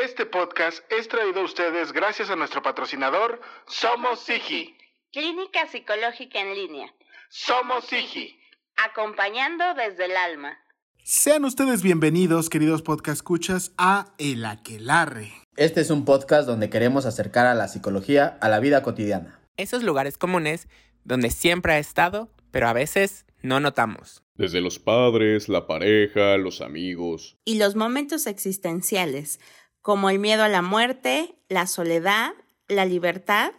Este 0.00 0.24
podcast 0.24 0.78
es 0.90 1.06
traído 1.06 1.42
a 1.42 1.44
ustedes 1.44 1.92
gracias 1.92 2.30
a 2.30 2.36
nuestro 2.36 2.62
patrocinador 2.62 3.42
Somos 3.66 4.20
Sigi. 4.20 4.74
Clínica 5.12 5.66
Psicológica 5.70 6.40
en 6.40 6.54
Línea. 6.54 6.94
Somos 7.28 7.84
Sigi. 7.84 8.40
Acompañando 8.76 9.62
desde 9.74 10.06
el 10.06 10.16
alma. 10.16 10.56
Sean 11.04 11.44
ustedes 11.44 11.82
bienvenidos, 11.82 12.48
queridos 12.48 12.80
podcast 12.80 13.18
escuchas, 13.18 13.74
a 13.76 14.14
El 14.16 14.46
Aquelarre. 14.46 15.30
Este 15.56 15.82
es 15.82 15.90
un 15.90 16.06
podcast 16.06 16.48
donde 16.48 16.70
queremos 16.70 17.04
acercar 17.04 17.46
a 17.46 17.54
la 17.54 17.68
psicología 17.68 18.38
a 18.40 18.48
la 18.48 18.60
vida 18.60 18.82
cotidiana. 18.82 19.42
Esos 19.58 19.82
lugares 19.82 20.16
comunes 20.16 20.68
donde 21.04 21.30
siempre 21.30 21.74
ha 21.74 21.78
estado, 21.78 22.30
pero 22.50 22.66
a 22.66 22.72
veces 22.72 23.26
no 23.42 23.60
notamos. 23.60 24.22
Desde 24.36 24.62
los 24.62 24.78
padres, 24.78 25.50
la 25.50 25.66
pareja, 25.66 26.38
los 26.38 26.62
amigos. 26.62 27.36
Y 27.44 27.58
los 27.58 27.76
momentos 27.76 28.26
existenciales, 28.26 29.38
como 29.82 30.08
el 30.10 30.18
miedo 30.18 30.44
a 30.44 30.48
la 30.48 30.62
muerte, 30.62 31.34
la 31.48 31.66
soledad, 31.66 32.30
la 32.68 32.84
libertad 32.84 33.52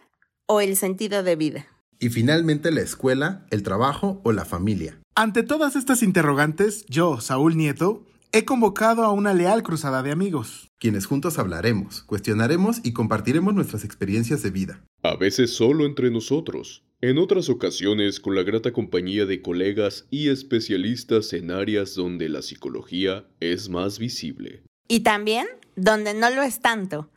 o 0.46 0.60
el 0.60 0.76
sentido 0.76 1.22
de 1.22 1.36
vida. 1.36 1.66
Y 2.00 2.08
finalmente 2.08 2.70
la 2.72 2.80
escuela, 2.80 3.46
el 3.50 3.62
trabajo 3.62 4.20
o 4.24 4.32
la 4.32 4.44
familia. 4.44 4.98
Ante 5.14 5.42
todas 5.42 5.76
estas 5.76 6.02
interrogantes, 6.02 6.84
yo, 6.86 7.20
Saúl 7.20 7.56
Nieto, 7.56 8.04
he 8.32 8.44
convocado 8.44 9.04
a 9.04 9.12
una 9.12 9.32
leal 9.32 9.62
cruzada 9.62 10.02
de 10.02 10.10
amigos. 10.10 10.72
Quienes 10.78 11.06
juntos 11.06 11.38
hablaremos, 11.38 12.02
cuestionaremos 12.02 12.80
y 12.82 12.92
compartiremos 12.92 13.54
nuestras 13.54 13.84
experiencias 13.84 14.42
de 14.42 14.50
vida. 14.50 14.84
A 15.02 15.16
veces 15.16 15.54
solo 15.54 15.86
entre 15.86 16.10
nosotros, 16.10 16.82
en 17.00 17.18
otras 17.18 17.48
ocasiones 17.48 18.18
con 18.18 18.34
la 18.34 18.42
grata 18.42 18.72
compañía 18.72 19.24
de 19.24 19.40
colegas 19.40 20.06
y 20.10 20.30
especialistas 20.30 21.32
en 21.32 21.50
áreas 21.50 21.94
donde 21.94 22.28
la 22.28 22.42
psicología 22.42 23.26
es 23.40 23.68
más 23.68 23.98
visible. 23.98 24.64
Y 24.88 25.00
también 25.00 25.46
donde 25.76 26.14
no 26.14 26.30
lo 26.30 26.42
es 26.42 26.60
tanto, 26.60 27.08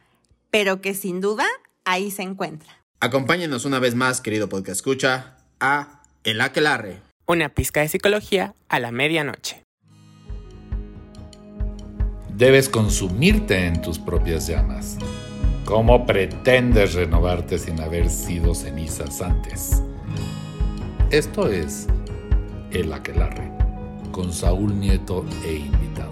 pero 0.49 0.81
que 0.81 0.93
sin 0.93 1.21
duda 1.21 1.45
ahí 1.83 2.11
se 2.11 2.23
encuentra. 2.23 2.69
Acompáñenos 2.99 3.65
una 3.65 3.79
vez 3.79 3.93
más, 3.93 4.21
querido 4.21 4.49
podcast 4.49 4.77
escucha, 4.77 5.37
a 5.59 6.01
El 6.23 6.41
Aquelarre. 6.41 7.01
Una 7.25 7.49
pizca 7.49 7.81
de 7.81 7.89
psicología 7.89 8.55
a 8.69 8.79
la 8.79 8.91
medianoche. 8.91 9.63
Debes 12.33 12.69
consumirte 12.69 13.65
en 13.65 13.81
tus 13.81 13.99
propias 13.99 14.47
llamas. 14.47 14.97
¿Cómo 15.65 16.05
pretendes 16.05 16.93
renovarte 16.93 17.59
sin 17.59 17.81
haber 17.81 18.09
sido 18.09 18.55
cenizas 18.55 19.21
antes? 19.21 19.81
Esto 21.09 21.49
es 21.49 21.87
El 22.71 22.93
Aquelarre, 22.93 23.51
con 24.11 24.31
Saúl 24.31 24.79
Nieto 24.79 25.25
e 25.43 25.55
invitados. 25.55 26.06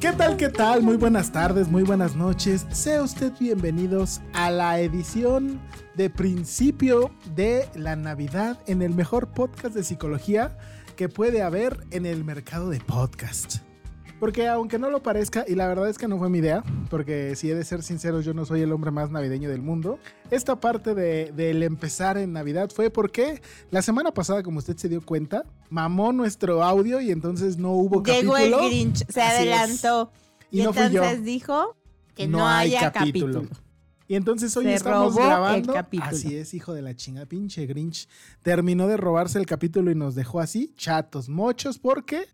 ¿Qué 0.00 0.12
tal, 0.12 0.36
qué 0.36 0.48
tal? 0.50 0.82
Muy 0.82 0.96
buenas 0.96 1.32
tardes, 1.32 1.68
muy 1.68 1.82
buenas 1.82 2.14
noches. 2.14 2.66
Sea 2.72 3.02
usted 3.02 3.32
bienvenidos 3.40 4.20
a 4.34 4.50
la 4.50 4.80
edición 4.80 5.60
de 5.94 6.10
principio 6.10 7.10
de 7.34 7.66
la 7.74 7.96
Navidad 7.96 8.58
en 8.66 8.82
el 8.82 8.94
mejor 8.94 9.28
podcast 9.28 9.74
de 9.74 9.84
psicología 9.84 10.58
que 10.96 11.08
puede 11.08 11.42
haber 11.42 11.86
en 11.90 12.04
el 12.04 12.22
mercado 12.22 12.68
de 12.68 12.80
podcast. 12.80 13.67
Porque 14.20 14.48
aunque 14.48 14.80
no 14.80 14.90
lo 14.90 15.00
parezca, 15.00 15.44
y 15.46 15.54
la 15.54 15.68
verdad 15.68 15.88
es 15.88 15.96
que 15.96 16.08
no 16.08 16.18
fue 16.18 16.28
mi 16.28 16.38
idea, 16.38 16.64
porque 16.90 17.36
si 17.36 17.50
he 17.50 17.54
de 17.54 17.64
ser 17.64 17.84
sincero, 17.84 18.20
yo 18.20 18.34
no 18.34 18.44
soy 18.44 18.62
el 18.62 18.72
hombre 18.72 18.90
más 18.90 19.10
navideño 19.12 19.48
del 19.48 19.62
mundo. 19.62 20.00
Esta 20.32 20.58
parte 20.58 20.94
de- 20.96 21.30
del 21.32 21.62
empezar 21.62 22.18
en 22.18 22.32
Navidad 22.32 22.70
fue 22.74 22.90
porque 22.90 23.40
la 23.70 23.80
semana 23.80 24.12
pasada, 24.12 24.42
como 24.42 24.58
usted 24.58 24.76
se 24.76 24.88
dio 24.88 25.02
cuenta, 25.02 25.44
mamó 25.70 26.12
nuestro 26.12 26.64
audio 26.64 27.00
y 27.00 27.12
entonces 27.12 27.58
no 27.58 27.70
hubo 27.72 28.02
Llegó 28.02 28.32
capítulo. 28.32 28.58
el 28.60 28.68
Grinch, 28.70 29.06
se 29.08 29.22
Así 29.22 29.46
es. 29.48 29.54
adelantó. 29.54 30.10
Y 30.50 30.62
no 30.62 30.70
entonces 30.70 31.22
dijo 31.24 31.76
que 32.16 32.26
no, 32.26 32.44
haya 32.48 32.90
capítulo. 32.90 33.44
Y 34.08 34.16
entonces 34.16 34.56
hoy 34.56 34.64
Se 34.64 34.74
estamos 34.74 35.14
robó 35.14 35.20
el 35.20 35.26
grabando. 35.26 35.72
capítulo. 35.74 36.10
Así 36.10 36.34
es, 36.36 36.54
hijo 36.54 36.72
de 36.72 36.82
la 36.82 36.96
chinga, 36.96 37.26
pinche 37.26 37.66
Grinch. 37.66 38.08
Terminó 38.42 38.88
de 38.88 38.96
robarse 38.96 39.38
el 39.38 39.46
capítulo 39.46 39.90
y 39.92 39.94
nos 39.94 40.14
dejó 40.16 40.40
así, 40.40 40.72
chatos, 40.76 41.28
mochos, 41.28 41.78
porque 41.78 42.26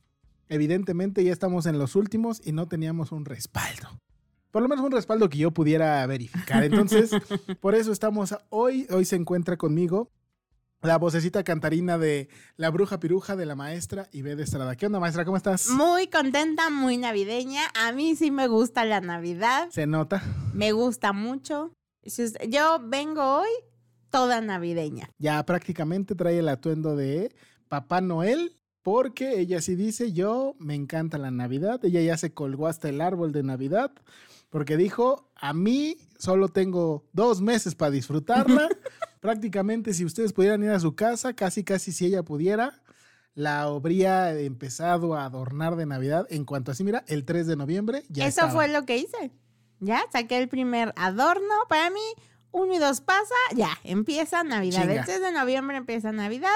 evidentemente 0.49 1.25
ya 1.25 1.33
estamos 1.33 1.67
en 1.67 1.79
los 1.79 1.97
últimos 1.97 2.41
y 2.45 2.53
no 2.53 2.67
teníamos 2.67 3.13
un 3.13 3.25
respaldo. 3.25 3.89
Por 4.51 4.63
lo 4.63 4.69
menos 4.69 4.85
un 4.85 4.93
respaldo 4.93 5.29
que 5.29 5.39
yo 5.39 5.51
pudiera 5.51 6.07
verificar. 6.07 6.63
Entonces, 6.65 7.11
por 7.61 7.75
eso 7.75 7.93
estamos 7.93 8.37
hoy. 8.51 8.87
Hoy 8.91 9.05
se 9.05 9.17
encuentra 9.17 9.57
conmigo 9.57 10.11
la 10.83 10.99
vocecita 10.99 11.43
cantarina 11.45 11.97
de 11.99 12.29
la 12.57 12.71
bruja 12.71 13.01
piruja 13.01 13.37
de 13.37 13.47
la 13.47 13.57
maestra 13.57 14.07
Ibe 14.13 14.37
de 14.37 14.43
Estrada. 14.45 14.77
¿Qué 14.77 14.87
onda, 14.87 15.01
maestra? 15.01 15.25
¿Cómo 15.25 15.37
estás? 15.37 15.69
Muy 15.71 16.09
contenta, 16.09 16.69
muy 16.71 16.99
navideña. 16.99 17.63
A 17.75 17.93
mí 17.93 18.17
sí 18.17 18.31
me 18.31 18.49
gusta 18.49 18.85
la 18.85 19.01
Navidad. 19.01 19.69
Se 19.71 19.87
nota. 19.87 20.23
Me 20.53 20.73
gusta 20.73 21.13
mucho. 21.13 21.73
Yo 22.49 22.81
vengo 22.85 23.39
hoy 23.39 23.49
toda 24.11 24.41
navideña. 24.41 25.09
ya 25.19 25.45
prácticamente 25.45 26.15
trae 26.15 26.39
el 26.39 26.49
atuendo 26.49 26.95
de 26.95 27.35
Papá 27.69 28.01
Noel, 28.01 28.55
porque 28.85 29.41
ella 29.41 29.63
sí 29.63 29.77
dice, 29.77 30.13
yo 30.13 30.55
me 30.59 30.75
encanta 30.75 31.17
la 31.17 31.31
Navidad, 31.31 31.83
ella 31.85 32.03
ya 32.03 32.19
se 32.19 32.35
colgó 32.35 32.69
hasta 32.69 32.91
el 32.91 33.01
árbol 33.01 33.33
de 33.33 33.43
Navidad, 33.43 33.93
porque 34.51 34.77
dijo, 34.77 35.31
a 35.35 35.55
mí 35.55 35.97
solo 36.19 36.49
tengo 36.49 37.03
dos 37.15 37.41
meses 37.41 37.75
para 37.75 37.91
disfrutarla, 37.91 38.69
prácticamente 39.21 39.95
si 39.95 40.05
ustedes 40.05 40.35
pudieran 40.35 40.63
ir 40.63 40.69
a 40.69 40.81
su 40.81 40.95
casa, 40.95 41.33
casi 41.33 41.65
casi 41.65 41.93
si 41.93 42.05
ella 42.05 42.23
pudiera, 42.25 42.83
la 43.35 43.63
habría 43.63 44.39
empezado 44.39 45.15
a 45.15 45.25
adornar 45.25 45.77
de 45.77 45.87
Navidad 45.87 46.27
en 46.29 46.45
cuanto 46.45 46.71
así, 46.71 46.85
mira, 46.85 47.05
el 47.09 47.25
3 47.25 47.47
de 47.47 47.57
noviembre 47.57 48.03
ya 48.11 48.27
Eso 48.27 48.43
estaba. 48.43 48.53
fue 48.53 48.69
lo 48.69 48.85
que 48.85 48.99
hice. 48.99 49.33
Ya 49.81 50.05
saqué 50.13 50.37
el 50.37 50.49
primer 50.49 50.93
adorno. 50.97 51.55
Para 51.69 51.89
mí, 51.91 52.01
uno 52.53 52.75
y 52.75 52.79
dos 52.79 53.01
pasa, 53.01 53.35
ya, 53.57 53.71
empieza 53.83 54.45
Navidad. 54.45 54.83
Chinga. 54.83 54.95
El 54.95 55.05
3 55.05 55.21
de 55.23 55.33
noviembre 55.33 55.77
empieza 55.79 56.13
Navidad. 56.13 56.51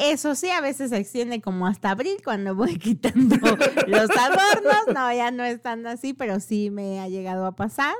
Eso 0.00 0.34
sí, 0.34 0.48
a 0.48 0.60
veces 0.62 0.90
se 0.90 0.96
extiende 0.96 1.42
como 1.42 1.66
hasta 1.66 1.90
abril 1.90 2.16
cuando 2.24 2.54
voy 2.54 2.78
quitando 2.78 3.36
los 3.86 4.10
adornos. 4.10 4.94
No, 4.94 5.12
ya 5.12 5.30
no 5.30 5.44
es 5.44 5.60
tan 5.60 5.86
así, 5.86 6.14
pero 6.14 6.40
sí 6.40 6.70
me 6.70 7.00
ha 7.00 7.08
llegado 7.08 7.44
a 7.46 7.54
pasar. 7.54 7.94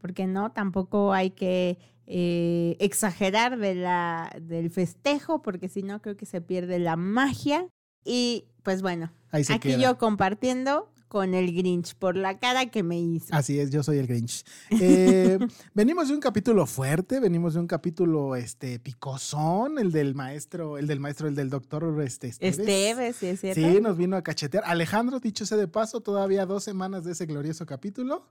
Porque 0.00 0.26
no, 0.26 0.52
tampoco 0.52 1.12
hay 1.12 1.30
que 1.30 1.78
eh, 2.06 2.76
exagerar 2.80 3.58
de 3.58 3.74
la, 3.74 4.30
del 4.40 4.70
festejo, 4.70 5.42
porque 5.42 5.68
si 5.68 5.82
no 5.82 6.02
creo 6.02 6.16
que 6.16 6.26
se 6.26 6.40
pierde 6.40 6.78
la 6.78 6.96
magia. 6.96 7.68
Y 8.04 8.46
pues 8.62 8.82
bueno, 8.82 9.12
aquí 9.30 9.58
queda. 9.60 9.78
yo 9.78 9.98
compartiendo 9.98 10.90
con 11.08 11.34
el 11.34 11.54
Grinch 11.54 11.94
por 11.94 12.16
la 12.16 12.38
cara 12.38 12.66
que 12.66 12.82
me 12.82 13.00
hizo. 13.00 13.34
Así 13.34 13.58
es, 13.58 13.70
yo 13.70 13.82
soy 13.82 13.98
el 13.98 14.06
Grinch. 14.06 14.44
Eh, 14.70 15.38
venimos 15.74 16.08
de 16.08 16.14
un 16.14 16.20
capítulo 16.20 16.66
fuerte, 16.66 17.18
venimos 17.20 17.54
de 17.54 17.60
un 17.60 17.66
capítulo 17.66 18.36
este 18.36 18.78
picosón, 18.78 19.78
el 19.78 19.90
del 19.90 20.14
maestro, 20.14 20.78
el 20.78 20.86
del 20.86 21.00
maestro, 21.00 21.28
el 21.28 21.34
del 21.34 21.50
doctor 21.50 22.00
este, 22.02 22.28
Esteves. 22.28 22.58
Esteves, 22.58 23.16
sí 23.16 23.26
es 23.26 23.40
cierto. 23.40 23.60
Sí, 23.60 23.80
nos 23.80 23.96
vino 23.96 24.16
a 24.16 24.22
cachetear. 24.22 24.64
Alejandro, 24.66 25.18
dicho 25.20 25.46
sea 25.46 25.56
de 25.56 25.68
paso, 25.68 26.00
todavía 26.00 26.46
dos 26.46 26.62
semanas 26.64 27.04
de 27.04 27.12
ese 27.12 27.26
glorioso 27.26 27.66
capítulo. 27.66 28.28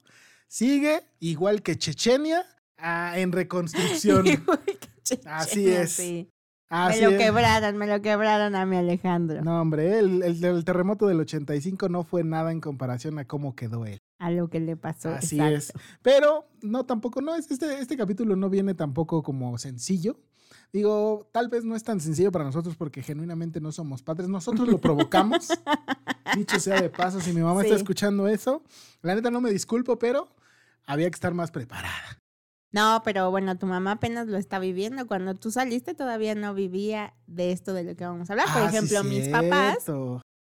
Sigue, 0.47 1.01
igual 1.19 1.61
que 1.61 1.77
Chechenia, 1.77 2.45
ah, 2.77 3.13
en 3.17 3.31
reconstrucción. 3.31 4.25
Así 5.25 5.67
es. 5.67 5.91
Sí. 5.91 6.29
Así 6.69 6.99
me 7.01 7.05
lo 7.07 7.11
es. 7.13 7.17
quebraron, 7.17 7.77
me 7.77 7.87
lo 7.87 8.01
quebraron 8.01 8.55
a 8.55 8.65
mi 8.65 8.75
Alejandro. 8.75 9.41
No, 9.41 9.61
hombre, 9.61 9.99
el, 9.99 10.21
el 10.23 10.39
del 10.41 10.65
terremoto 10.65 11.07
del 11.07 11.19
85 11.21 11.87
no 11.89 12.03
fue 12.03 12.23
nada 12.23 12.51
en 12.51 12.59
comparación 12.59 13.17
a 13.19 13.25
cómo 13.25 13.55
quedó 13.55 13.85
él. 13.85 13.99
A 14.19 14.31
lo 14.31 14.49
que 14.49 14.59
le 14.59 14.75
pasó. 14.75 15.09
Así 15.09 15.35
exacto. 15.39 15.55
es. 15.55 15.73
Pero 16.01 16.47
no, 16.61 16.85
tampoco, 16.85 17.21
no, 17.21 17.35
es- 17.35 17.49
este, 17.51 17.79
este 17.79 17.95
capítulo 17.95 18.35
no 18.35 18.49
viene 18.49 18.73
tampoco 18.73 19.23
como 19.23 19.57
sencillo. 19.57 20.19
Digo, 20.73 21.29
tal 21.31 21.47
vez 21.47 21.63
no 21.63 21.75
es 21.75 21.83
tan 21.83 22.01
sencillo 22.01 22.31
para 22.31 22.43
nosotros 22.43 22.75
porque 22.75 23.01
genuinamente 23.01 23.61
no 23.61 23.71
somos 23.71 24.03
padres. 24.03 24.27
Nosotros 24.27 24.67
lo 24.67 24.79
provocamos. 24.79 25.47
Dicho 26.35 26.59
sea 26.59 26.81
de 26.81 26.89
paso, 26.89 27.21
si 27.21 27.31
mi 27.31 27.41
mamá 27.41 27.63
está 27.63 27.75
escuchando 27.75 28.27
eso, 28.27 28.63
la 29.01 29.15
neta 29.15 29.31
no 29.31 29.39
me 29.39 29.49
disculpo, 29.51 29.97
pero 29.97 30.27
había 30.85 31.09
que 31.09 31.15
estar 31.15 31.33
más 31.33 31.51
preparada. 31.51 32.21
No, 32.71 33.01
pero 33.05 33.31
bueno, 33.31 33.57
tu 33.57 33.65
mamá 33.65 33.93
apenas 33.93 34.27
lo 34.27 34.37
está 34.37 34.59
viviendo. 34.59 35.07
Cuando 35.07 35.35
tú 35.35 35.51
saliste 35.51 35.93
todavía 35.93 36.35
no 36.35 36.53
vivía 36.53 37.13
de 37.25 37.51
esto 37.51 37.73
de 37.73 37.83
lo 37.83 37.95
que 37.95 38.05
vamos 38.05 38.29
a 38.29 38.33
hablar. 38.33 38.47
Por 38.51 38.61
Ah, 38.63 38.69
sí, 38.69 38.75
ejemplo, 38.75 39.03
mis 39.05 39.29
papás, 39.29 39.77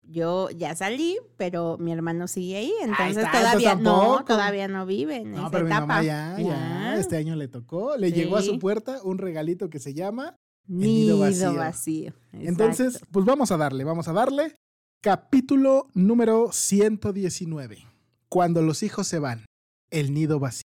yo 0.07 0.49
ya 0.51 0.75
salí, 0.75 1.17
pero 1.35 1.77
mi 1.79 1.91
hermano 1.91 2.27
sigue 2.27 2.57
ahí. 2.57 2.73
Entonces 2.81 3.17
está, 3.17 3.31
todavía 3.39 3.75
no, 3.75 4.23
todavía 4.25 4.67
no 4.67 4.85
vive 4.85 5.17
en 5.17 5.31
No, 5.31 5.37
esa 5.41 5.51
pero 5.51 5.65
mi 5.65 5.71
etapa. 5.71 5.85
mamá 5.87 6.03
ya, 6.03 6.37
ya, 6.39 6.95
este 6.97 7.17
año 7.17 7.35
le 7.35 7.47
tocó. 7.47 7.97
Le 7.97 8.11
llegó 8.11 8.37
a 8.37 8.41
su 8.43 8.59
puerta 8.59 8.99
un 9.03 9.17
regalito 9.17 9.69
que 9.69 9.79
se 9.79 9.93
llama 9.93 10.35
Nido, 10.67 11.15
nido 11.15 11.19
vacío. 11.19 11.55
vacío. 11.55 12.13
Entonces, 12.33 13.01
pues 13.11 13.25
vamos 13.25 13.51
a 13.51 13.57
darle, 13.57 13.83
vamos 13.83 14.07
a 14.07 14.13
darle. 14.13 14.55
Capítulo 15.01 15.87
número 15.93 16.49
119. 16.51 17.85
Cuando 18.29 18.61
los 18.61 18.83
hijos 18.83 19.05
se 19.07 19.19
van, 19.19 19.45
el 19.91 20.13
nido 20.13 20.39
vacío. 20.39 20.63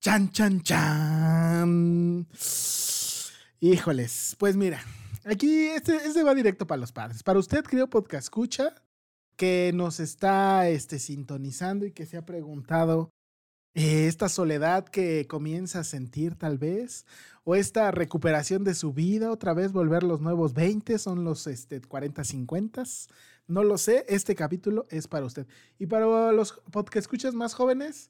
Chan, 0.00 0.30
chan, 0.32 0.62
chan. 0.62 2.26
Híjoles, 3.60 4.34
pues 4.38 4.56
mira, 4.56 4.82
aquí 5.26 5.66
este, 5.66 5.94
este 5.96 6.22
va 6.22 6.34
directo 6.34 6.66
para 6.66 6.80
los 6.80 6.90
padres. 6.90 7.22
Para 7.22 7.38
usted, 7.38 7.62
querido 7.64 7.90
podcast 7.90 8.24
escucha, 8.24 8.74
que 9.36 9.72
nos 9.74 10.00
está 10.00 10.70
este, 10.70 10.98
sintonizando 10.98 11.84
y 11.84 11.92
que 11.92 12.06
se 12.06 12.16
ha 12.16 12.24
preguntado 12.24 13.10
eh, 13.74 14.06
esta 14.06 14.30
soledad 14.30 14.88
que 14.88 15.26
comienza 15.26 15.80
a 15.80 15.84
sentir 15.84 16.34
tal 16.34 16.56
vez, 16.56 17.04
o 17.44 17.54
esta 17.54 17.90
recuperación 17.90 18.64
de 18.64 18.72
su 18.72 18.94
vida, 18.94 19.30
otra 19.30 19.52
vez 19.52 19.70
volver 19.70 20.02
los 20.02 20.22
nuevos 20.22 20.54
20, 20.54 20.98
son 20.98 21.24
los 21.24 21.46
este, 21.46 21.78
40, 21.82 22.24
50, 22.24 22.84
no 23.48 23.64
lo 23.64 23.76
sé, 23.76 24.06
este 24.08 24.34
capítulo 24.34 24.86
es 24.88 25.08
para 25.08 25.26
usted. 25.26 25.46
Y 25.78 25.84
para 25.84 26.32
los 26.32 26.52
podcast 26.70 27.04
escuchas 27.04 27.34
más 27.34 27.52
jóvenes, 27.52 28.08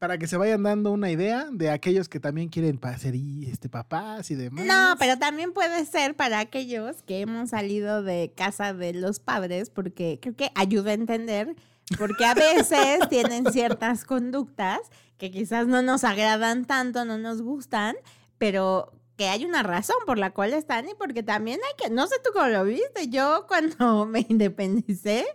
para 0.00 0.16
que 0.16 0.26
se 0.26 0.38
vayan 0.38 0.62
dando 0.62 0.92
una 0.92 1.10
idea 1.10 1.46
de 1.52 1.68
aquellos 1.68 2.08
que 2.08 2.18
también 2.18 2.48
quieren 2.48 2.80
ser 2.98 3.14
este, 3.46 3.68
papás 3.68 4.30
y 4.30 4.34
demás. 4.34 4.64
No, 4.64 4.96
pero 4.98 5.18
también 5.18 5.52
puede 5.52 5.84
ser 5.84 6.16
para 6.16 6.38
aquellos 6.38 7.02
que 7.02 7.20
hemos 7.20 7.50
salido 7.50 8.02
de 8.02 8.32
casa 8.34 8.72
de 8.72 8.94
los 8.94 9.20
padres, 9.20 9.68
porque 9.68 10.18
creo 10.18 10.34
que 10.34 10.52
ayuda 10.54 10.92
a 10.92 10.94
entender, 10.94 11.54
porque 11.98 12.24
a 12.24 12.32
veces 12.32 13.00
tienen 13.10 13.52
ciertas 13.52 14.06
conductas 14.06 14.78
que 15.18 15.30
quizás 15.30 15.66
no 15.66 15.82
nos 15.82 16.02
agradan 16.02 16.64
tanto, 16.64 17.04
no 17.04 17.18
nos 17.18 17.42
gustan, 17.42 17.94
pero 18.38 18.94
que 19.18 19.28
hay 19.28 19.44
una 19.44 19.62
razón 19.62 19.98
por 20.06 20.16
la 20.16 20.30
cual 20.30 20.54
están 20.54 20.88
y 20.88 20.94
porque 20.94 21.22
también 21.22 21.60
hay 21.62 21.74
que, 21.76 21.92
no 21.92 22.06
sé 22.06 22.14
tú 22.24 22.30
cómo 22.32 22.46
lo 22.46 22.64
viste, 22.64 23.08
yo 23.08 23.44
cuando 23.46 24.06
me 24.06 24.24
independicé, 24.30 25.26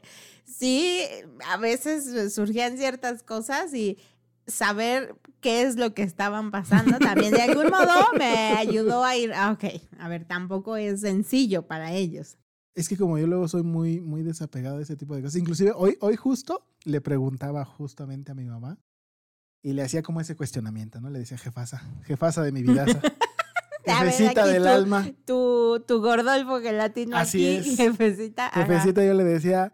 sí, 0.44 1.04
a 1.52 1.58
veces 1.58 2.34
surgían 2.34 2.80
ciertas 2.80 3.22
cosas 3.22 3.72
y 3.76 4.00
saber 4.48 5.16
qué 5.42 5.64
es 5.64 5.76
lo 5.76 5.94
que 5.94 6.04
estaban 6.04 6.52
pasando 6.52 6.98
también 7.00 7.32
de 7.34 7.42
algún 7.42 7.68
modo 7.68 7.94
me 8.18 8.54
ayudó 8.58 9.04
a 9.04 9.16
ir, 9.16 9.34
ah, 9.34 9.52
ok, 9.52 9.82
a 10.00 10.08
ver, 10.08 10.26
tampoco 10.26 10.76
es 10.76 11.02
sencillo 11.02 11.68
para 11.68 11.92
ellos. 11.94 12.38
Es 12.76 12.90
que 12.90 12.98
como 12.98 13.18
yo 13.18 13.26
luego 13.28 13.48
soy 13.48 13.64
muy, 13.64 14.02
muy 14.02 14.22
desapegado 14.22 14.78
de 14.78 14.84
ese 14.84 14.98
tipo 14.98 15.16
de 15.16 15.22
cosas. 15.22 15.40
Inclusive 15.40 15.72
hoy, 15.76 15.98
hoy 16.02 16.16
justo 16.16 16.66
le 16.84 17.00
preguntaba 17.00 17.64
justamente 17.64 18.32
a 18.32 18.36
mi 18.36 18.44
mamá 18.46 18.78
y 19.64 19.74
le 19.74 19.82
hacía 19.82 20.04
como 20.04 20.20
ese 20.22 20.36
cuestionamiento, 20.36 21.00
¿no? 21.00 21.10
Le 21.10 21.20
decía, 21.20 21.38
jefasa, 21.38 21.82
jefasa 22.04 22.44
de 22.44 22.52
mi 22.52 22.62
vidaza. 22.62 23.02
Jefecita 23.86 24.48
del 24.48 24.66
alma. 24.68 25.08
Tu, 25.26 25.84
tu 25.88 26.02
Gordolfo 26.02 26.60
gelatino 26.60 27.16
Así 27.16 27.58
aquí, 27.58 27.70
es. 27.70 27.78
jefecita. 27.78 28.48
ajá. 28.48 28.66
Jefecita, 28.66 29.06
yo 29.06 29.14
le 29.14 29.24
decía, 29.24 29.72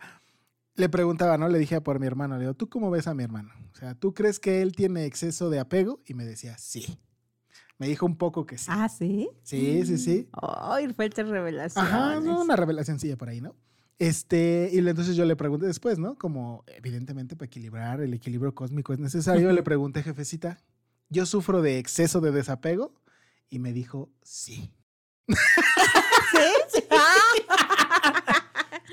le 0.81 0.89
preguntaba, 0.89 1.37
¿no? 1.37 1.47
Le 1.47 1.59
dije 1.59 1.79
por 1.79 1.99
mi 1.99 2.07
hermano, 2.07 2.35
le 2.35 2.41
digo, 2.41 2.53
¿tú 2.55 2.67
cómo 2.67 2.89
ves 2.91 3.07
a 3.07 3.13
mi 3.13 3.23
hermano? 3.23 3.53
O 3.71 3.75
sea, 3.75 3.95
¿tú 3.95 4.13
crees 4.13 4.39
que 4.39 4.61
él 4.61 4.75
tiene 4.75 5.05
exceso 5.05 5.49
de 5.49 5.59
apego? 5.59 6.01
Y 6.05 6.13
me 6.13 6.25
decía, 6.25 6.57
sí. 6.57 6.99
Me 7.77 7.87
dijo 7.87 8.05
un 8.05 8.17
poco 8.17 8.45
que 8.45 8.57
sí. 8.57 8.65
Ah, 8.69 8.89
¿sí? 8.89 9.29
Sí, 9.43 9.85
sí, 9.85 9.97
sí. 9.97 10.29
Ay, 10.33 10.91
fuertes 10.93 11.27
revelaciones. 11.27 11.91
Ajá, 11.91 12.19
no, 12.19 12.41
una 12.41 12.55
revelación 12.55 12.99
sencilla 12.99 13.17
por 13.17 13.29
ahí, 13.29 13.41
¿no? 13.41 13.55
Este, 13.97 14.69
y 14.73 14.79
entonces 14.79 15.15
yo 15.15 15.25
le 15.25 15.35
pregunté 15.35 15.67
después, 15.67 15.99
¿no? 15.99 16.15
Como 16.15 16.63
evidentemente 16.67 17.35
para 17.35 17.45
equilibrar, 17.45 18.01
el 18.01 18.13
equilibrio 18.13 18.53
cósmico 18.55 18.93
es 18.93 18.99
necesario, 18.99 19.51
le 19.51 19.63
pregunté, 19.63 20.01
jefecita, 20.01 20.59
¿yo 21.09 21.27
sufro 21.27 21.61
de 21.61 21.77
exceso 21.77 22.19
de 22.19 22.31
desapego? 22.31 22.95
Y 23.49 23.59
me 23.59 23.73
dijo, 23.73 24.09
sí. 24.23 24.73
¿Sí? 25.27 26.83
Ah. 26.89 27.20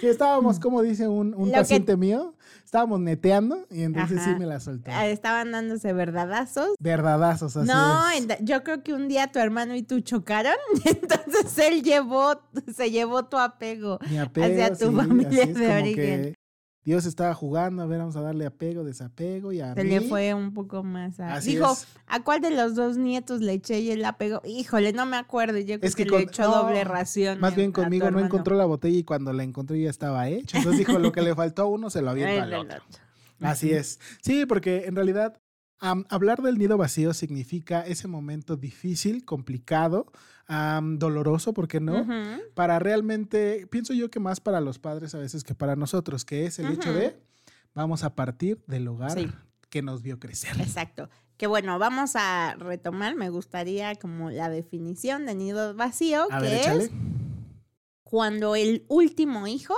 Sí, 0.00 0.06
estábamos, 0.06 0.60
como 0.60 0.82
dice 0.82 1.08
un, 1.08 1.34
un 1.34 1.46
que- 1.46 1.52
paciente 1.56 1.96
mío, 1.96 2.34
estábamos 2.64 3.00
neteando 3.00 3.66
y 3.70 3.82
entonces 3.82 4.22
sí 4.22 4.30
me 4.38 4.46
la 4.46 4.60
soltó. 4.60 4.90
Ah, 4.92 5.06
Estaban 5.08 5.50
dándose 5.52 5.92
verdadazos. 5.92 6.70
Verdadazos, 6.78 7.56
así 7.56 7.66
no, 7.68 8.10
es. 8.10 8.26
yo 8.42 8.62
creo 8.62 8.82
que 8.82 8.92
un 8.92 9.08
día 9.08 9.32
tu 9.32 9.38
hermano 9.38 9.74
y 9.74 9.82
tú 9.82 10.00
chocaron, 10.00 10.54
y 10.84 10.88
entonces 10.88 11.58
él 11.58 11.82
llevó, 11.82 12.40
se 12.74 12.90
llevó 12.90 13.24
tu 13.26 13.36
apego. 13.38 13.98
Mi 14.10 14.18
apego, 14.18 14.46
hacia 14.46 14.70
tu 14.76 14.90
sí, 14.90 14.96
familia 14.96 15.46
de 15.46 15.72
origen. 15.82 16.34
Dios 16.84 17.04
estaba 17.04 17.34
jugando, 17.34 17.82
a 17.82 17.86
ver, 17.86 17.98
vamos 17.98 18.16
a 18.16 18.22
darle 18.22 18.46
apego, 18.46 18.82
desapego 18.82 19.52
y 19.52 19.60
a 19.60 19.74
Se 19.74 19.84
mí. 19.84 19.90
le 19.90 20.00
fue 20.00 20.32
un 20.32 20.54
poco 20.54 20.82
más 20.82 21.20
a... 21.20 21.34
Así 21.34 21.50
Dijo, 21.56 21.70
es. 21.72 21.86
¿a 22.06 22.22
cuál 22.22 22.40
de 22.40 22.50
los 22.50 22.74
dos 22.74 22.96
nietos 22.96 23.40
le 23.42 23.52
eché 23.54 23.80
y 23.80 23.94
la 23.96 24.16
pegó? 24.16 24.40
Híjole, 24.44 24.94
no 24.94 25.04
me 25.04 25.18
acuerdo. 25.18 25.58
Yo 25.58 25.78
creo 25.78 25.88
Es 25.88 25.94
que 25.94 26.04
que, 26.04 26.10
con- 26.10 26.18
le 26.20 26.24
echó 26.24 26.44
no, 26.44 26.62
doble 26.62 26.84
ración. 26.84 27.40
Más 27.40 27.54
bien 27.54 27.72
conmigo 27.72 28.10
no 28.10 28.20
encontró 28.20 28.56
la 28.56 28.64
botella 28.64 28.96
y 28.98 29.04
cuando 29.04 29.32
la 29.34 29.42
encontré 29.42 29.80
ya 29.82 29.90
estaba 29.90 30.28
hecha. 30.28 30.56
Entonces 30.58 30.86
dijo, 30.86 30.98
lo 30.98 31.12
que 31.12 31.20
le 31.20 31.34
faltó 31.34 31.62
a 31.62 31.66
uno 31.66 31.90
se 31.90 32.00
lo 32.00 32.10
avienta 32.10 32.42
al 32.44 32.54
otro. 32.54 32.78
Así 33.40 33.70
es. 33.72 34.00
Sí, 34.22 34.46
porque 34.46 34.86
en 34.86 34.96
realidad 34.96 35.38
am, 35.80 36.04
hablar 36.08 36.42
del 36.42 36.58
nido 36.58 36.76
vacío 36.76 37.14
significa 37.14 37.80
ese 37.82 38.08
momento 38.08 38.56
difícil, 38.56 39.24
complicado, 39.24 40.06
am, 40.46 40.98
doloroso, 40.98 41.52
¿por 41.54 41.68
qué 41.68 41.80
no? 41.80 42.06
Para 42.54 42.78
realmente, 42.78 43.66
pienso 43.68 43.92
yo 43.94 44.10
que 44.10 44.20
más 44.20 44.40
para 44.40 44.60
los 44.60 44.78
padres 44.78 45.14
a 45.14 45.18
veces 45.18 45.44
que 45.44 45.54
para 45.54 45.76
nosotros, 45.76 46.24
que 46.24 46.46
es 46.46 46.58
el 46.58 46.72
hecho 46.72 46.92
de 46.92 47.16
vamos 47.74 48.02
a 48.04 48.14
partir 48.14 48.60
del 48.66 48.88
hogar 48.88 49.12
Sí. 49.12 49.28
que 49.70 49.82
nos 49.82 50.02
vio 50.02 50.18
crecer. 50.18 50.60
Exacto. 50.60 51.08
Que 51.36 51.46
bueno, 51.46 51.78
vamos 51.78 52.16
a 52.16 52.56
retomar, 52.58 53.14
me 53.14 53.28
gustaría 53.30 53.94
como 53.94 54.30
la 54.30 54.48
definición 54.48 55.24
de 55.26 55.34
nido 55.36 55.74
vacío, 55.74 56.26
A 56.32 56.38
que 56.40 56.44
ver, 56.46 56.52
es 56.54 56.60
échale. 56.62 56.90
cuando 58.02 58.56
el 58.56 58.84
último 58.88 59.46
hijo 59.46 59.74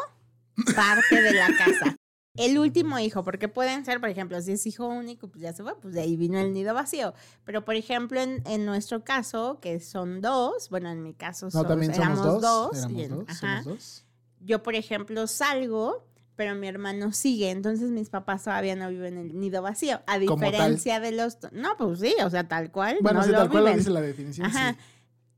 parte 0.75 1.20
de 1.20 1.35
la 1.35 1.49
casa. 1.58 1.97
El 2.40 2.58
último 2.58 2.98
hijo, 2.98 3.22
porque 3.25 3.48
pueden 3.48 3.84
ser, 3.84 4.00
por 4.00 4.08
ejemplo, 4.08 4.40
si 4.40 4.52
es 4.52 4.66
hijo 4.66 4.87
único, 4.88 5.28
pues 5.28 5.42
ya 5.42 5.52
se 5.52 5.62
fue, 5.62 5.78
pues 5.81 5.94
de 5.94 6.00
ahí 6.00 6.16
vino 6.16 6.38
el 6.38 6.52
nido 6.52 6.75
vacío. 6.75 7.14
Pero, 7.44 7.64
por 7.64 7.75
ejemplo, 7.75 8.20
en, 8.20 8.42
en 8.46 8.64
nuestro 8.66 9.04
caso, 9.04 9.58
que 9.60 9.81
son 9.81 10.20
dos, 10.20 10.69
bueno, 10.70 10.90
en 10.90 11.02
mi 11.02 11.14
caso 11.14 11.46
No, 11.46 11.50
son- 11.52 11.66
también 11.69 11.94
somos 11.94 12.40
dos. 12.40 12.76
Éramos 12.78 13.02
en- 13.02 13.10
dos, 13.10 13.25
ajá. 13.28 13.62
somos 13.62 13.64
dos. 13.78 14.04
yo, 14.40 14.62
por 14.62 14.75
ejemplo, 14.75 15.26
salgo, 15.26 16.04
pero 16.37 16.54
mi 16.54 16.66
hermano 16.69 17.12
sigue, 17.12 17.50
entonces 17.50 17.90
mis 17.90 18.08
papás 18.08 18.44
todavía 18.44 18.75
no 18.75 18.88
viven 18.88 19.19
en 19.19 19.31
el 19.31 19.38
nido 19.38 19.60
vacío, 19.60 20.00
a 20.06 20.19
diferencia 20.19 20.98
de 20.98 21.12
los... 21.12 21.37
No, 21.52 21.76
pues 21.76 22.00
sí, 22.00 22.14
o 22.25 22.31
sea, 22.31 22.48
tal 22.48 22.70
cual. 22.72 22.96
Bueno, 23.02 23.20
no 23.20 23.26
lo 23.26 23.32
tal 23.38 23.50
cual 23.50 23.64
lo 23.66 23.75
dice 23.75 23.90
la 23.90 24.00
definición. 24.00 24.46
Ajá. 24.46 24.72
sí. 24.72 24.78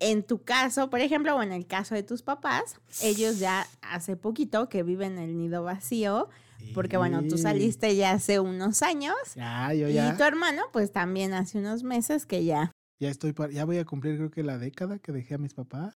En 0.05 0.25
tu 0.25 0.43
caso, 0.43 0.91
por 0.91 0.99
ejemplo, 1.01 1.37
o 1.37 1.43
en 1.43 1.53
el 1.53 1.65
caso 1.67 1.95
de 1.95 2.03
tus 2.03 2.23
papás, 2.23 2.77
ellos 3.03 3.39
ya 3.39 3.67
hace 3.83 4.17
poquito 4.17 4.69
que 4.69 4.83
viven 4.83 5.13
en 5.13 5.19
el 5.31 5.37
nido 5.39 5.63
vacío, 5.63 6.29
porque 6.75 6.97
bueno, 6.97 7.23
tú 7.29 7.39
saliste 7.39 7.95
ya 7.97 8.13
hace 8.13 8.41
unos 8.41 8.83
años. 8.83 9.15
Ya, 9.37 9.73
yo 9.75 9.89
Y 9.89 9.95
ya. 9.95 10.17
tu 10.17 10.23
hermano, 10.25 10.63
pues 10.73 10.93
también 10.93 11.35
hace 11.35 11.59
unos 11.59 11.83
meses 11.85 12.27
que 12.27 12.45
ya. 12.45 12.73
Ya 13.01 13.09
estoy, 13.11 13.35
ya 13.53 13.65
voy 13.65 13.79
a 13.79 13.85
cumplir 13.85 14.17
creo 14.17 14.31
que 14.31 14.43
la 14.43 14.59
década 14.59 14.99
que 14.99 15.13
dejé 15.13 15.35
a 15.35 15.39
mis 15.39 15.55
papás. 15.55 15.95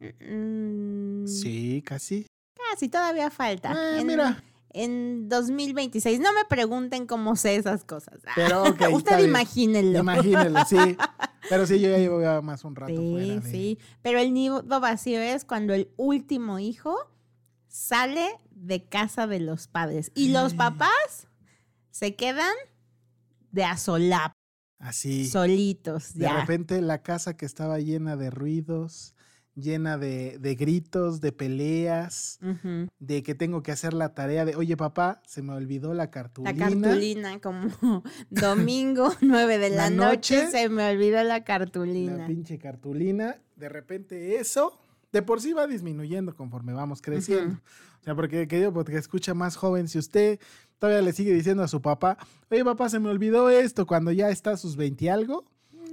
mm, 0.00 1.26
Sí, 1.26 1.82
casi. 1.84 2.26
Casi 2.72 2.88
todavía 2.88 3.30
falta. 3.30 3.72
Eh, 3.72 4.00
en, 4.00 4.06
mira. 4.06 4.42
En 4.70 5.28
2026. 5.28 6.20
No 6.20 6.32
me 6.32 6.44
pregunten 6.44 7.06
cómo 7.06 7.36
sé 7.36 7.56
esas 7.56 7.84
cosas. 7.84 8.20
Pero, 8.34 8.62
ok, 8.64 8.68
está 8.80 8.90
Usted 8.90 9.18
imagínenlo. 9.24 10.00
Imagínenlo, 10.00 10.64
sí. 10.66 10.76
Pero 11.48 11.66
sí, 11.66 11.78
yo 11.80 11.88
ya 11.90 11.98
llevo 11.98 12.20
ya 12.20 12.40
más 12.40 12.64
un 12.64 12.74
rato 12.74 12.92
Sí, 12.96 13.10
fuera 13.12 13.40
de... 13.40 13.50
sí. 13.50 13.78
Pero 14.02 14.18
el 14.18 14.34
nido 14.34 14.62
vacío 14.64 15.20
es 15.20 15.44
cuando 15.44 15.74
el 15.74 15.90
último 15.96 16.58
hijo 16.58 16.96
sale 17.68 18.26
de 18.50 18.84
casa 18.84 19.26
de 19.26 19.40
los 19.40 19.68
padres. 19.68 20.10
Y 20.14 20.28
los 20.30 20.54
papás 20.54 21.28
se 21.90 22.14
quedan 22.14 22.54
de 23.52 23.64
asolap, 23.64 24.32
Así. 24.78 25.26
solitos. 25.28 26.14
de 26.14 26.24
ya. 26.24 26.40
repente 26.40 26.80
la 26.80 27.02
casa 27.02 27.36
que 27.36 27.46
estaba 27.46 27.78
llena 27.78 28.16
de 28.16 28.30
ruidos, 28.30 29.14
llena 29.54 29.96
de, 29.96 30.36
de 30.38 30.54
gritos, 30.54 31.22
de 31.22 31.32
peleas, 31.32 32.38
de 32.98 33.22
que 33.22 33.34
tengo 33.34 33.62
que 33.62 33.72
hacer 33.72 33.94
la 33.94 34.12
tarea 34.14 34.44
de, 34.44 34.54
oye 34.56 34.76
papá, 34.76 35.22
se 35.26 35.40
me 35.40 35.54
olvidó 35.54 35.94
la 35.94 36.10
cartulina. 36.10 36.52
La 36.52 36.70
cartulina, 36.82 37.40
como 37.40 37.68
domingo, 38.30 39.14
9 39.22 39.58
de 39.58 39.70
la, 39.70 39.76
La 39.88 39.90
noche, 39.90 40.36
noche, 40.44 40.50
se 40.50 40.68
me 40.68 40.86
olvidó 40.90 41.16
la 41.16 41.24
La 41.24 41.44
cartulina. 41.44 42.26
pinche 42.26 42.58
cartulina. 42.58 43.40
De 43.56 43.70
repente 43.70 44.36
eso, 44.36 44.78
de 45.16 45.22
por 45.22 45.40
sí 45.40 45.52
va 45.54 45.66
disminuyendo 45.66 46.34
conforme 46.34 46.74
vamos 46.74 47.00
creciendo. 47.00 47.56
O 48.00 48.04
sea, 48.04 48.14
porque 48.14 48.46
querido, 48.46 48.70
porque 48.72 48.96
escucha 48.98 49.32
más 49.32 49.56
joven, 49.56 49.88
si 49.88 49.98
usted 49.98 50.38
todavía 50.78 51.00
le 51.00 51.12
sigue 51.14 51.32
diciendo 51.32 51.62
a 51.62 51.68
su 51.68 51.80
papá, 51.80 52.18
oye 52.50 52.62
papá, 52.64 52.90
se 52.90 52.98
me 52.98 53.08
olvidó 53.08 53.48
esto 53.48 53.86
cuando 53.86 54.12
ya 54.12 54.28
está 54.28 54.50
a 54.50 54.56
sus 54.56 54.76
20 54.76 55.04
y 55.04 55.08
algo, 55.08 55.44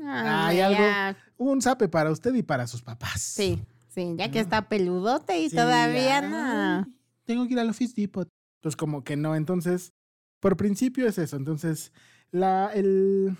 Ay, 0.06 0.60
Hay 0.60 0.60
algo- 0.60 1.18
un 1.38 1.62
zape 1.62 1.88
para 1.88 2.12
usted 2.12 2.34
y 2.34 2.44
para 2.44 2.68
sus 2.68 2.82
papás. 2.82 3.22
Sí, 3.22 3.64
sí, 3.88 4.14
ya 4.18 4.30
que 4.30 4.40
No. 4.40 4.42
está 4.44 4.68
peludote 4.68 5.40
y 5.40 5.50
Sí, 5.50 5.56
todavía 5.56 6.22
no. 6.22 6.86
Tengo 7.24 7.48
que 7.48 7.54
ir 7.54 7.60
al 7.60 7.70
Office 7.70 7.94
Depot. 7.96 8.28
Entonces, 8.60 8.76
como 8.76 9.06
que 9.06 9.16
no. 9.16 9.34
Entonces, 9.34 9.94
por 10.42 10.58
principio 10.58 11.08
es 11.08 11.18
eso. 11.18 11.38
Entonces, 11.38 11.94
la, 12.32 12.70
el, 12.74 13.38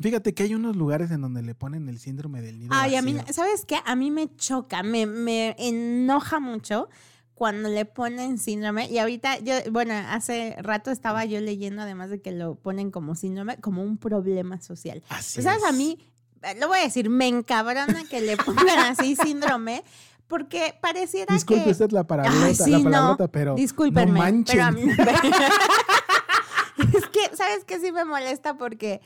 Fíjate 0.00 0.34
que 0.34 0.42
hay 0.42 0.54
unos 0.54 0.74
lugares 0.76 1.10
en 1.12 1.20
donde 1.20 1.42
le 1.42 1.54
ponen 1.54 1.88
el 1.88 1.98
síndrome 2.00 2.42
del 2.42 2.58
nido 2.58 2.72
Ay, 2.74 2.96
a 2.96 3.02
mí. 3.02 3.16
¿sabes 3.32 3.64
qué? 3.64 3.78
A 3.86 3.94
mí 3.94 4.10
me 4.10 4.34
choca, 4.36 4.82
me, 4.82 5.06
me 5.06 5.54
enoja 5.58 6.40
mucho 6.40 6.88
cuando 7.34 7.68
le 7.68 7.84
ponen 7.84 8.38
síndrome. 8.38 8.88
Y 8.90 8.98
ahorita, 8.98 9.38
yo, 9.38 9.54
bueno, 9.70 9.94
hace 9.94 10.56
rato 10.60 10.90
estaba 10.90 11.24
yo 11.24 11.40
leyendo, 11.40 11.82
además 11.82 12.10
de 12.10 12.20
que 12.20 12.32
lo 12.32 12.56
ponen 12.56 12.90
como 12.90 13.14
síndrome, 13.14 13.56
como 13.58 13.82
un 13.82 13.96
problema 13.98 14.60
social. 14.60 15.02
Así 15.10 15.42
¿Sabes? 15.42 15.62
A 15.64 15.70
mí, 15.72 15.98
eh, 16.42 16.54
lo 16.60 16.66
voy 16.68 16.78
a 16.78 16.82
decir, 16.82 17.08
me 17.08 17.28
encabrona 17.28 18.04
que 18.10 18.20
le 18.20 18.36
pongan 18.36 18.78
así 18.80 19.14
síndrome, 19.22 19.84
porque 20.26 20.74
pareciera 20.80 21.34
Disculpe 21.34 21.64
que... 21.64 21.70
usted 21.70 21.90
la 21.92 22.04
palabrota, 22.04 22.46
Ay, 22.46 22.54
sí, 22.56 22.70
la 22.70 22.78
no, 23.16 23.16
pero 23.30 23.54
Discúlpenme, 23.54 24.12
no 24.12 24.18
manchen. 24.18 24.44
pero 24.56 24.64
a 24.64 24.70
mí- 24.72 24.90
es 26.96 27.06
que, 27.06 27.36
¿sabes 27.36 27.64
qué? 27.64 27.78
Sí 27.80 27.92
me 27.92 28.04
molesta 28.04 28.56
porque 28.56 29.00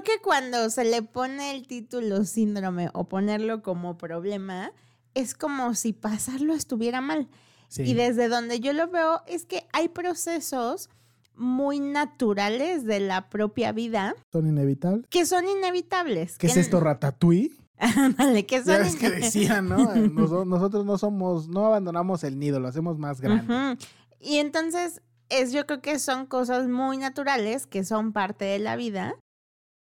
creo 0.00 0.02
que 0.16 0.22
cuando 0.22 0.70
se 0.70 0.84
le 0.84 1.02
pone 1.02 1.54
el 1.54 1.66
título 1.66 2.24
síndrome 2.24 2.88
o 2.94 3.04
ponerlo 3.08 3.62
como 3.62 3.98
problema, 3.98 4.72
es 5.14 5.34
como 5.34 5.74
si 5.74 5.92
pasarlo 5.92 6.54
estuviera 6.54 7.00
mal. 7.00 7.28
Sí. 7.68 7.82
Y 7.82 7.94
desde 7.94 8.28
donde 8.28 8.60
yo 8.60 8.72
lo 8.72 8.88
veo 8.88 9.22
es 9.26 9.44
que 9.46 9.66
hay 9.72 9.88
procesos 9.88 10.90
muy 11.34 11.80
naturales 11.80 12.84
de 12.84 13.00
la 13.00 13.30
propia 13.30 13.72
vida 13.72 14.14
son 14.30 14.46
inevitables. 14.46 15.06
que 15.08 15.24
son 15.26 15.48
inevitables. 15.48 16.36
¿Qué 16.38 16.46
es 16.48 16.56
esto, 16.56 16.78
Ratatouille? 16.80 17.52
Ándale, 17.78 18.44
que 18.46 18.56
Ya 18.56 18.64
son 18.64 18.82
ves 18.82 18.96
que 18.96 19.10
decían, 19.10 19.68
¿no? 19.68 19.94
Nos- 19.96 20.46
nosotros 20.46 20.84
no 20.84 20.98
somos, 20.98 21.48
no 21.48 21.64
abandonamos 21.66 22.22
el 22.24 22.38
nido, 22.38 22.60
lo 22.60 22.68
hacemos 22.68 22.98
más 22.98 23.20
grande. 23.20 23.76
Y 24.20 24.36
entonces, 24.36 25.00
es, 25.30 25.52
yo 25.52 25.66
creo 25.66 25.80
que 25.80 25.98
son 25.98 26.26
cosas 26.26 26.68
muy 26.68 26.98
naturales 26.98 27.66
que 27.66 27.82
son 27.84 28.12
parte 28.12 28.44
de 28.44 28.58
la 28.58 28.76
vida. 28.76 29.14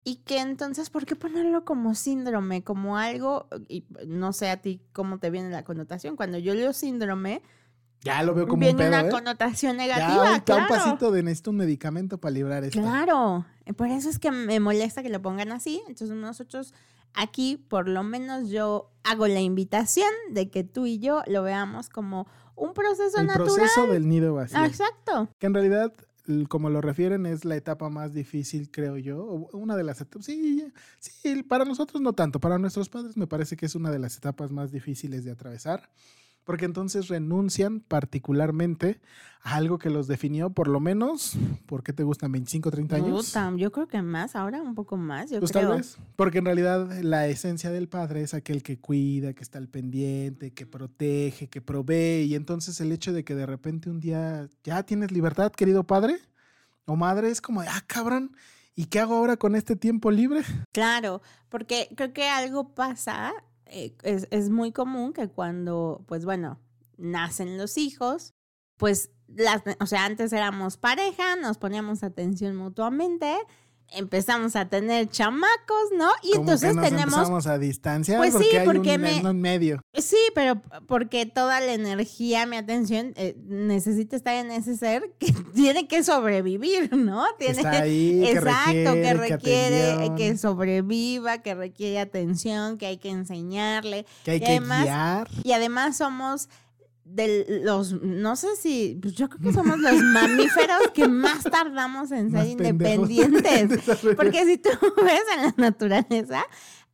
Y 0.04 0.16
que 0.16 0.40
entonces, 0.40 0.90
¿por 0.90 1.06
qué 1.06 1.14
ponerlo 1.14 1.64
como 1.64 1.94
síndrome? 1.94 2.64
Como 2.64 2.97
algo, 2.99 3.47
y 3.68 3.85
no 4.06 4.32
sé 4.32 4.50
a 4.50 4.56
ti 4.61 4.80
cómo 4.92 5.18
te 5.18 5.30
viene 5.30 5.50
la 5.50 5.62
connotación. 5.64 6.16
Cuando 6.16 6.38
yo 6.38 6.54
leo 6.54 6.73
síndrome, 6.73 7.40
Ya 8.02 8.21
lo 8.25 8.35
veo 8.35 8.47
como 8.49 8.54
un 8.54 8.61
viene 8.61 8.78
pedo, 8.78 8.88
una 8.88 9.02
¿eh? 9.02 9.11
connotación 9.11 9.76
Ya, 9.76 9.82
negativa. 9.87 10.35
un, 10.35 10.40
claro. 10.40 10.62
un 10.62 10.68
pasito 10.68 11.11
de 11.12 11.23
necesito 11.23 11.50
un 11.50 11.59
medicamento 11.59 12.18
para 12.18 12.32
librar 12.32 12.64
esto. 12.64 12.80
Claro, 12.80 13.44
eh, 13.64 13.73
por 13.75 13.87
eso 13.88 14.09
es 14.11 14.18
que 14.18 14.32
me 14.32 14.59
molesta 14.59 15.04
que 15.04 15.09
lo 15.09 15.23
pongan 15.23 15.52
así. 15.52 15.80
Entonces 15.87 16.16
nosotros 16.16 16.75
aquí, 17.14 17.56
por 17.68 17.88
lo 17.88 18.02
menos 18.02 18.49
yo 18.49 18.90
hago 19.04 19.28
la 19.28 19.40
invitación 19.40 20.11
de 20.30 20.50
que 20.50 20.64
tú 20.64 20.87
y 20.87 20.99
yo 20.99 21.23
lo 21.28 21.44
veamos 21.44 21.88
como 21.88 22.26
un 22.56 22.75
proceso 22.75 23.21
El 23.21 23.28
natural. 23.28 23.47
proceso 23.54 23.87
del 23.87 24.09
nido 24.09 24.35
vacío. 24.35 24.59
Ah, 24.59 24.66
exacto. 24.66 25.28
Que 25.38 25.47
en 25.47 25.54
realidad, 25.54 25.92
como 26.49 26.71
lo 26.71 26.81
refieren, 26.81 27.26
es 27.26 27.45
la 27.45 27.57
etapa 27.57 27.88
más 27.88 28.14
difícil, 28.14 28.71
creo 28.71 28.97
yo. 28.99 29.25
Una 29.52 29.76
de 29.76 29.85
las 29.85 30.00
etapas. 30.00 30.26
Sí, 30.26 30.64
sí, 30.99 31.43
para 31.43 31.64
nosotros 31.64 32.00
no 32.00 32.12
tanto. 32.12 32.41
Para 32.41 32.59
nuestros 32.59 32.88
padres 32.88 33.17
me 33.17 33.26
parece 33.26 33.57
que 33.57 33.67
es 33.67 33.75
una 33.75 33.91
de 33.91 33.99
las 33.99 34.17
etapas 34.17 34.50
más 34.50 34.71
difíciles 34.71 35.25
de 35.25 35.33
atravesar. 35.33 35.88
Porque 36.45 36.65
entonces 36.65 37.09
renuncian 37.09 37.81
particularmente 37.81 39.01
a 39.43 39.57
algo 39.57 39.79
que 39.79 39.91
los 39.91 40.07
definió, 40.07 40.51
por 40.51 40.69
lo 40.69 40.79
menos, 40.81 41.37
¿por 41.67 41.83
qué 41.83 41.93
te 41.93 42.05
gustan 42.05 42.31
25, 42.33 42.71
30 42.71 42.97
años? 42.97 43.27
Puta, 43.27 43.53
yo 43.57 43.73
creo 43.73 43.89
que 43.89 44.01
más, 44.03 44.37
ahora 44.37 44.63
un 44.63 44.75
poco 44.75 44.97
más, 44.97 45.31
yo 45.31 45.41
Pues 45.41 45.51
creo. 45.53 45.69
tal 45.69 45.79
vez, 45.79 45.99
porque 46.17 46.39
en 46.39 46.45
realidad 46.45 47.01
la 47.03 47.27
esencia 47.27 47.71
del 47.71 47.89
padre 47.89 48.23
es 48.23 48.35
aquel 48.35 48.63
que 48.63 48.79
cuida, 48.79 49.33
que 49.35 49.43
está 49.43 49.59
al 49.59 49.69
pendiente, 49.69 50.53
que 50.53 50.65
protege, 50.67 51.49
que 51.49 51.61
provee, 51.61 52.25
y 52.25 52.35
entonces 52.37 52.81
el 52.81 52.93
hecho 52.93 53.13
de 53.13 53.25
que 53.25 53.35
de 53.35 53.47
repente 53.47 53.91
un 53.91 53.99
día 54.01 54.49
ya 54.63 54.83
tienes 54.85 55.11
libertad, 55.11 55.51
querido 55.53 55.85
padre 55.85 56.19
o 56.85 56.95
madre, 56.97 57.29
es 57.31 57.41
como, 57.41 57.63
ah, 57.63 57.83
cabrón, 57.89 58.37
¿y 58.77 58.87
qué 58.87 59.01
hago 59.01 59.17
ahora 59.17 59.37
con 59.37 59.57
este 59.57 59.75
tiempo 59.75 60.11
libre? 60.13 60.43
Claro, 60.73 61.21
porque 61.49 61.89
creo 61.97 62.13
que 62.13 62.29
algo 62.29 62.75
pasa, 62.75 63.33
eh, 63.73 63.97
es, 64.02 64.29
es 64.31 64.50
muy 64.50 64.71
común 64.71 65.12
que 65.12 65.29
cuando, 65.29 66.05
pues 66.07 66.25
bueno, 66.25 66.61
nacen 66.99 67.57
los 67.59 67.79
hijos, 67.79 68.35
pues, 68.76 69.11
las, 69.29 69.62
o 69.81 69.87
sea, 69.87 70.05
antes 70.05 70.33
éramos 70.33 70.76
pareja, 70.76 71.37
nos 71.37 71.57
poníamos 71.57 72.02
atención 72.02 72.55
mutuamente, 72.55 73.35
empezamos 73.95 74.57
a 74.57 74.69
tener 74.69 75.09
chamacos, 75.09 75.89
¿no? 75.97 76.11
Y 76.23 76.31
Como 76.33 76.43
entonces 76.43 76.71
que 76.71 76.75
nos 76.77 76.85
tenemos 76.85 77.15
empezamos 77.15 77.47
a 77.47 77.59
distanciar 77.59 78.19
Pues 78.19 78.33
sí, 78.35 78.39
porque 78.45 78.59
hay 78.59 78.67
porque 78.67 78.95
un, 78.97 79.01
me- 79.01 79.17
en 79.19 79.27
un 79.27 79.41
medio. 79.41 79.81
Sí, 79.95 80.17
pero 80.35 80.61
porque 80.87 81.27
toda 81.27 81.61
la 81.61 81.73
energía, 81.75 82.47
mi 82.47 82.57
atención, 82.57 83.13
eh, 83.17 83.37
necesita 83.47 84.17
estar 84.17 84.35
en 84.35 84.51
ese 84.51 84.77
ser 84.77 85.13
que 85.19 85.33
tiene 85.55 85.87
que 85.89 86.03
sobrevivir, 86.03 86.97
¿no? 86.97 87.25
Tiene, 87.39 87.57
está 87.59 87.71
ahí, 87.83 88.25
exacto, 88.27 88.73
que 88.73 89.15
requiere, 89.15 89.15
requiere 89.15 90.07
eh, 90.07 90.13
que 90.17 90.39
sobreviva, 90.39 91.39
que 91.39 91.55
requiere 91.55 92.01
atención, 92.01 92.79
que 92.79 92.87
hay 92.87 92.97
que 92.99 93.11
enseñarle. 93.11 94.07
que 94.25 94.33
hay 94.33 94.37
y 94.39 94.41
que 94.41 94.47
además- 94.47 94.83
guiar. 94.85 95.29
Y 95.45 95.53
además 95.53 95.97
somos 95.97 96.49
de 97.14 97.61
los, 97.64 97.92
no 98.02 98.37
sé 98.37 98.57
si, 98.57 98.99
pues 99.02 99.14
yo 99.14 99.28
creo 99.28 99.40
que 99.42 99.52
somos 99.52 99.78
los 99.78 99.95
mamíferos 100.02 100.81
que 100.95 101.09
más 101.09 101.42
tardamos 101.45 102.11
en 102.12 102.31
ser 102.31 102.38
Más 102.40 102.47
independientes. 102.49 103.81
Porque 104.16 104.45
si 104.47 104.59
tú 104.59 104.71
ves 105.04 105.23
en 105.37 105.42
la 105.42 105.54
naturaleza, 105.57 106.45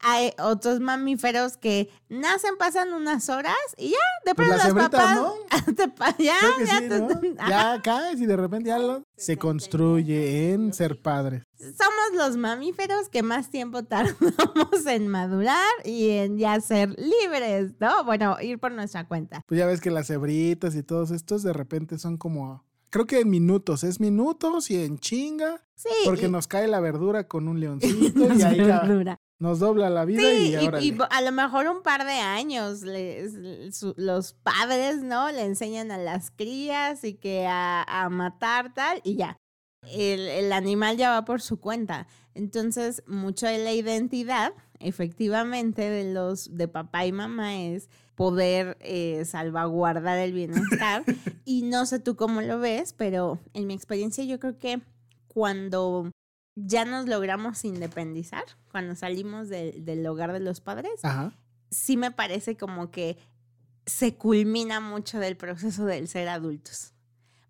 hay 0.00 0.32
otros 0.38 0.78
mamíferos 0.80 1.56
que 1.56 1.90
nacen, 2.08 2.56
pasan 2.56 2.92
unas 2.92 3.28
horas 3.28 3.54
y 3.76 3.90
ya, 3.90 3.96
de 4.24 4.34
Pues 4.34 4.48
pronto 4.48 4.64
las 4.64 4.74
los 4.74 4.88
papás. 4.88 5.16
¿no? 5.16 5.34
te 5.74 6.24
ya, 6.24 6.36
ya 6.64 6.78
sí, 6.78 6.88
te-. 6.88 7.34
Ya 7.48 7.80
caes 7.82 8.20
y 8.20 8.26
de 8.26 8.36
repente 8.36 8.68
ya 8.68 8.78
lo- 8.78 9.02
se 9.16 9.36
construye 9.36 10.52
en 10.52 10.72
ser 10.72 11.00
padre. 11.00 11.44
Somos 11.58 12.14
los 12.16 12.36
mamíferos 12.36 13.08
que 13.08 13.22
más 13.22 13.50
tiempo 13.50 13.82
tardamos 13.84 14.86
en 14.86 15.08
madurar 15.08 15.66
y 15.84 16.10
en 16.10 16.38
ya 16.38 16.60
ser 16.60 16.94
libres, 16.98 17.72
¿no? 17.80 18.04
Bueno, 18.04 18.36
ir 18.40 18.58
por 18.58 18.72
nuestra 18.72 19.06
cuenta. 19.08 19.42
Pues 19.46 19.58
ya 19.58 19.66
ves 19.66 19.80
que 19.80 19.90
las 19.90 20.06
cebritas 20.06 20.74
y 20.76 20.82
todos 20.82 21.10
estos 21.10 21.42
de 21.42 21.52
repente 21.52 21.98
son 21.98 22.16
como, 22.16 22.64
creo 22.90 23.06
que 23.06 23.20
en 23.20 23.30
minutos, 23.30 23.82
es 23.84 23.98
minutos 24.00 24.70
y 24.70 24.82
en 24.84 24.98
chinga, 24.98 25.64
Sí. 25.74 25.88
porque 26.04 26.26
y- 26.26 26.30
nos 26.30 26.46
cae 26.48 26.66
la 26.68 26.80
verdura 26.80 27.26
con 27.28 27.48
un 27.48 27.60
leoncito 27.60 28.32
y 28.34 28.42
ahí 28.42 28.60
verdura. 28.60 29.20
nos 29.38 29.58
dobla 29.60 29.90
la 29.90 30.04
vida 30.04 30.22
Sí, 30.22 30.54
y 30.54 30.86
y, 30.86 30.88
y 30.92 30.98
a 31.10 31.20
lo 31.22 31.30
mejor 31.32 31.66
un 31.68 31.82
par 31.82 32.04
de 32.04 32.12
años 32.14 32.82
les- 32.82 33.76
su- 33.76 33.94
los 33.96 34.32
padres, 34.32 35.02
¿no? 35.02 35.30
Le 35.30 35.44
enseñan 35.44 35.90
a 35.92 35.98
las 35.98 36.30
crías 36.32 37.04
y 37.04 37.14
que 37.14 37.46
a, 37.46 37.82
a 37.82 38.08
matar 38.10 38.74
tal 38.74 39.00
y 39.04 39.16
ya. 39.16 39.36
El, 39.82 40.20
el 40.20 40.52
animal 40.52 40.96
ya 40.96 41.10
va 41.10 41.24
por 41.24 41.40
su 41.40 41.60
cuenta. 41.60 42.06
Entonces, 42.34 43.02
mucho 43.06 43.46
de 43.46 43.58
la 43.58 43.72
identidad, 43.72 44.52
efectivamente, 44.80 45.88
de 45.88 46.12
los 46.12 46.56
de 46.56 46.68
papá 46.68 47.06
y 47.06 47.12
mamá 47.12 47.56
es 47.56 47.88
poder 48.14 48.76
eh, 48.80 49.24
salvaguardar 49.24 50.18
el 50.18 50.32
bienestar. 50.32 51.04
y 51.44 51.62
no 51.62 51.86
sé 51.86 52.00
tú 52.00 52.16
cómo 52.16 52.42
lo 52.42 52.58
ves, 52.58 52.92
pero 52.92 53.38
en 53.54 53.66
mi 53.66 53.74
experiencia 53.74 54.24
yo 54.24 54.38
creo 54.40 54.58
que 54.58 54.80
cuando 55.28 56.10
ya 56.56 56.84
nos 56.84 57.06
logramos 57.06 57.64
independizar, 57.64 58.44
cuando 58.72 58.94
salimos 58.96 59.48
de- 59.48 59.72
del 59.80 60.04
hogar 60.06 60.32
de 60.32 60.40
los 60.40 60.60
padres, 60.60 61.04
Ajá. 61.04 61.32
sí 61.70 61.96
me 61.96 62.10
parece 62.10 62.56
como 62.56 62.90
que 62.90 63.16
se 63.86 64.16
culmina 64.16 64.80
mucho 64.80 65.18
del 65.20 65.36
proceso 65.36 65.86
del 65.86 66.08
ser 66.08 66.28
adultos. 66.28 66.92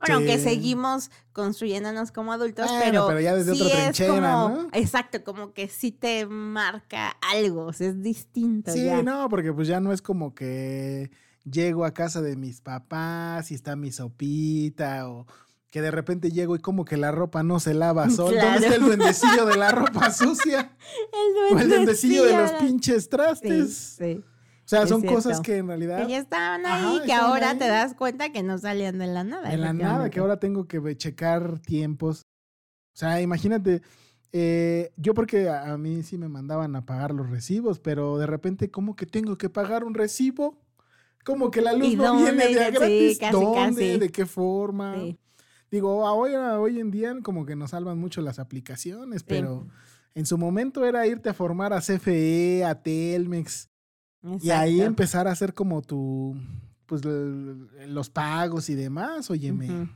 Bueno, 0.00 0.16
aunque 0.16 0.38
Sí. 0.38 0.44
seguimos 0.44 1.10
construyéndonos 1.32 2.12
como 2.12 2.32
adultos, 2.32 2.66
Bueno, 2.68 2.84
pero, 2.84 3.06
pero 3.08 3.20
ya 3.20 3.34
desde 3.34 3.54
sí 3.54 3.62
otra 3.62 3.82
trinchera, 3.82 4.32
como, 4.32 4.48
¿no? 4.62 4.68
exacto, 4.72 5.24
como 5.24 5.52
que 5.52 5.68
sí 5.68 5.90
te 5.92 6.26
marca 6.26 7.16
algo, 7.32 7.66
o 7.66 7.72
sea, 7.72 7.88
es 7.88 8.02
distinto. 8.02 8.72
Sí, 8.72 8.84
ya. 8.84 9.02
no, 9.02 9.28
porque 9.28 9.52
pues 9.52 9.66
ya 9.68 9.80
no 9.80 9.92
es 9.92 10.00
como 10.02 10.34
que 10.34 11.10
llego 11.44 11.84
a 11.84 11.92
casa 11.94 12.20
de 12.22 12.36
mis 12.36 12.60
papás 12.60 13.50
y 13.50 13.54
está 13.54 13.74
mi 13.74 13.90
sopita 13.90 15.08
o 15.08 15.26
que 15.70 15.82
de 15.82 15.90
repente 15.90 16.30
llego 16.30 16.56
y 16.56 16.60
como 16.60 16.84
que 16.84 16.96
la 16.96 17.10
ropa 17.10 17.42
no 17.42 17.60
se 17.60 17.74
lava 17.74 18.04
sola. 18.10 18.40
¿Dónde 18.42 18.58
Claro. 18.58 18.60
está 18.60 18.74
el 18.76 18.82
duendecillo 18.82 19.46
de 19.46 19.56
la 19.56 19.70
ropa 19.72 20.10
sucia? 20.12 20.76
El 21.50 21.56
O 21.56 21.58
el 21.60 21.68
duendecillo 21.68 22.22
de 22.24 22.32
los 22.32 22.50
duendecillo, 22.52 22.68
pinches 22.68 23.02
Sí, 23.04 23.08
trastes. 23.10 23.76
sí. 23.98 24.24
O 24.68 24.70
sea, 24.70 24.82
es 24.82 24.90
son 24.90 25.00
cierto. 25.00 25.16
cosas 25.16 25.40
que 25.40 25.56
en 25.56 25.66
realidad 25.66 26.04
Que 26.04 26.12
ya 26.12 26.18
estaban 26.18 26.66
Ajá, 26.66 26.90
ahí, 26.90 27.00
que 27.06 27.12
ahora 27.14 27.50
ahí. 27.50 27.58
te 27.58 27.68
das 27.68 27.94
cuenta 27.94 28.30
que 28.32 28.42
no 28.42 28.58
salían 28.58 28.98
de 28.98 29.06
la 29.06 29.24
nada. 29.24 29.52
En 29.52 29.62
la 29.62 29.72
nada, 29.72 30.10
que 30.10 30.20
ahora 30.20 30.38
tengo 30.38 30.68
que 30.68 30.96
checar 30.96 31.58
tiempos. 31.60 32.26
O 32.94 32.98
sea, 32.98 33.20
imagínate, 33.22 33.80
eh, 34.32 34.92
yo 34.96 35.14
porque 35.14 35.48
a, 35.48 35.72
a 35.72 35.78
mí 35.78 36.02
sí 36.02 36.18
me 36.18 36.28
mandaban 36.28 36.76
a 36.76 36.84
pagar 36.84 37.14
los 37.14 37.30
recibos, 37.30 37.78
pero 37.80 38.18
de 38.18 38.26
repente, 38.26 38.70
¿cómo 38.70 38.94
que 38.94 39.06
tengo 39.06 39.38
que 39.38 39.48
pagar 39.48 39.84
un 39.84 39.94
recibo? 39.94 40.60
Como 41.24 41.50
que 41.50 41.62
la 41.62 41.72
luz 41.72 41.92
¿Y 41.92 41.96
no 41.96 42.04
dónde? 42.14 42.32
viene 42.32 42.54
de 42.54 42.64
a 42.64 42.66
Sí, 42.70 42.74
gratis. 42.76 43.18
casi, 43.18 43.32
¿Dónde? 43.32 43.56
casi. 43.86 43.98
¿De 43.98 44.08
qué 44.10 44.26
forma? 44.26 44.96
Sí. 44.96 45.18
Digo, 45.70 46.06
a 46.06 46.12
hoy, 46.12 46.34
a 46.34 46.60
hoy 46.60 46.78
en 46.80 46.90
día 46.90 47.14
como 47.22 47.46
que 47.46 47.56
nos 47.56 47.70
salvan 47.70 47.98
mucho 47.98 48.20
las 48.20 48.38
aplicaciones, 48.38 49.22
pero 49.22 49.66
en 50.14 50.26
su 50.26 50.36
momento 50.38 50.84
era 50.84 51.06
irte 51.06 51.28
a 51.30 51.34
formar 51.34 51.72
a 51.72 51.80
CFE, 51.80 52.64
a 52.64 52.82
Telmex, 52.82 53.68
y 54.40 54.50
ahí 54.50 54.80
empezar 54.80 55.28
a 55.28 55.32
hacer 55.32 55.54
como 55.54 55.82
tu, 55.82 56.36
pues 56.86 57.02
los 57.04 58.10
pagos 58.10 58.68
y 58.70 58.74
demás, 58.74 59.30
óyeme. 59.30 59.88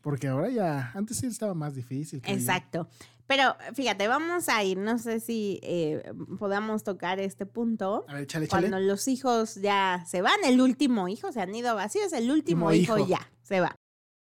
Porque 0.00 0.28
ahora 0.28 0.48
ya, 0.48 0.92
antes 0.94 1.18
sí 1.18 1.26
estaba 1.26 1.54
más 1.54 1.74
difícil. 1.74 2.22
yo. 2.22 2.32
Exacto. 2.32 2.88
Pero 3.26 3.56
fíjate, 3.74 4.06
vamos 4.06 4.48
a 4.48 4.62
ir, 4.62 4.78
no 4.78 4.98
sé 4.98 5.18
si 5.18 5.58
eh, 5.64 6.12
podamos 6.38 6.84
tocar 6.84 7.18
este 7.18 7.44
punto. 7.44 8.04
A 8.08 8.14
ver, 8.14 8.22
échale. 8.22 8.46
Cuando 8.46 8.78
los 8.78 9.08
hijos 9.08 9.56
ya 9.56 10.04
se 10.06 10.22
van, 10.22 10.38
el 10.44 10.60
último 10.60 11.08
hijo 11.08 11.32
se 11.32 11.40
han 11.40 11.52
ido 11.52 11.74
vacíos, 11.74 12.12
el 12.12 12.30
último 12.30 12.72
hijo, 12.72 12.98
hijo. 12.98 13.08
ya 13.08 13.28
se 13.42 13.58
va. 13.58 13.74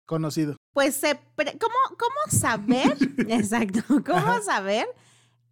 Conocido. 0.07 0.57
Pues 0.73 1.01
¿cómo, 1.01 1.75
¿cómo 1.91 2.41
saber? 2.41 2.97
Exacto, 3.29 3.83
¿cómo 4.05 4.19
Ajá. 4.19 4.43
saber 4.43 4.89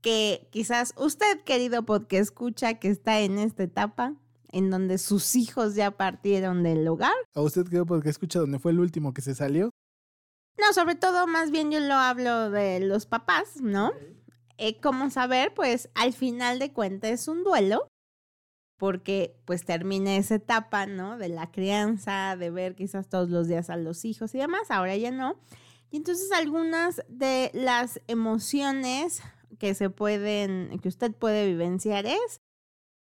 que 0.00 0.48
quizás 0.50 0.94
usted, 0.96 1.40
querido 1.44 1.84
podcast 1.84 2.22
escucha, 2.22 2.74
que 2.74 2.88
está 2.88 3.20
en 3.20 3.38
esta 3.38 3.62
etapa 3.62 4.14
en 4.50 4.70
donde 4.70 4.98
sus 4.98 5.36
hijos 5.36 5.74
ya 5.74 5.90
partieron 5.90 6.62
del 6.62 6.86
hogar? 6.88 7.14
¿A 7.34 7.42
usted 7.42 7.64
creo 7.64 7.86
porque 7.86 8.08
escucha 8.08 8.38
donde 8.38 8.58
fue 8.58 8.72
el 8.72 8.80
último 8.80 9.12
que 9.12 9.22
se 9.22 9.34
salió? 9.34 9.70
No, 10.58 10.72
sobre 10.72 10.94
todo, 10.96 11.26
más 11.26 11.50
bien 11.50 11.70
yo 11.70 11.80
lo 11.80 11.94
hablo 11.94 12.50
de 12.50 12.80
los 12.80 13.06
papás, 13.06 13.60
¿no? 13.60 13.92
Eh, 14.56 14.80
¿Cómo 14.80 15.08
saber? 15.10 15.54
Pues 15.54 15.88
al 15.94 16.12
final 16.12 16.58
de 16.58 16.72
cuentas 16.72 17.10
es 17.10 17.28
un 17.28 17.44
duelo, 17.44 17.86
porque 18.76 19.40
pues 19.44 19.64
termina 19.64 20.16
esa 20.16 20.36
etapa, 20.36 20.86
¿no? 20.86 21.16
De 21.16 21.28
la 21.28 21.50
crianza, 21.52 22.36
de 22.36 22.50
ver 22.50 22.74
quizás 22.74 23.08
todos 23.08 23.30
los 23.30 23.46
días 23.46 23.70
a 23.70 23.76
los 23.76 24.04
hijos 24.04 24.34
y 24.34 24.38
demás, 24.38 24.70
ahora 24.70 24.96
ya 24.96 25.12
no. 25.12 25.38
Y 25.90 25.98
entonces 25.98 26.30
algunas 26.32 27.02
de 27.08 27.50
las 27.54 28.00
emociones 28.08 29.22
que 29.58 29.74
se 29.74 29.90
pueden, 29.90 30.78
que 30.80 30.88
usted 30.88 31.12
puede 31.12 31.46
vivenciar 31.46 32.06
es 32.06 32.40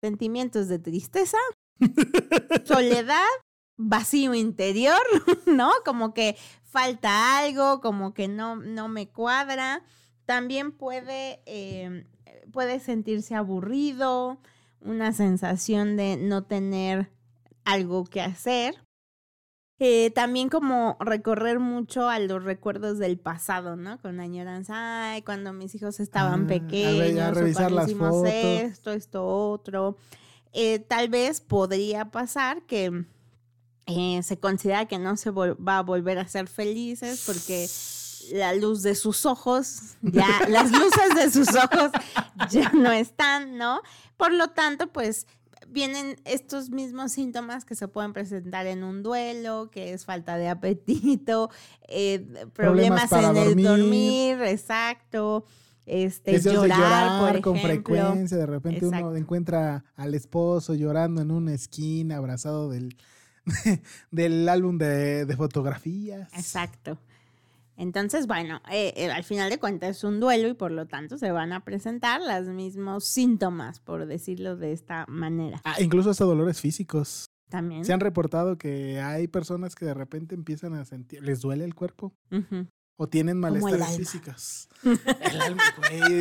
sentimientos 0.01 0.67
de 0.67 0.79
tristeza, 0.79 1.37
soledad, 2.65 3.25
vacío 3.77 4.33
interior, 4.33 5.01
¿no? 5.45 5.71
Como 5.83 6.13
que 6.13 6.37
falta 6.63 7.39
algo, 7.39 7.81
como 7.81 8.13
que 8.13 8.27
no, 8.27 8.55
no 8.55 8.87
me 8.87 9.07
cuadra. 9.09 9.83
También 10.25 10.71
puede, 10.71 11.41
eh, 11.45 12.05
puede 12.51 12.79
sentirse 12.79 13.35
aburrido, 13.35 14.39
una 14.81 15.13
sensación 15.13 15.97
de 15.97 16.17
no 16.17 16.43
tener 16.43 17.11
algo 17.63 18.05
que 18.05 18.21
hacer. 18.21 18.75
Eh, 19.77 20.11
también 20.11 20.47
como 20.47 20.95
recorrer 21.01 21.59
mucho 21.59 22.07
a 22.07 22.17
los 22.19 22.43
recuerdos 22.43 22.97
del 22.97 23.17
pasado, 23.19 23.75
¿no? 23.75 23.99
Con 24.01 24.21
añoranza, 24.21 25.11
ay, 25.11 25.21
cuando 25.21 25.51
mis 25.51 25.75
hijos 25.75 25.99
estaban 25.99 26.45
Ah, 26.45 26.47
pequeños, 26.47 27.19
a 27.19 27.31
revisar 27.31 27.71
las 27.73 27.87
hicimos 27.87 28.11
fotos. 28.11 28.29
esto, 28.31 28.91
esto, 28.93 29.25
otro. 29.27 29.97
Eh, 30.53 30.79
tal 30.79 31.09
vez 31.09 31.41
podría 31.41 32.05
pasar 32.05 32.61
que 32.61 33.03
eh, 33.87 34.23
se 34.23 34.39
considera 34.39 34.85
que 34.87 34.97
no 34.97 35.17
se 35.17 35.29
va 35.31 35.77
a 35.77 35.81
volver 35.81 36.19
a 36.19 36.27
ser 36.29 36.47
felices 36.47 37.23
porque 37.25 37.67
la 38.33 38.53
luz 38.55 38.81
de 38.81 38.95
sus 38.95 39.25
ojos, 39.25 39.95
ya, 40.01 40.25
las 40.49 40.71
luces 40.71 41.15
de 41.15 41.29
sus 41.29 41.49
ojos 41.53 41.91
ya 42.49 42.71
no 42.71 42.91
están, 42.93 43.57
¿no? 43.57 43.81
Por 44.15 44.31
lo 44.31 44.47
tanto, 44.51 44.87
pues 44.87 45.27
vienen 45.69 46.15
estos 46.25 46.69
mismos 46.69 47.11
síntomas 47.11 47.65
que 47.65 47.75
se 47.75 47.87
pueden 47.87 48.13
presentar 48.13 48.65
en 48.67 48.83
un 48.83 49.03
duelo, 49.03 49.69
que 49.71 49.93
es 49.93 50.05
falta 50.05 50.37
de 50.37 50.47
apetito, 50.49 51.49
eh, 51.87 52.25
problemas, 52.53 53.11
en 53.11 53.37
el 53.37 53.61
dormir. 53.63 54.41
exacto, 54.43 55.45
este, 55.85 56.31
Deseos 56.31 56.63
de 56.63 56.69
llorar, 56.69 57.19
por 57.19 57.41
con 57.41 57.57
ejemplo. 57.57 57.93
frecuencia. 57.93 58.37
De 58.37 58.45
repente 58.45 58.85
uno 58.87 59.15
encuentra 59.15 59.85
al 59.95 60.15
esposo 60.15 60.73
llorando 60.73 61.21
en 61.21 61.31
una 61.31 61.53
esquina, 61.53 62.17
abrazado 62.17 62.69
del, 62.69 62.97
del 64.11 64.49
álbum 64.49 64.77
de, 64.77 65.25
de 65.25 65.35
fotografías. 65.37 66.33
Exacto. 66.33 66.97
Entonces, 67.77 68.27
bueno, 68.27 68.61
eh, 68.71 68.93
eh, 68.95 69.11
al 69.11 69.23
final 69.23 69.49
de 69.49 69.59
cuentas 69.59 69.97
es 69.97 70.03
un 70.03 70.19
duelo 70.19 70.47
y 70.47 70.53
por 70.53 70.71
lo 70.71 70.87
tanto 70.87 71.17
se 71.17 71.31
van 71.31 71.51
a 71.53 71.63
presentar 71.63 72.21
los 72.21 72.47
mismos 72.53 73.05
síntomas, 73.05 73.79
por 73.79 74.05
decirlo 74.05 74.55
de 74.55 74.71
esta 74.71 75.05
manera. 75.07 75.61
Ah, 75.63 75.75
incluso 75.79 76.09
hasta 76.09 76.25
dolores 76.25 76.61
físicos. 76.61 77.25
También. 77.49 77.85
Se 77.85 77.93
han 77.93 77.99
reportado 77.99 78.57
que 78.57 78.99
hay 79.01 79.27
personas 79.27 79.75
que 79.75 79.85
de 79.85 79.93
repente 79.93 80.35
empiezan 80.35 80.73
a 80.73 80.85
sentir, 80.85 81.21
les 81.23 81.41
duele 81.41 81.63
el 81.63 81.75
cuerpo 81.75 82.13
o 82.97 83.07
tienen 83.07 83.39
malestares 83.39 83.97
físicos. 83.97 84.69
El 84.83 85.41
alma, 85.41 85.63
güey. 85.77 86.19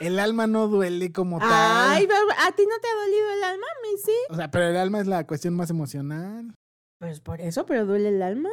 El 0.00 0.18
alma 0.20 0.46
no 0.46 0.68
duele 0.68 1.12
como 1.12 1.38
tal. 1.38 1.50
Ay, 1.50 2.04
¿a 2.04 2.52
ti 2.52 2.62
no 2.68 2.78
te 2.80 2.88
ha 2.88 3.04
dolido 3.04 3.30
el 3.36 3.44
alma? 3.44 3.66
A 3.66 3.82
mí 3.82 3.98
sí. 4.04 4.12
O 4.30 4.36
sea, 4.36 4.50
pero 4.50 4.68
el 4.68 4.76
alma 4.76 5.00
es 5.00 5.08
la 5.08 5.26
cuestión 5.26 5.54
más 5.54 5.70
emocional. 5.70 6.54
Pues 6.98 7.20
por 7.20 7.40
eso, 7.40 7.64
pero 7.64 7.86
duele 7.86 8.08
el 8.08 8.22
alma. 8.22 8.50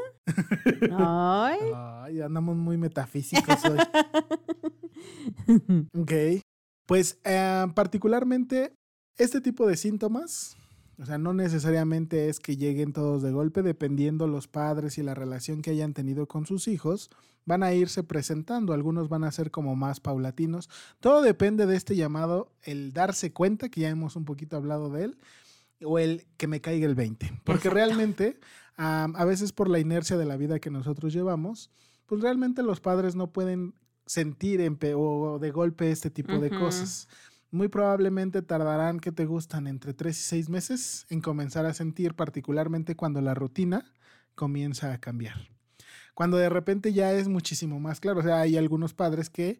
Ay. 0.91 1.59
Ay, 1.75 2.21
andamos 2.21 2.55
muy 2.55 2.77
metafísicos 2.77 3.65
hoy. 3.65 3.79
Ok. 5.93 6.11
Pues 6.85 7.19
eh, 7.23 7.65
particularmente 7.73 8.73
este 9.17 9.41
tipo 9.41 9.67
de 9.67 9.75
síntomas, 9.75 10.55
o 10.99 11.05
sea, 11.05 11.17
no 11.17 11.33
necesariamente 11.33 12.29
es 12.29 12.39
que 12.39 12.57
lleguen 12.57 12.93
todos 12.93 13.21
de 13.21 13.31
golpe, 13.31 13.61
dependiendo 13.61 14.27
los 14.27 14.47
padres 14.47 14.97
y 14.97 15.03
la 15.03 15.13
relación 15.13 15.61
que 15.61 15.71
hayan 15.71 15.93
tenido 15.93 16.27
con 16.27 16.45
sus 16.45 16.67
hijos, 16.67 17.09
van 17.45 17.63
a 17.63 17.73
irse 17.73 18.03
presentando, 18.03 18.73
algunos 18.73 19.09
van 19.09 19.23
a 19.23 19.31
ser 19.31 19.51
como 19.51 19.75
más 19.75 19.99
paulatinos. 19.99 20.69
Todo 20.99 21.21
depende 21.21 21.65
de 21.65 21.75
este 21.75 21.95
llamado, 21.95 22.51
el 22.63 22.93
darse 22.93 23.33
cuenta, 23.33 23.69
que 23.69 23.81
ya 23.81 23.89
hemos 23.89 24.15
un 24.15 24.25
poquito 24.25 24.57
hablado 24.57 24.89
de 24.89 25.05
él, 25.05 25.17
o 25.85 25.99
el 25.99 26.25
que 26.37 26.47
me 26.47 26.61
caiga 26.61 26.85
el 26.85 26.95
20. 26.95 27.41
Porque 27.43 27.69
Exacto. 27.69 27.75
realmente, 27.75 28.39
a 28.77 29.25
veces 29.25 29.51
por 29.51 29.69
la 29.69 29.79
inercia 29.79 30.17
de 30.17 30.25
la 30.25 30.37
vida 30.37 30.59
que 30.59 30.69
nosotros 30.69 31.13
llevamos, 31.13 31.71
pues 32.05 32.21
realmente 32.21 32.63
los 32.63 32.81
padres 32.81 33.15
no 33.15 33.31
pueden 33.31 33.73
sentir 34.05 34.61
en 34.61 34.77
o 34.95 35.39
de 35.39 35.51
golpe 35.51 35.91
este 35.91 36.09
tipo 36.09 36.37
de 36.39 36.49
cosas. 36.49 37.07
Muy 37.51 37.69
probablemente 37.69 38.41
tardarán, 38.41 38.99
que 38.99 39.11
te 39.11 39.25
gustan? 39.25 39.67
Entre 39.67 39.93
3 39.93 40.19
y 40.19 40.23
6 40.23 40.49
meses 40.49 41.05
en 41.09 41.21
comenzar 41.21 41.65
a 41.65 41.73
sentir, 41.73 42.13
particularmente 42.13 42.95
cuando 42.95 43.21
la 43.21 43.33
rutina 43.33 43.85
comienza 44.35 44.91
a 44.91 44.99
cambiar. 44.99 45.49
Cuando 46.13 46.37
de 46.37 46.49
repente 46.49 46.91
ya 46.91 47.13
es 47.13 47.27
muchísimo 47.27 47.79
más 47.79 47.99
claro. 47.99 48.19
O 48.19 48.23
sea, 48.23 48.41
hay 48.41 48.57
algunos 48.57 48.93
padres 48.93 49.29
que, 49.29 49.59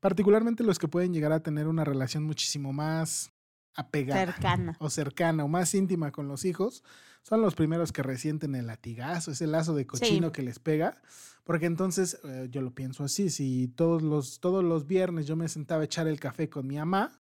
particularmente 0.00 0.64
los 0.64 0.78
que 0.78 0.88
pueden 0.88 1.12
llegar 1.12 1.32
a 1.32 1.40
tener 1.40 1.68
una 1.68 1.84
relación 1.84 2.24
muchísimo 2.24 2.72
más 2.72 3.32
apegada 3.76 4.24
Cercana. 4.26 4.76
o 4.80 4.90
cercana 4.90 5.44
o 5.44 5.48
más 5.48 5.74
íntima 5.74 6.10
con 6.12 6.28
los 6.28 6.44
hijos, 6.44 6.82
son 7.22 7.42
los 7.42 7.54
primeros 7.54 7.92
que 7.92 8.02
resienten 8.02 8.54
el 8.54 8.66
latigazo, 8.68 9.32
ese 9.32 9.46
lazo 9.46 9.74
de 9.74 9.86
cochino 9.86 10.28
Sí. 10.28 10.32
que 10.32 10.42
les 10.42 10.58
pega, 10.58 11.00
porque 11.44 11.66
entonces 11.66 12.18
eh, 12.24 12.48
yo 12.50 12.62
lo 12.62 12.72
pienso 12.74 13.04
así, 13.04 13.30
si 13.30 13.68
todos 13.68 14.02
los, 14.02 14.40
todos 14.40 14.62
los 14.64 14.86
viernes 14.86 15.26
yo 15.26 15.36
me 15.36 15.48
sentaba 15.48 15.82
a 15.82 15.84
echar 15.84 16.06
el 16.06 16.20
café 16.20 16.48
con 16.48 16.66
mi 16.66 16.76
mamá 16.76 17.20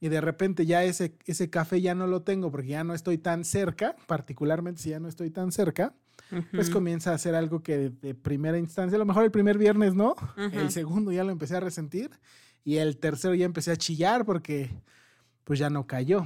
y 0.00 0.08
de 0.08 0.20
repente 0.20 0.66
ya 0.66 0.82
ese, 0.82 1.16
ese 1.26 1.48
café 1.50 1.80
ya 1.80 1.94
no 1.94 2.08
lo 2.08 2.22
tengo 2.22 2.50
porque 2.50 2.68
ya 2.68 2.82
no 2.82 2.94
estoy 2.94 3.18
tan 3.18 3.44
cerca, 3.44 3.94
particularmente 4.08 4.82
si 4.82 4.90
ya 4.90 4.98
no 4.98 5.06
estoy 5.08 5.30
tan 5.30 5.52
cerca, 5.52 5.94
pues 6.50 6.70
comienza 6.70 7.12
a 7.12 7.18
ser 7.18 7.34
algo 7.34 7.62
que 7.62 7.76
de, 7.78 7.90
de 7.90 8.14
primera 8.14 8.58
instancia, 8.58 8.96
a 8.96 8.98
lo 8.98 9.04
mejor 9.04 9.22
el 9.24 9.30
primer 9.30 9.58
viernes 9.58 9.94
no, 9.94 10.16
el 10.36 10.70
segundo 10.72 11.12
ya 11.12 11.22
lo 11.24 11.30
empecé 11.30 11.56
a 11.56 11.60
resentir 11.60 12.10
y 12.64 12.76
el 12.78 12.96
tercero 12.98 13.34
ya 13.34 13.44
empecé 13.44 13.70
a 13.70 13.76
chillar 13.76 14.24
porque 14.24 14.70
pues 15.44 15.58
ya 15.58 15.70
no 15.70 15.86
cayó. 15.86 16.24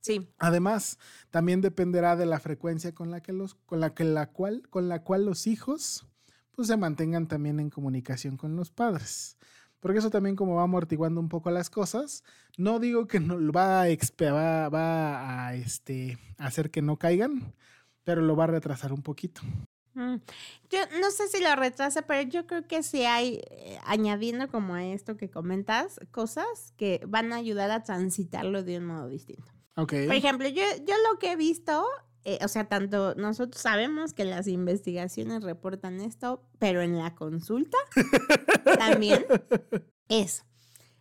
Sí. 0.00 0.28
Además, 0.38 0.98
también 1.30 1.60
dependerá 1.60 2.16
de 2.16 2.26
la 2.26 2.38
frecuencia 2.38 2.94
con 2.94 3.10
la 3.10 3.22
que 3.22 3.32
los, 3.32 3.54
con 3.54 3.80
la 3.80 3.94
que 3.94 4.04
la 4.04 4.30
cual, 4.30 4.68
con 4.68 4.88
la 4.88 5.02
cual 5.02 5.24
los 5.24 5.46
hijos, 5.46 6.06
pues 6.50 6.68
se 6.68 6.76
mantengan 6.76 7.26
también 7.26 7.58
en 7.58 7.70
comunicación 7.70 8.36
con 8.36 8.54
los 8.56 8.70
padres. 8.70 9.36
Porque 9.80 9.98
eso 9.98 10.10
también 10.10 10.36
como 10.36 10.56
va 10.56 10.62
amortiguando 10.62 11.20
un 11.20 11.28
poco 11.28 11.50
las 11.50 11.68
cosas. 11.68 12.22
No 12.56 12.78
digo 12.78 13.06
que 13.06 13.20
no 13.20 13.36
va 13.52 13.82
a, 13.82 13.86
va, 13.86 14.68
va 14.68 15.46
a 15.46 15.54
este, 15.54 16.18
hacer 16.38 16.70
que 16.70 16.82
no 16.82 16.98
caigan, 16.98 17.54
pero 18.02 18.22
lo 18.22 18.36
va 18.36 18.44
a 18.44 18.48
retrasar 18.48 18.92
un 18.92 19.02
poquito. 19.02 19.42
Yo 19.94 20.78
no 21.00 21.10
sé 21.10 21.28
si 21.28 21.42
lo 21.42 21.54
retrasa, 21.56 22.02
pero 22.02 22.28
yo 22.28 22.46
creo 22.46 22.66
que 22.66 22.82
sí 22.82 23.04
hay, 23.04 23.40
eh, 23.50 23.78
añadiendo 23.84 24.48
como 24.48 24.74
a 24.74 24.84
esto 24.84 25.16
que 25.16 25.30
comentas, 25.30 26.00
cosas 26.10 26.72
que 26.76 27.00
van 27.06 27.32
a 27.32 27.36
ayudar 27.36 27.70
a 27.70 27.82
transitarlo 27.84 28.62
de 28.62 28.78
un 28.78 28.86
modo 28.86 29.08
distinto. 29.08 29.52
Ok. 29.76 29.92
Por 30.06 30.14
ejemplo, 30.14 30.48
yo, 30.48 30.62
yo 30.86 30.94
lo 31.10 31.18
que 31.18 31.32
he 31.32 31.36
visto, 31.36 31.86
eh, 32.24 32.38
o 32.42 32.48
sea, 32.48 32.68
tanto 32.68 33.14
nosotros 33.16 33.60
sabemos 33.62 34.12
que 34.14 34.24
las 34.24 34.46
investigaciones 34.48 35.42
reportan 35.42 36.00
esto, 36.00 36.42
pero 36.58 36.82
en 36.82 36.98
la 36.98 37.14
consulta 37.14 37.76
también 38.78 39.24
es, 40.08 40.44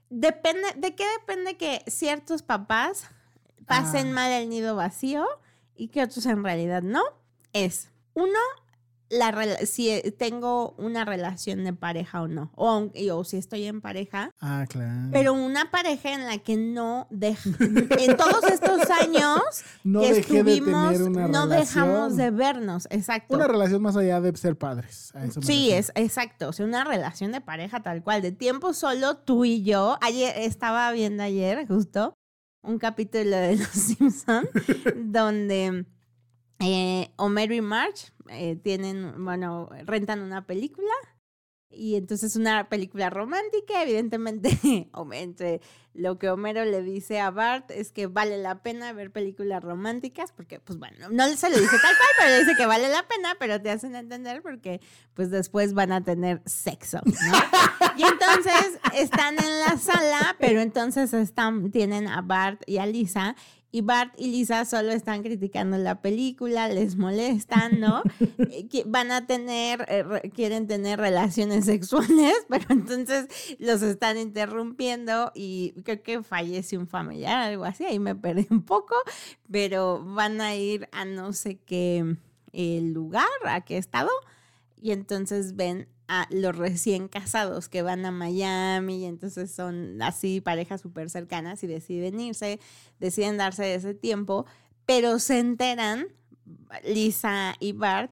depende, 0.10 0.68
¿de 0.78 0.96
qué 0.96 1.06
depende 1.20 1.58
que 1.58 1.82
ciertos 1.88 2.42
papás 2.44 3.08
pasen 3.66 4.10
Ah. 4.10 4.14
mal 4.14 4.32
el 4.32 4.50
nido 4.50 4.76
vacío 4.76 5.26
y 5.76 5.88
que 5.90 6.04
otros 6.04 6.26
en 6.26 6.44
realidad 6.44 6.82
no? 6.82 7.02
Es, 7.54 7.90
uno, 8.14 8.40
la 9.18 9.58
si 9.66 9.90
eh, 9.90 10.12
tengo 10.18 10.76
una 10.78 11.06
relación 11.06 11.64
de 11.64 11.74
pareja 11.74 12.22
o 12.22 12.28
no, 12.28 12.52
o, 12.56 12.90
si 13.24 13.38
estoy 13.38 13.66
en 13.66 13.80
pareja, 13.82 14.32
Ah, 14.42 14.66
claro. 14.68 15.10
pero 15.12 15.34
una 15.34 15.72
pareja 15.72 16.14
en 16.14 16.26
la 16.26 16.38
que 16.40 16.58
no 16.58 17.08
deja, 17.10 17.50
en 17.60 18.18
todos 18.18 18.44
estos 18.52 18.90
años 18.90 19.40
no 19.84 20.02
que 20.02 20.14
dejé 20.14 20.44
de 20.44 20.54
estuvimos, 20.56 20.92
tener 20.94 21.08
una 21.10 21.28
no 21.28 21.46
relación. 21.46 21.50
dejamos 21.50 22.18
de 22.18 22.32
vernos, 22.32 22.88
exacto. 22.90 23.36
Una 23.36 23.48
relación 23.48 23.82
más 23.82 23.96
allá 23.96 24.20
de 24.22 24.36
ser 24.36 24.58
padres. 24.58 25.12
a 25.16 25.26
eso 25.26 25.40
me 25.40 25.46
Sí, 25.46 25.54
refiero. 25.72 25.80
es 25.80 25.92
exacto, 25.96 26.50
o 26.50 26.54
sea, 26.54 26.66
una 26.66 26.84
relación 26.84 27.32
de 27.32 27.42
pareja 27.42 27.82
tal 27.84 28.04
cual, 28.04 28.22
de 28.22 28.32
tiempo 28.32 28.74
solo 28.74 29.18
tú 29.18 29.46
y 29.46 29.64
yo. 29.64 29.98
Ayer 30.02 30.34
estaba 30.38 30.92
viendo 30.92 31.24
ayer 31.24 31.68
justo 31.68 32.14
un 32.64 32.80
capítulo 32.80 33.36
de 33.36 33.56
Los 33.58 33.68
Simpson 33.68 34.48
donde 34.96 35.86
eh, 36.60 37.12
y 37.18 37.62
Marge 37.62 38.12
eh, 38.30 38.56
tienen, 38.56 39.24
bueno, 39.24 39.70
rentan 39.86 40.22
una 40.22 40.46
película 40.46 40.94
y 41.76 41.96
entonces 41.96 42.36
una 42.36 42.70
película 42.70 43.10
romántica, 43.10 43.82
evidentemente, 43.82 44.58
entre 45.14 45.62
lo 45.94 46.18
que 46.18 46.30
Homero 46.30 46.66
le 46.66 46.82
dice 46.82 47.20
a 47.20 47.30
Bart 47.30 47.70
es 47.72 47.92
que 47.92 48.08
vale 48.08 48.38
la 48.38 48.64
pena 48.64 48.94
ver 48.94 49.12
películas 49.12 49.64
románticas, 49.64 50.32
porque, 50.32 50.60
pues 50.60 50.80
bueno, 50.80 51.10
no 51.10 51.28
se 51.36 51.50
lo 51.50 51.58
dice 51.58 51.78
tal 51.82 51.96
cual, 51.96 52.10
pero 52.18 52.30
le 52.30 52.40
dice 52.40 52.56
que 52.58 52.66
vale 52.66 52.90
la 52.90 53.08
pena, 53.08 53.36
pero 53.40 53.62
te 53.62 53.70
hacen 53.70 53.96
entender 53.96 54.42
porque, 54.42 54.82
pues 55.14 55.30
después 55.30 55.74
van 55.74 55.92
a 55.92 56.04
tener 56.04 56.42
sexo, 56.46 57.00
¿no? 57.06 57.94
Y 57.96 58.04
entonces 58.04 58.80
están 58.96 59.38
en 59.38 59.60
la 59.60 59.78
sala, 59.78 60.36
pero 60.40 60.62
entonces 60.62 61.14
están, 61.14 61.72
tienen 61.72 62.08
a 62.08 62.22
Bart 62.22 62.62
y 62.66 62.78
a 62.78 62.86
Lisa. 62.86 63.36
Y 63.76 63.82
Bart 63.82 64.14
y 64.20 64.28
Lisa 64.28 64.66
solo 64.66 64.92
están 64.92 65.24
criticando 65.24 65.78
la 65.80 66.00
película, 66.00 66.68
les 66.68 66.96
molestan, 66.96 67.80
¿no? 67.80 68.04
Eh, 68.52 68.84
Van 68.86 69.12
a 69.12 69.26
tener, 69.26 69.84
eh, 69.90 70.04
re- 70.04 70.30
quieren 70.30 70.68
tener 70.68 71.00
relaciones 71.00 71.66
sexuales, 71.66 72.36
pero 72.50 72.66
entonces 72.70 73.28
los 73.58 73.82
están 73.82 74.18
interrumpiendo 74.20 75.32
y 75.34 75.74
creo 75.84 76.04
que 76.04 76.22
fallece 76.22 76.78
un 76.78 76.88
familiar, 76.88 77.40
algo 77.50 77.66
así, 77.66 77.84
ahí 77.84 77.98
me 77.98 78.14
perdí 78.16 78.46
un 78.52 78.62
poco, 78.62 78.96
pero 79.50 80.04
van 80.04 80.40
a 80.40 80.56
ir 80.56 80.88
a 80.92 81.04
no 81.06 81.34
sé 81.34 81.58
qué 81.58 82.16
eh, 82.52 82.82
lugar, 82.84 83.26
a 83.46 83.62
qué 83.62 83.78
estado, 83.78 84.12
y 84.80 84.92
entonces 84.92 85.56
ven 85.56 85.88
a 86.08 86.28
los 86.30 86.56
recién 86.56 87.08
casados 87.08 87.70
que 87.70 87.82
van 87.82 88.06
a 88.06 88.12
Miami 88.12 89.04
y 89.04 89.06
entonces 89.06 89.52
son 89.52 90.02
así 90.02 90.42
parejas 90.42 90.82
súper 90.82 91.10
cercanas 91.10 91.64
y 91.64 91.68
deciden 91.68 92.20
irse, 92.20 92.60
deciden 93.00 93.38
darse 93.38 93.74
ese 93.74 93.94
tiempo, 93.94 94.46
pero 94.86 95.18
se 95.20 95.40
enteran, 95.40 96.08
Lisa 96.84 97.56
y 97.60 97.72
Bart, 97.74 98.12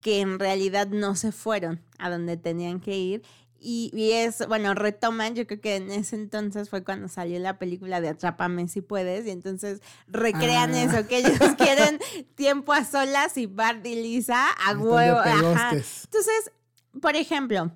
que 0.00 0.20
en 0.20 0.38
realidad 0.38 0.88
no 0.88 1.14
se 1.14 1.30
fueron 1.30 1.82
a 1.98 2.08
donde 2.10 2.36
tenían 2.38 2.80
que 2.80 2.96
ir. 2.96 3.22
Y, 3.62 3.90
y 3.92 4.12
es, 4.12 4.46
bueno, 4.48 4.72
retoman, 4.72 5.34
yo 5.34 5.46
creo 5.46 5.60
que 5.60 5.76
en 5.76 5.90
ese 5.90 6.16
entonces 6.16 6.70
fue 6.70 6.82
cuando 6.82 7.08
salió 7.08 7.38
la 7.38 7.58
película 7.58 8.00
de 8.00 8.08
Atrápame 8.08 8.68
si 8.68 8.80
puedes, 8.80 9.26
y 9.26 9.30
entonces 9.30 9.82
recrean 10.08 10.72
Ah. 10.74 10.82
eso, 10.84 11.06
que 11.06 11.18
ellos 11.18 11.32
quieren 11.58 11.98
tiempo 12.36 12.72
a 12.72 12.86
solas 12.86 13.36
y 13.36 13.44
Bart 13.44 13.84
y 13.86 13.96
Lisa 13.96 14.46
a 14.66 14.72
huevo. 14.72 15.18
ajá. 15.18 15.72
Entonces, 15.72 16.52
por 17.00 17.16
ejemplo, 17.16 17.72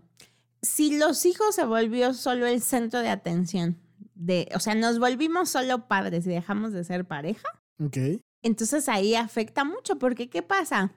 si 0.63 0.97
los 0.99 1.25
hijos 1.27 1.55
se 1.55 1.65
volvió 1.65 2.15
solo 2.15 2.47
el 2.47 2.63
centro 2.63 3.01
de 3.01 3.11
atención, 3.11 3.79
de, 4.15 4.49
o 4.55 4.61
sea, 4.61 4.75
nos 4.75 4.99
volvimos 4.99 5.51
solo 5.51 5.87
padres 5.89 6.27
y 6.27 6.31
dejamos 6.31 6.73
de 6.73 6.85
ser 6.85 7.05
pareja, 7.05 7.49
Ok. 7.83 7.97
entonces 8.43 8.89
ahí 8.89 9.15
afecta 9.15 9.65
mucho, 9.65 9.99
porque 9.99 10.31
¿qué 10.31 10.43
pasa? 10.43 10.93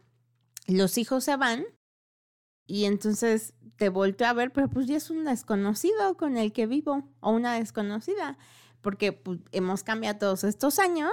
Los 0.68 0.98
hijos 0.98 1.24
se 1.24 1.36
van 1.36 1.66
y 2.66 2.86
entonces 2.86 3.54
te 3.78 3.90
volteo 3.90 4.28
a 4.28 4.34
ver, 4.34 4.52
pero 4.52 4.70
pues 4.70 4.88
ya 4.88 4.98
es 4.98 5.10
un 5.10 5.24
desconocido 5.26 6.16
con 6.18 6.38
el 6.38 6.52
que 6.52 6.68
vivo 6.68 7.08
o 7.20 7.32
una 7.32 7.54
desconocida, 7.56 8.38
porque 8.88 9.12
pues, 9.12 9.40
hemos 9.52 9.84
cambiado 9.84 10.18
todos 10.18 10.46
estos 10.46 10.80
años 10.80 11.12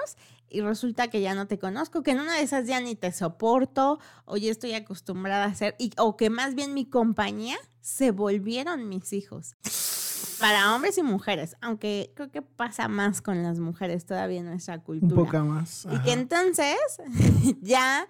y 0.49 0.61
resulta 0.61 1.09
que 1.09 1.21
ya 1.21 1.35
no 1.35 1.49
te 1.49 1.59
conozco, 1.59 2.05
que 2.05 2.13
en 2.13 2.21
una 2.21 2.37
de 2.37 2.43
esas 2.43 2.69
ya 2.69 2.79
ni 2.79 2.95
te 2.95 3.11
soporto 3.11 3.99
o 4.27 4.37
ya 4.37 4.53
estoy 4.53 4.75
acostumbrada 4.75 5.47
a 5.47 5.49
hacer, 5.49 5.75
y, 5.81 5.91
o 5.99 6.17
que 6.17 6.31
más 6.31 6.55
bien 6.55 6.73
mi 6.73 6.89
compañía 6.89 7.57
se 7.81 8.13
volvieron 8.13 8.89
mis 8.89 9.13
hijos. 9.13 9.57
Para 10.39 10.73
hombres 10.73 10.99
y 10.99 11.03
mujeres, 11.03 11.57
aunque 11.61 12.13
creo 12.15 12.31
que 12.31 12.43
pasa 12.43 12.87
más 12.87 13.21
con 13.21 13.43
las 13.43 13.59
mujeres 13.59 14.07
todavía 14.07 14.39
en 14.39 14.47
nuestra 14.47 14.77
Un 14.77 14.81
cultura. 14.83 15.17
poco 15.17 15.39
más. 15.39 15.85
Y 15.91 15.99
que 16.05 16.13
entonces 16.13 16.79
ya, 17.61 18.07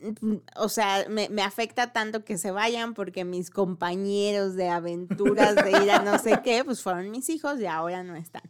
mm, 0.00 0.34
o 0.56 0.68
sea, 0.68 1.06
me, 1.08 1.28
me 1.28 1.42
afecta 1.42 1.92
tanto 1.92 2.24
que 2.24 2.38
se 2.38 2.50
vayan 2.50 2.94
porque 2.94 3.24
mis 3.24 3.50
compañeros 3.50 4.56
de 4.56 4.68
aventuras, 4.68 5.54
de 5.54 5.70
ir 5.84 5.92
a 5.92 6.02
no 6.02 6.18
sé 6.18 6.40
qué, 6.44 6.64
pues 6.64 6.82
fueron 6.82 7.12
mis 7.12 7.28
hijos 7.28 7.60
y 7.60 7.66
ahora 7.66 8.02
no 8.02 8.16
están. 8.16 8.42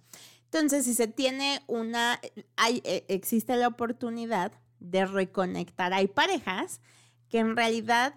Entonces, 0.46 0.85
si 0.85 0.94
se 0.94 1.06
tiene 1.09 1.61
una, 1.66 2.20
hay, 2.56 2.80
eh, 2.85 3.04
existe 3.09 3.56
la 3.56 3.68
oportunidad 3.68 4.52
de 4.80 5.04
reconectar. 5.06 5.92
Hay 5.92 6.06
parejas 6.09 6.80
que 7.28 7.38
en 7.38 7.56
realidad 7.56 8.14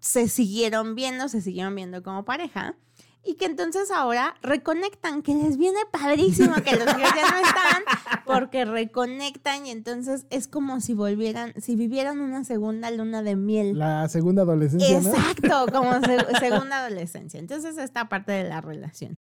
se 0.00 0.28
siguieron 0.28 0.94
viendo, 0.94 1.28
se 1.28 1.40
siguieron 1.40 1.74
viendo 1.74 2.02
como 2.02 2.24
pareja. 2.24 2.74
Y 3.22 3.34
que 3.34 3.44
entonces 3.44 3.90
ahora 3.90 4.34
reconectan, 4.40 5.20
que 5.20 5.34
les 5.34 5.58
viene 5.58 5.78
padrísimo 5.92 6.54
que 6.64 6.72
los 6.76 6.88
hijos 6.88 7.10
ya 7.14 7.30
no 7.30 7.36
están, 7.36 7.82
porque 8.24 8.64
reconectan 8.64 9.66
y 9.66 9.70
entonces 9.72 10.24
es 10.30 10.48
como 10.48 10.80
si 10.80 10.94
volvieran, 10.94 11.52
si 11.60 11.76
vivieran 11.76 12.20
una 12.20 12.44
segunda 12.44 12.90
luna 12.90 13.22
de 13.22 13.36
miel. 13.36 13.78
La 13.78 14.08
segunda 14.08 14.42
adolescencia, 14.42 15.02
¿no? 15.02 15.10
Exacto, 15.10 15.66
como 15.70 16.00
se- 16.00 16.38
segunda 16.40 16.86
adolescencia. 16.86 17.38
Entonces 17.38 17.76
esta 17.76 18.08
parte 18.08 18.32
de 18.32 18.44
la 18.44 18.62
relación. 18.62 19.16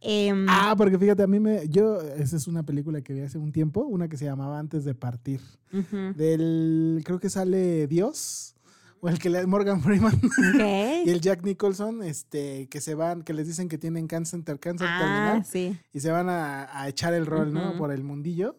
Em, 0.00 0.46
Ah, 0.48 0.74
porque 0.76 0.98
fíjate, 0.98 1.22
a 1.22 1.26
mí 1.26 1.40
me. 1.40 1.68
Yo, 1.68 2.00
esa 2.00 2.36
es 2.36 2.46
una 2.46 2.62
película 2.62 3.00
que 3.02 3.12
vi 3.12 3.20
hace 3.20 3.38
un 3.38 3.50
tiempo, 3.52 3.82
una 3.84 4.08
que 4.08 4.16
se 4.16 4.24
llamaba 4.26 4.58
Antes 4.58 4.84
de 4.84 4.94
Partir. 4.94 5.40
ujú, 5.72 6.14
Del. 6.14 7.02
Creo 7.04 7.18
que 7.18 7.28
sale 7.28 7.86
Dios, 7.88 8.54
o 9.00 9.08
el 9.08 9.18
que 9.18 9.28
le. 9.28 9.44
Morgan 9.46 9.82
Freeman 9.82 10.14
ok. 10.14 10.24
y 11.06 11.10
el 11.10 11.20
Jack 11.20 11.42
Nicholson, 11.44 12.02
este, 12.04 12.68
que 12.68 12.80
se 12.80 12.94
van, 12.94 13.22
que 13.22 13.32
les 13.32 13.48
dicen 13.48 13.68
que 13.68 13.76
tienen 13.78 14.06
cáncer, 14.06 14.42
cáncer 14.60 14.86
Ah, 14.88 14.98
terminal 15.00 15.44
sí. 15.44 15.76
y 15.92 15.98
se 16.00 16.12
van 16.12 16.28
a, 16.28 16.68
a 16.80 16.88
echar 16.88 17.12
el 17.14 17.26
rol, 17.26 17.52
¿no? 17.52 17.70
Ujú. 17.70 17.78
Por 17.78 17.92
el 17.92 18.04
mundillo. 18.04 18.56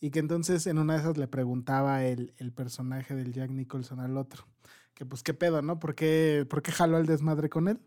Y 0.00 0.10
que 0.10 0.18
entonces 0.18 0.66
en 0.66 0.78
una 0.78 0.94
de 0.94 0.98
esas 1.00 1.16
le 1.16 1.28
preguntaba 1.28 2.04
el, 2.04 2.34
el 2.38 2.50
personaje 2.52 3.14
del 3.14 3.32
Jack 3.32 3.50
Nicholson 3.52 4.00
al 4.00 4.16
otro, 4.16 4.48
que 4.94 5.06
pues 5.06 5.22
qué 5.22 5.32
pedo, 5.32 5.62
¿no? 5.62 5.78
¿Por 5.78 5.94
qué, 5.94 6.44
por 6.50 6.60
qué 6.60 6.72
jaló 6.72 6.98
el 6.98 7.06
desmadre 7.06 7.48
con 7.48 7.68
él? 7.68 7.78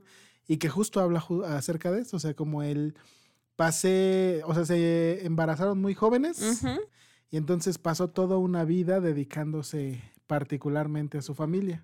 Y 0.47 0.57
que 0.57 0.69
justo 0.69 0.99
habla 0.99 1.19
ju- 1.21 1.43
acerca 1.45 1.91
de 1.91 2.01
eso, 2.01 2.17
o 2.17 2.19
sea, 2.19 2.33
como 2.35 2.61
él 2.63 2.93
pasé, 3.55 4.41
o 4.45 4.53
sea, 4.53 4.65
se 4.65 5.25
embarazaron 5.25 5.79
muy 5.79 5.93
jóvenes 5.93 6.41
Ujú, 6.61 6.79
y 7.31 7.37
entonces 7.37 7.77
pasó 7.77 8.09
toda 8.09 8.37
una 8.37 8.63
vida 8.65 8.99
dedicándose 8.99 10.01
particularmente 10.27 11.17
a 11.17 11.21
su 11.21 11.33
familia. 11.35 11.83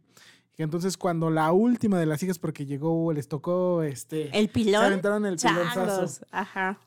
Y 0.58 0.63
entonces 0.63 0.97
cuando 0.97 1.30
la 1.30 1.52
última 1.54 1.97
de 2.00 2.06
las 2.06 2.21
hijas, 2.24 2.38
porque 2.38 2.65
llegó, 2.65 3.13
les 3.13 3.28
tocó, 3.28 3.84
este... 3.84 4.38
El 4.38 4.47
se 4.47 4.52
pilón. 4.54 4.84
aventaron 4.84 5.26
el 5.26 5.38
pilonzazo. 5.38 5.86
Changos, 5.88 6.26
Ajá. 6.32 6.80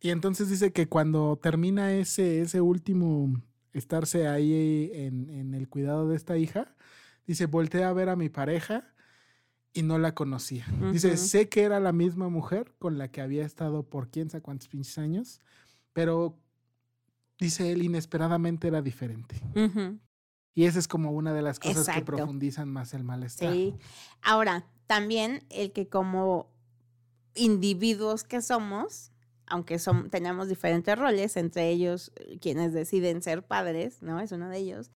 Y 0.00 0.10
entonces 0.10 0.50
dice 0.50 0.72
que 0.72 0.88
cuando 0.88 1.38
termina 1.40 1.92
ese, 1.94 2.40
ese 2.40 2.60
último 2.60 3.40
estarse 3.72 4.26
ahí 4.26 4.90
en, 4.92 5.30
en 5.30 5.54
el 5.54 5.68
cuidado 5.68 6.08
de 6.08 6.16
esta 6.16 6.36
hija, 6.36 6.74
dice, 7.26 7.46
volteé 7.46 7.84
a 7.84 7.92
ver 7.92 8.08
a 8.08 8.16
mi 8.16 8.28
pareja 8.28 8.91
y 9.72 9.82
no 9.82 9.98
la 9.98 10.14
conocía. 10.14 10.66
Dice, 10.92 11.16
sé 11.16 11.48
que 11.48 11.62
era 11.62 11.80
la 11.80 11.92
misma 11.92 12.28
mujer 12.28 12.74
con 12.78 12.98
la 12.98 13.08
que 13.08 13.20
había 13.20 13.44
estado 13.44 13.82
por 13.84 14.10
quién 14.10 14.30
sabe 14.30 14.42
cuántos 14.42 14.68
pinches 14.68 14.98
años, 14.98 15.40
pero 15.92 16.38
dice 17.38 17.72
él, 17.72 17.82
inesperadamente 17.82 18.68
era 18.68 18.82
diferente. 18.82 19.40
Y 20.54 20.64
esa 20.64 20.78
es 20.78 20.88
como 20.88 21.12
una 21.12 21.32
de 21.32 21.42
las 21.42 21.58
cosas 21.58 21.88
que 21.88 22.02
profundizan 22.02 22.68
más 22.68 22.92
el 22.92 23.04
malestar. 23.04 23.52
Sí. 23.52 23.74
Ahora, 24.20 24.66
también 24.86 25.42
el 25.48 25.72
que 25.72 25.88
como 25.88 26.50
individuos 27.34 28.24
que 28.24 28.42
somos, 28.42 29.10
aunque 29.46 29.78
son, 29.78 30.10
tenemos 30.10 30.48
diferentes 30.48 30.98
roles, 30.98 31.36
entre 31.36 31.70
ellos 31.70 32.12
eh, 32.16 32.38
quienes 32.38 32.72
deciden 32.74 33.22
ser 33.22 33.42
padres, 33.42 34.02
¿no? 34.02 34.20
Es 34.20 34.32
uno 34.32 34.48
de 34.48 34.58
ellos. 34.58 34.90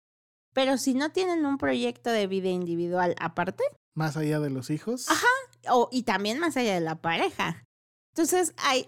Pero 0.54 0.78
si 0.78 0.94
no 0.94 1.12
tienen 1.12 1.46
un 1.46 1.58
proyecto 1.58 2.12
de 2.12 2.28
vida 2.28 2.50
individual 2.50 3.16
aparte, 3.20 3.63
Más 3.96 4.18
allá 4.18 4.39
de 4.39 4.50
los 4.50 4.70
hijos. 4.70 5.10
Ajá. 5.10 5.28
o, 5.72 5.89
y 5.92 6.04
también 6.04 6.39
más 6.39 6.58
allá 6.58 6.74
de 6.76 6.82
la 6.82 7.02
pareja. 7.02 7.63
Entonces 8.12 8.54
hay, 8.58 8.88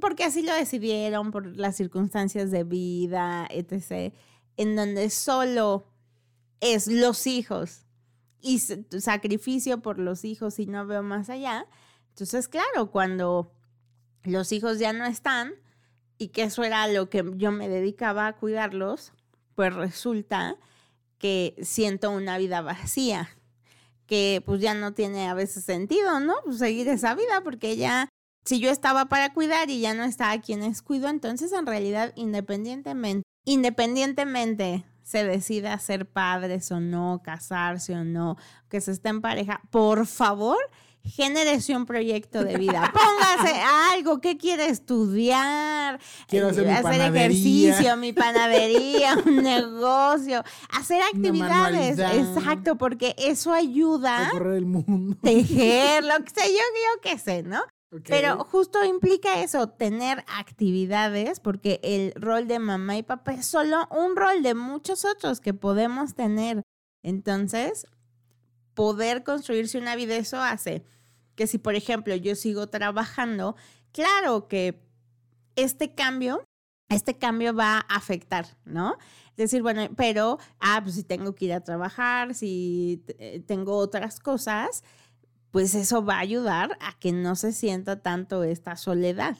porque 0.00 0.24
así 0.24 0.42
lo 0.42 0.54
decidieron, 0.54 1.30
por 1.30 1.56
las 1.56 1.76
circunstancias 1.76 2.50
de 2.50 2.64
vida, 2.64 3.46
etc., 3.50 4.14
en 4.56 4.76
donde 4.76 5.08
solo 5.10 5.86
es 6.60 6.88
los 6.88 7.26
hijos 7.26 7.86
y 8.40 8.58
sacrificio 8.58 9.80
por 9.80 9.98
los 9.98 10.24
hijos 10.24 10.58
y 10.58 10.66
no 10.66 10.86
veo 10.86 11.02
más 11.02 11.30
allá. 11.30 11.66
Entonces, 12.10 12.48
claro, 12.48 12.90
cuando 12.90 13.52
los 14.24 14.52
hijos 14.52 14.78
ya 14.78 14.92
no 14.92 15.06
están 15.06 15.54
y 16.18 16.28
que 16.28 16.42
eso 16.42 16.64
era 16.64 16.88
lo 16.88 17.08
que 17.08 17.24
yo 17.36 17.52
me 17.52 17.68
dedicaba 17.68 18.26
a 18.26 18.36
cuidarlos, 18.36 19.12
pues 19.58 19.74
resulta 19.74 20.54
que 21.18 21.56
siento 21.62 22.12
una 22.12 22.38
vida 22.38 22.60
vacía, 22.60 23.28
que 24.06 24.40
pues 24.46 24.60
ya 24.60 24.72
no 24.72 24.94
tiene 24.94 25.28
a 25.28 25.34
veces 25.34 25.64
sentido, 25.64 26.20
¿no? 26.20 26.34
Pues 26.44 26.58
seguir 26.58 26.86
esa 26.86 27.16
vida 27.16 27.40
porque 27.42 27.76
ya 27.76 28.08
si 28.44 28.60
yo 28.60 28.70
estaba 28.70 29.06
para 29.06 29.34
cuidar 29.34 29.68
y 29.68 29.80
ya 29.80 29.94
no 29.94 30.04
estaba 30.04 30.40
quienes 30.40 30.80
cuido, 30.80 31.08
entonces 31.08 31.52
en 31.52 31.66
realidad 31.66 32.12
independientemente, 32.14 33.24
independientemente 33.44 34.84
se 35.02 35.24
decida 35.24 35.76
ser 35.80 36.08
padres 36.08 36.70
o 36.70 36.78
no, 36.78 37.20
casarse 37.24 37.94
o 37.94 38.04
no, 38.04 38.36
que 38.68 38.80
se 38.80 38.92
esté 38.92 39.08
en 39.08 39.20
pareja, 39.20 39.60
por 39.72 40.06
favor, 40.06 40.58
genérese 41.08 41.74
un 41.76 41.86
proyecto 41.86 42.44
de 42.44 42.56
vida. 42.56 42.92
Póngase 42.92 43.60
algo, 43.92 44.20
¿qué 44.20 44.36
quiere 44.36 44.66
estudiar? 44.66 45.98
Quiero 46.28 46.48
hacer 46.48 46.66
mi 46.66 46.74
panadería. 46.74 47.08
ejercicio, 47.08 47.96
mi 47.96 48.12
panadería, 48.14 49.16
un 49.24 49.36
negocio, 49.36 50.42
hacer 50.70 51.02
actividades. 51.02 51.98
Exacto, 51.98 52.76
porque 52.76 53.14
eso 53.18 53.52
ayuda 53.52 54.30
el 54.58 54.66
mundo. 54.66 55.16
tejer, 55.22 56.04
lo 56.04 56.24
que 56.24 56.30
sé, 56.30 56.52
yo, 56.52 56.58
yo 56.58 57.00
qué 57.02 57.18
sé, 57.18 57.42
¿no? 57.42 57.62
Pero 58.06 58.44
justo 58.44 58.84
implica 58.84 59.42
eso, 59.42 59.70
tener 59.70 60.22
actividades, 60.36 61.40
porque 61.40 61.80
el 61.82 62.12
rol 62.20 62.46
de 62.46 62.58
mamá 62.58 62.98
y 62.98 63.02
papá 63.02 63.32
es 63.32 63.46
solo 63.46 63.88
un 63.90 64.14
rol 64.14 64.42
de 64.42 64.54
muchos 64.54 65.06
otros 65.06 65.40
que 65.40 65.54
podemos 65.54 66.14
tener. 66.14 66.62
Entonces, 67.02 67.86
poder 68.74 69.24
construirse 69.24 69.78
una 69.78 69.96
vida, 69.96 70.16
eso 70.16 70.36
hace 70.36 70.84
que 71.38 71.46
si, 71.46 71.56
por 71.56 71.76
ejemplo, 71.76 72.16
yo 72.16 72.34
sigo 72.34 72.66
trabajando, 72.66 73.54
claro 73.92 74.48
que 74.48 74.82
este 75.54 75.94
cambio, 75.94 76.42
este 76.88 77.16
cambio 77.16 77.54
va 77.54 77.76
a 77.76 77.96
afectar, 77.96 78.58
¿no? 78.64 78.98
Es 79.30 79.36
decir, 79.36 79.62
bueno, 79.62 79.88
pero, 79.96 80.40
ah, 80.58 80.80
pues 80.82 80.96
si 80.96 81.04
tengo 81.04 81.36
que 81.36 81.44
ir 81.44 81.52
a 81.52 81.62
trabajar, 81.62 82.34
si 82.34 83.04
eh, 83.20 83.40
tengo 83.46 83.76
otras 83.76 84.18
cosas, 84.18 84.82
pues 85.52 85.76
eso 85.76 86.04
va 86.04 86.16
a 86.16 86.20
ayudar 86.20 86.76
a 86.80 86.98
que 86.98 87.12
no 87.12 87.36
se 87.36 87.52
sienta 87.52 88.02
tanto 88.02 88.42
esta 88.42 88.74
soledad 88.74 89.38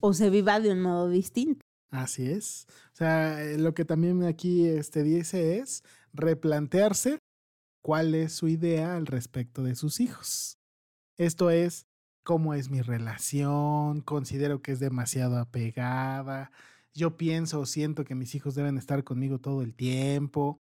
o 0.00 0.14
se 0.14 0.30
viva 0.30 0.60
de 0.60 0.72
un 0.72 0.80
modo 0.80 1.10
distinto. 1.10 1.60
Así 1.90 2.26
es. 2.26 2.66
O 2.94 2.96
sea, 2.96 3.44
eh, 3.44 3.58
lo 3.58 3.74
que 3.74 3.84
también 3.84 4.24
aquí 4.24 4.66
este, 4.66 5.02
dice 5.02 5.58
es 5.58 5.82
replantearse 6.14 7.18
cuál 7.82 8.14
es 8.14 8.32
su 8.32 8.48
idea 8.48 8.96
al 8.96 9.04
respecto 9.04 9.62
de 9.62 9.74
sus 9.74 10.00
hijos. 10.00 10.56
Esto 11.16 11.50
es, 11.50 11.86
cómo 12.22 12.54
es 12.54 12.70
mi 12.70 12.80
relación, 12.80 14.00
considero 14.00 14.62
que 14.62 14.72
es 14.72 14.80
demasiado 14.80 15.38
apegada, 15.38 16.50
yo 16.92 17.16
pienso 17.16 17.60
o 17.60 17.66
siento 17.66 18.04
que 18.04 18.14
mis 18.14 18.34
hijos 18.34 18.54
deben 18.54 18.78
estar 18.78 19.04
conmigo 19.04 19.38
todo 19.38 19.62
el 19.62 19.74
tiempo. 19.74 20.60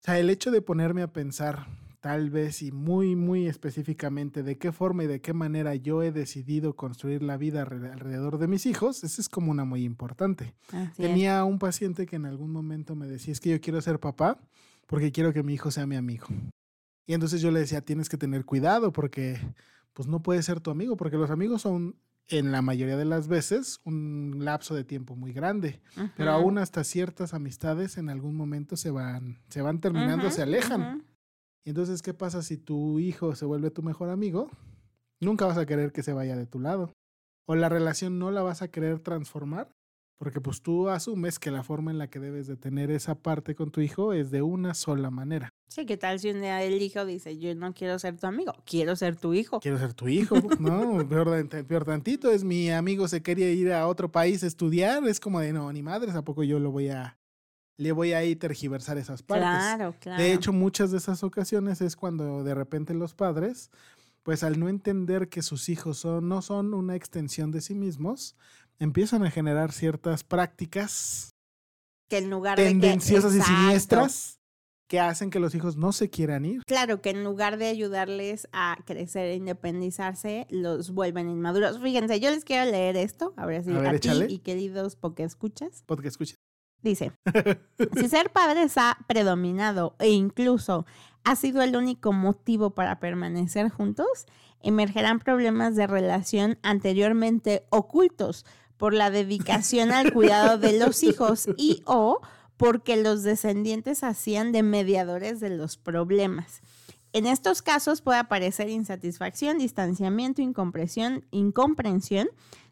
O 0.00 0.04
sea, 0.04 0.18
el 0.18 0.30
hecho 0.30 0.50
de 0.50 0.62
ponerme 0.62 1.02
a 1.02 1.12
pensar 1.12 1.66
tal 2.00 2.30
vez 2.30 2.62
y 2.62 2.70
muy, 2.70 3.16
muy 3.16 3.48
específicamente 3.48 4.44
de 4.44 4.56
qué 4.56 4.70
forma 4.70 5.02
y 5.02 5.08
de 5.08 5.20
qué 5.20 5.32
manera 5.32 5.74
yo 5.74 6.02
he 6.04 6.12
decidido 6.12 6.76
construir 6.76 7.24
la 7.24 7.36
vida 7.36 7.66
alre- 7.66 7.92
alrededor 7.92 8.38
de 8.38 8.46
mis 8.46 8.66
hijos, 8.66 9.02
esa 9.02 9.20
es 9.20 9.28
como 9.28 9.50
una 9.50 9.64
muy 9.64 9.82
importante. 9.82 10.54
Así 10.68 11.02
es. 11.02 11.08
Tenía 11.08 11.42
un 11.42 11.58
paciente 11.58 12.06
que 12.06 12.14
en 12.16 12.26
algún 12.26 12.52
momento 12.52 12.94
me 12.94 13.08
decía, 13.08 13.32
es 13.32 13.40
que 13.40 13.50
yo 13.50 13.60
quiero 13.60 13.80
ser 13.80 13.98
papá 13.98 14.38
porque 14.86 15.10
quiero 15.10 15.32
que 15.32 15.42
mi 15.42 15.54
hijo 15.54 15.72
sea 15.72 15.86
mi 15.86 15.96
amigo. 15.96 16.28
Y 17.08 17.14
entonces 17.14 17.40
yo 17.40 17.50
le 17.50 17.60
decía, 17.60 17.80
tienes 17.80 18.10
que 18.10 18.18
tener 18.18 18.44
cuidado 18.44 18.92
porque 18.92 19.40
pues 19.94 20.06
no 20.06 20.22
puede 20.22 20.42
ser 20.42 20.60
tu 20.60 20.70
amigo, 20.70 20.98
porque 20.98 21.16
los 21.16 21.30
amigos 21.30 21.62
son 21.62 21.96
en 22.28 22.52
la 22.52 22.60
mayoría 22.60 22.98
de 22.98 23.06
las 23.06 23.28
veces 23.28 23.80
un 23.84 24.36
lapso 24.40 24.74
de 24.74 24.84
tiempo 24.84 25.16
muy 25.16 25.32
grande, 25.32 25.80
pero 26.18 26.32
aún 26.32 26.58
hasta 26.58 26.84
ciertas 26.84 27.32
amistades 27.32 27.96
en 27.96 28.10
algún 28.10 28.36
momento 28.36 28.76
se 28.76 28.90
van, 28.90 29.38
se 29.48 29.62
van 29.62 29.80
terminando, 29.80 30.30
se 30.30 30.42
alejan. 30.42 31.06
Y 31.64 31.70
entonces, 31.70 32.02
¿qué 32.02 32.12
pasa 32.12 32.42
si 32.42 32.58
tu 32.58 32.98
hijo 32.98 33.34
se 33.34 33.46
vuelve 33.46 33.70
tu 33.70 33.82
mejor 33.82 34.10
amigo? 34.10 34.50
Nunca 35.18 35.46
vas 35.46 35.56
a 35.56 35.64
querer 35.64 35.92
que 35.92 36.02
se 36.02 36.12
vaya 36.12 36.36
de 36.36 36.46
tu 36.46 36.60
lado. 36.60 36.92
O 37.46 37.54
la 37.54 37.70
relación 37.70 38.18
no 38.18 38.30
la 38.30 38.42
vas 38.42 38.60
a 38.60 38.68
querer 38.68 39.00
transformar, 39.00 39.74
porque 40.18 40.40
pues 40.40 40.60
tú 40.62 40.88
asumes 40.88 41.38
que 41.38 41.50
la 41.50 41.62
forma 41.62 41.90
en 41.90 41.98
la 41.98 42.08
que 42.10 42.18
debes 42.20 42.46
de 42.46 42.56
tener 42.56 42.90
esa 42.90 43.14
parte 43.14 43.54
con 43.54 43.70
tu 43.70 43.80
hijo 43.80 44.12
es 44.12 44.30
de 44.30 44.42
una 44.42 44.74
sola 44.74 45.10
manera. 45.10 45.48
Sí, 45.68 45.86
¿qué 45.86 45.96
tal 45.96 46.18
si 46.18 46.30
un 46.30 46.40
día 46.40 46.62
el 46.62 46.80
hijo 46.82 47.04
dice, 47.04 47.38
yo 47.38 47.54
no 47.54 47.72
quiero 47.72 47.98
ser 47.98 48.16
tu 48.18 48.26
amigo, 48.26 48.52
quiero 48.64 48.96
ser 48.96 49.16
tu 49.16 49.32
hijo? 49.34 49.60
Quiero 49.60 49.78
ser 49.78 49.94
tu 49.94 50.08
hijo, 50.08 50.36
¿no? 50.58 51.06
Peor, 51.08 51.46
tan- 51.48 51.64
peor 51.66 51.84
tantito 51.84 52.30
es 52.30 52.42
mi 52.42 52.70
amigo 52.70 53.06
se 53.06 53.22
quería 53.22 53.50
ir 53.52 53.72
a 53.72 53.86
otro 53.86 54.10
país 54.10 54.42
a 54.42 54.46
estudiar, 54.46 55.06
es 55.06 55.20
como 55.20 55.40
de 55.40 55.52
no, 55.52 55.72
ni 55.72 55.82
madres, 55.82 56.14
¿a 56.14 56.22
poco 56.22 56.42
yo 56.42 56.58
lo 56.58 56.70
voy 56.72 56.88
a, 56.88 57.16
le 57.76 57.92
voy 57.92 58.12
a 58.12 58.24
ir 58.24 58.38
tergiversar 58.38 58.98
esas 58.98 59.22
partes? 59.22 59.46
Claro, 59.60 59.94
claro. 60.00 60.22
De 60.22 60.32
hecho, 60.32 60.52
muchas 60.52 60.90
de 60.90 60.98
esas 60.98 61.22
ocasiones 61.22 61.80
es 61.80 61.94
cuando 61.94 62.42
de 62.42 62.54
repente 62.54 62.92
los 62.94 63.14
padres, 63.14 63.70
pues 64.24 64.42
al 64.42 64.58
no 64.58 64.68
entender 64.68 65.28
que 65.28 65.42
sus 65.42 65.68
hijos 65.68 65.98
son, 65.98 66.28
no 66.28 66.42
son 66.42 66.74
una 66.74 66.96
extensión 66.96 67.50
de 67.50 67.60
sí 67.60 67.74
mismos, 67.74 68.36
empiezan 68.78 69.24
a 69.24 69.30
generar 69.30 69.72
ciertas 69.72 70.24
prácticas 70.24 71.30
que 72.08 72.18
en 72.18 72.30
lugar 72.30 72.58
de 72.58 72.64
que- 72.64 72.70
tendenciosas 72.70 73.34
y 73.34 73.42
siniestras 73.42 74.38
que 74.88 75.00
hacen 75.00 75.28
que 75.28 75.38
los 75.38 75.54
hijos 75.54 75.76
no 75.76 75.92
se 75.92 76.08
quieran 76.08 76.46
ir. 76.46 76.62
Claro, 76.66 77.02
que 77.02 77.10
en 77.10 77.22
lugar 77.22 77.58
de 77.58 77.66
ayudarles 77.66 78.48
a 78.52 78.78
crecer 78.86 79.26
e 79.26 79.34
independizarse, 79.34 80.46
los 80.48 80.92
vuelven 80.92 81.28
inmaduros. 81.28 81.78
Fíjense, 81.78 82.20
yo 82.20 82.30
les 82.30 82.42
quiero 82.42 82.70
leer 82.70 82.96
esto, 82.96 83.34
ahora 83.36 83.62
sí, 83.62 83.70
A 83.70 83.76
a, 83.80 83.82
ver, 83.82 84.00
ti 84.00 84.08
y 84.28 84.38
queridos 84.38 84.96
porque 84.96 85.24
escuchas. 85.24 85.82
Porque 85.84 86.08
escuchen. 86.08 86.36
Dice, 86.80 87.12
si 87.98 88.08
ser 88.08 88.30
padres 88.30 88.78
ha 88.78 88.96
predominado 89.06 89.94
e 89.98 90.08
incluso 90.10 90.86
ha 91.24 91.36
sido 91.36 91.60
el 91.60 91.76
único 91.76 92.12
motivo 92.12 92.70
para 92.70 92.98
permanecer 92.98 93.68
juntos, 93.68 94.26
emergerán 94.62 95.18
problemas 95.18 95.76
de 95.76 95.86
relación 95.86 96.58
anteriormente 96.62 97.66
ocultos 97.68 98.46
por 98.78 98.94
la 98.94 99.10
dedicación 99.10 99.92
al 99.92 100.12
cuidado 100.12 100.56
de 100.56 100.78
los 100.78 101.02
hijos 101.02 101.46
y 101.58 101.82
o 101.84 102.20
porque 102.56 102.96
los 102.96 103.22
descendientes 103.22 104.02
hacían 104.02 104.50
de 104.52 104.62
mediadores 104.62 105.38
de 105.40 105.50
los 105.50 105.76
problemas. 105.76 106.60
En 107.12 107.26
estos 107.26 107.62
casos 107.62 108.00
puede 108.02 108.18
aparecer 108.18 108.68
insatisfacción, 108.68 109.58
distanciamiento, 109.58 110.42
incomprensión, 110.42 111.24
incomprensión, 111.30 112.28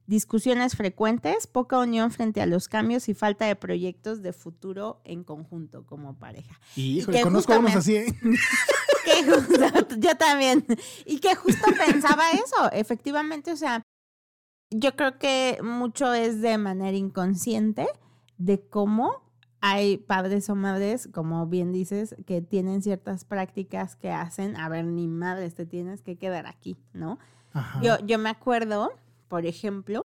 discusiones 0.06 0.76
frecuentes, 0.76 1.46
poca 1.46 1.78
unión 1.78 2.10
frente 2.12 2.40
a 2.40 2.46
los 2.46 2.68
cambios 2.68 3.08
y 3.08 3.14
falta 3.14 3.46
de 3.46 3.56
proyectos 3.56 4.22
de 4.22 4.32
futuro 4.32 5.00
en 5.04 5.24
conjunto 5.24 5.84
como 5.86 6.14
pareja. 6.18 6.60
Y 6.76 7.04
que 7.04 7.22
conozco 7.22 7.54
a 7.54 7.58
unos 7.58 7.76
así, 7.76 7.96
¿eh? 7.96 8.06
Que 9.04 9.24
justo- 9.24 9.96
yo 9.98 10.16
también. 10.16 10.64
Y 11.04 11.18
que 11.20 11.34
justo 11.36 11.64
pensaba 11.86 12.30
eso, 12.32 12.70
efectivamente, 12.72 13.52
o 13.52 13.56
sea, 13.56 13.82
yo 14.70 14.96
creo 14.96 15.18
que 15.18 15.58
mucho 15.62 16.12
es 16.12 16.40
de 16.40 16.58
manera 16.58 16.96
inconsciente 16.96 17.86
de 18.38 18.60
cómo 18.60 19.22
hay 19.60 19.96
padres 19.96 20.48
o 20.50 20.54
madres, 20.54 21.08
como 21.12 21.46
bien 21.46 21.72
dices, 21.72 22.14
que 22.26 22.42
tienen 22.42 22.82
ciertas 22.82 23.24
prácticas 23.24 23.96
que 23.96 24.10
hacen, 24.10 24.56
a 24.56 24.68
ver, 24.68 24.84
ni 24.84 25.08
madres, 25.08 25.54
te 25.54 25.66
tienes 25.66 26.02
que 26.02 26.16
quedar 26.16 26.46
aquí, 26.46 26.76
¿no? 26.92 27.18
Ajá. 27.52 27.80
Yo, 27.82 27.98
yo 28.04 28.18
me 28.18 28.28
acuerdo, 28.28 28.92
por 29.28 29.46
ejemplo, 29.46 30.02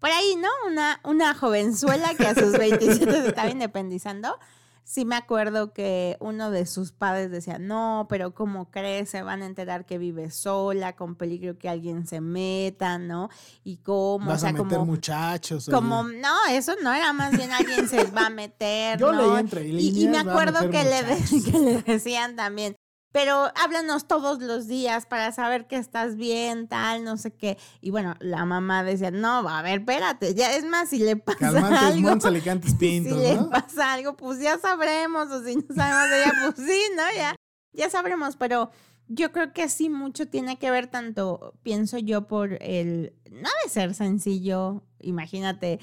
por 0.00 0.10
ahí, 0.10 0.36
¿no? 0.36 0.48
Una, 0.70 1.00
una 1.04 1.34
jovenzuela 1.34 2.14
que 2.14 2.26
a 2.26 2.34
sus 2.34 2.52
27 2.58 3.10
se 3.10 3.28
estaba 3.28 3.50
independizando. 3.50 4.38
Sí 4.86 5.06
me 5.06 5.16
acuerdo 5.16 5.72
que 5.72 6.18
uno 6.20 6.50
de 6.50 6.66
sus 6.66 6.92
padres 6.92 7.30
decía, 7.30 7.58
no, 7.58 8.06
pero 8.08 8.34
¿cómo 8.34 8.70
crees? 8.70 9.08
Se 9.08 9.22
van 9.22 9.40
a 9.42 9.46
enterar 9.46 9.86
que 9.86 9.96
vive 9.96 10.30
sola, 10.30 10.94
con 10.94 11.14
peligro 11.16 11.56
que 11.58 11.70
alguien 11.70 12.06
se 12.06 12.20
meta, 12.20 12.98
¿no? 12.98 13.30
Y 13.64 13.78
cómo, 13.78 14.26
Vas 14.26 14.36
o 14.36 14.40
sea, 14.42 14.50
a 14.50 14.52
meter 14.52 14.68
como, 14.68 14.84
muchachos. 14.84 15.68
como, 15.72 16.02
no, 16.04 16.34
eso 16.50 16.74
no 16.82 16.92
era 16.92 17.14
más 17.14 17.32
bien 17.34 17.50
alguien 17.52 17.88
se 17.88 18.04
va 18.10 18.26
a 18.26 18.30
meter, 18.30 18.98
Yo 18.98 19.12
¿no? 19.12 19.22
leí 19.32 19.40
entre 19.40 19.66
Y, 19.68 20.04
y 20.04 20.08
me 20.08 20.18
acuerdo 20.18 20.70
que 20.70 20.84
le, 20.84 21.02
de- 21.02 21.42
que 21.50 21.58
le 21.58 21.82
decían 21.82 22.36
también, 22.36 22.76
pero 23.14 23.52
háblanos 23.54 24.08
todos 24.08 24.42
los 24.42 24.66
días 24.66 25.06
para 25.06 25.30
saber 25.30 25.68
que 25.68 25.76
estás 25.76 26.16
bien, 26.16 26.66
tal, 26.66 27.04
no 27.04 27.16
sé 27.16 27.30
qué. 27.30 27.56
Y 27.80 27.90
bueno, 27.90 28.16
la 28.18 28.44
mamá 28.44 28.82
decía, 28.82 29.12
no, 29.12 29.48
a 29.48 29.62
ver, 29.62 29.78
espérate, 29.78 30.34
ya 30.34 30.56
es 30.56 30.64
más, 30.64 30.88
si 30.88 30.98
le 30.98 31.14
pasa 31.14 31.38
Calmantes, 31.38 31.78
algo, 31.80 32.08
Montes, 32.08 32.26
Alicantes, 32.26 32.70
si 32.72 32.76
Pintos, 32.76 33.16
le 33.16 33.36
¿no? 33.36 33.50
pasa 33.50 33.92
algo, 33.92 34.16
pues 34.16 34.40
ya 34.40 34.58
sabremos, 34.58 35.30
o 35.30 35.44
si 35.44 35.54
no 35.54 35.62
sabemos 35.72 36.10
de 36.10 36.22
ella, 36.22 36.32
pues 36.42 36.54
sí, 36.68 36.80
¿no? 36.96 37.02
Ya, 37.14 37.36
ya 37.72 37.88
sabremos, 37.88 38.34
pero 38.34 38.72
yo 39.06 39.30
creo 39.30 39.52
que 39.52 39.68
sí 39.68 39.88
mucho 39.88 40.26
tiene 40.26 40.58
que 40.58 40.72
ver 40.72 40.88
tanto, 40.88 41.54
pienso 41.62 41.98
yo, 41.98 42.26
por 42.26 42.60
el, 42.60 43.14
no 43.30 43.48
ha 43.48 43.64
de 43.64 43.70
ser 43.70 43.94
sencillo, 43.94 44.82
imagínate, 44.98 45.78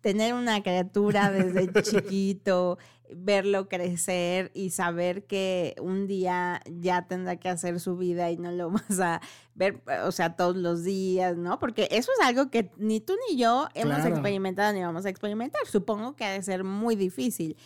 tener 0.00 0.34
una 0.34 0.62
criatura 0.62 1.32
desde 1.32 1.72
chiquito, 1.82 2.78
verlo 3.16 3.68
crecer 3.68 4.50
y 4.54 4.70
saber 4.70 5.24
que 5.26 5.74
un 5.80 6.06
día 6.06 6.60
ya 6.70 7.06
tendrá 7.06 7.36
que 7.36 7.48
hacer 7.48 7.80
su 7.80 7.96
vida 7.96 8.30
y 8.30 8.36
no 8.36 8.50
lo 8.52 8.70
vas 8.70 9.00
a 9.00 9.20
ver, 9.54 9.82
o 10.04 10.12
sea, 10.12 10.36
todos 10.36 10.56
los 10.56 10.82
días, 10.84 11.36
¿no? 11.36 11.58
Porque 11.58 11.88
eso 11.90 12.10
es 12.18 12.26
algo 12.26 12.50
que 12.50 12.70
ni 12.76 13.00
tú 13.00 13.14
ni 13.30 13.36
yo 13.36 13.68
hemos 13.74 13.96
Claro. 13.96 14.10
experimentado 14.14 14.72
ni 14.72 14.80
vamos 14.82 15.04
a 15.06 15.10
experimentar. 15.10 15.60
Supongo 15.66 16.14
que 16.16 16.24
ha 16.24 16.30
de 16.32 16.42
ser 16.42 16.64
muy 16.64 16.96
difícil. 16.96 17.56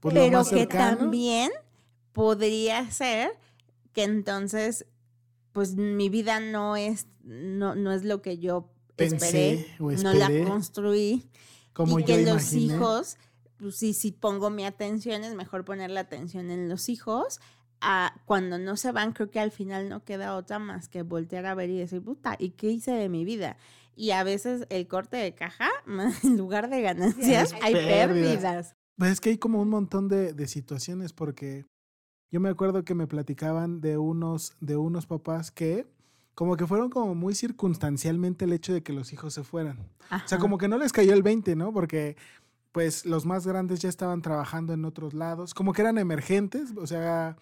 Pues 0.00 0.14
pero 0.14 0.42
que 0.44 0.50
cercano. 0.60 0.98
también 0.98 1.50
podría 2.12 2.90
ser 2.90 3.30
que 3.92 4.04
entonces, 4.04 4.86
pues 5.52 5.74
mi 5.76 6.08
vida 6.08 6.40
no 6.40 6.76
es, 6.76 7.06
no, 7.22 7.74
no 7.74 7.92
es 7.92 8.04
lo 8.04 8.22
que 8.22 8.38
yo 8.38 8.70
Pensé 8.96 9.52
esperé, 9.54 9.66
o 9.78 9.90
no 9.92 10.12
la 10.14 10.30
construí. 10.46 11.28
Como 11.72 11.98
y 11.98 12.02
yo 12.04 12.06
que 12.06 12.22
los 12.24 12.52
hijos, 12.54 13.18
pues 13.58 13.76
sí, 13.76 13.92
si 13.94 14.12
pongo 14.12 14.50
mi 14.50 14.64
atención, 14.64 15.24
es 15.24 15.34
mejor 15.34 15.64
poner 15.64 15.90
la 15.90 16.00
atención 16.00 16.50
en 16.50 16.68
los 16.68 16.88
hijos. 16.88 17.40
A, 17.80 18.22
cuando 18.24 18.58
no 18.58 18.76
se 18.76 18.90
van, 18.92 19.12
creo 19.12 19.30
que 19.30 19.38
al 19.38 19.50
final 19.50 19.88
no 19.88 20.02
queda 20.04 20.34
otra 20.34 20.58
más 20.58 20.88
que 20.88 21.02
voltear 21.02 21.44
a 21.46 21.54
ver 21.54 21.68
y 21.70 21.78
decir, 21.78 22.02
puta, 22.02 22.36
¿y 22.38 22.50
qué 22.50 22.70
hice 22.70 22.92
de 22.92 23.08
mi 23.08 23.24
vida? 23.24 23.58
Y 23.94 24.10
a 24.12 24.24
veces 24.24 24.66
el 24.70 24.88
corte 24.88 25.16
de 25.16 25.34
caja, 25.34 25.68
en 26.22 26.36
lugar 26.36 26.70
de 26.70 26.80
ganancias, 26.80 27.54
hay 27.62 27.74
Pérdidas. 27.74 28.08
pérdidas. 28.08 28.76
Pues 28.96 29.10
es 29.12 29.20
que 29.20 29.30
hay 29.30 29.38
como 29.38 29.60
un 29.60 29.68
montón 29.68 30.08
de, 30.08 30.32
de 30.32 30.48
situaciones 30.48 31.12
porque 31.12 31.66
yo 32.30 32.40
me 32.40 32.48
acuerdo 32.48 32.82
que 32.84 32.94
me 32.94 33.06
platicaban 33.06 33.80
de 33.80 33.98
unos, 33.98 34.54
de 34.60 34.76
unos 34.76 35.06
papás 35.06 35.50
que 35.50 35.86
como 36.34 36.56
que 36.56 36.66
fueron 36.66 36.90
como 36.90 37.14
muy 37.14 37.34
circunstancialmente 37.34 38.44
el 38.44 38.52
hecho 38.52 38.74
de 38.74 38.82
que 38.82 38.92
los 38.92 39.12
hijos 39.12 39.32
se 39.32 39.42
fueran. 39.42 39.88
O 40.10 40.28
sea, 40.28 40.38
como 40.38 40.58
que 40.58 40.68
no 40.68 40.76
les 40.76 40.92
cayó 40.92 41.14
el 41.14 41.22
20, 41.22 41.56
¿no? 41.56 41.72
Porque 41.72 42.16
pues 42.76 43.06
los 43.06 43.24
más 43.24 43.46
grandes 43.46 43.80
ya 43.80 43.88
estaban 43.88 44.20
trabajando 44.20 44.74
en 44.74 44.84
otros 44.84 45.14
lados, 45.14 45.54
como 45.54 45.72
que 45.72 45.80
eran 45.80 45.96
emergentes, 45.96 46.74
o 46.76 46.86
sea, 46.86 47.38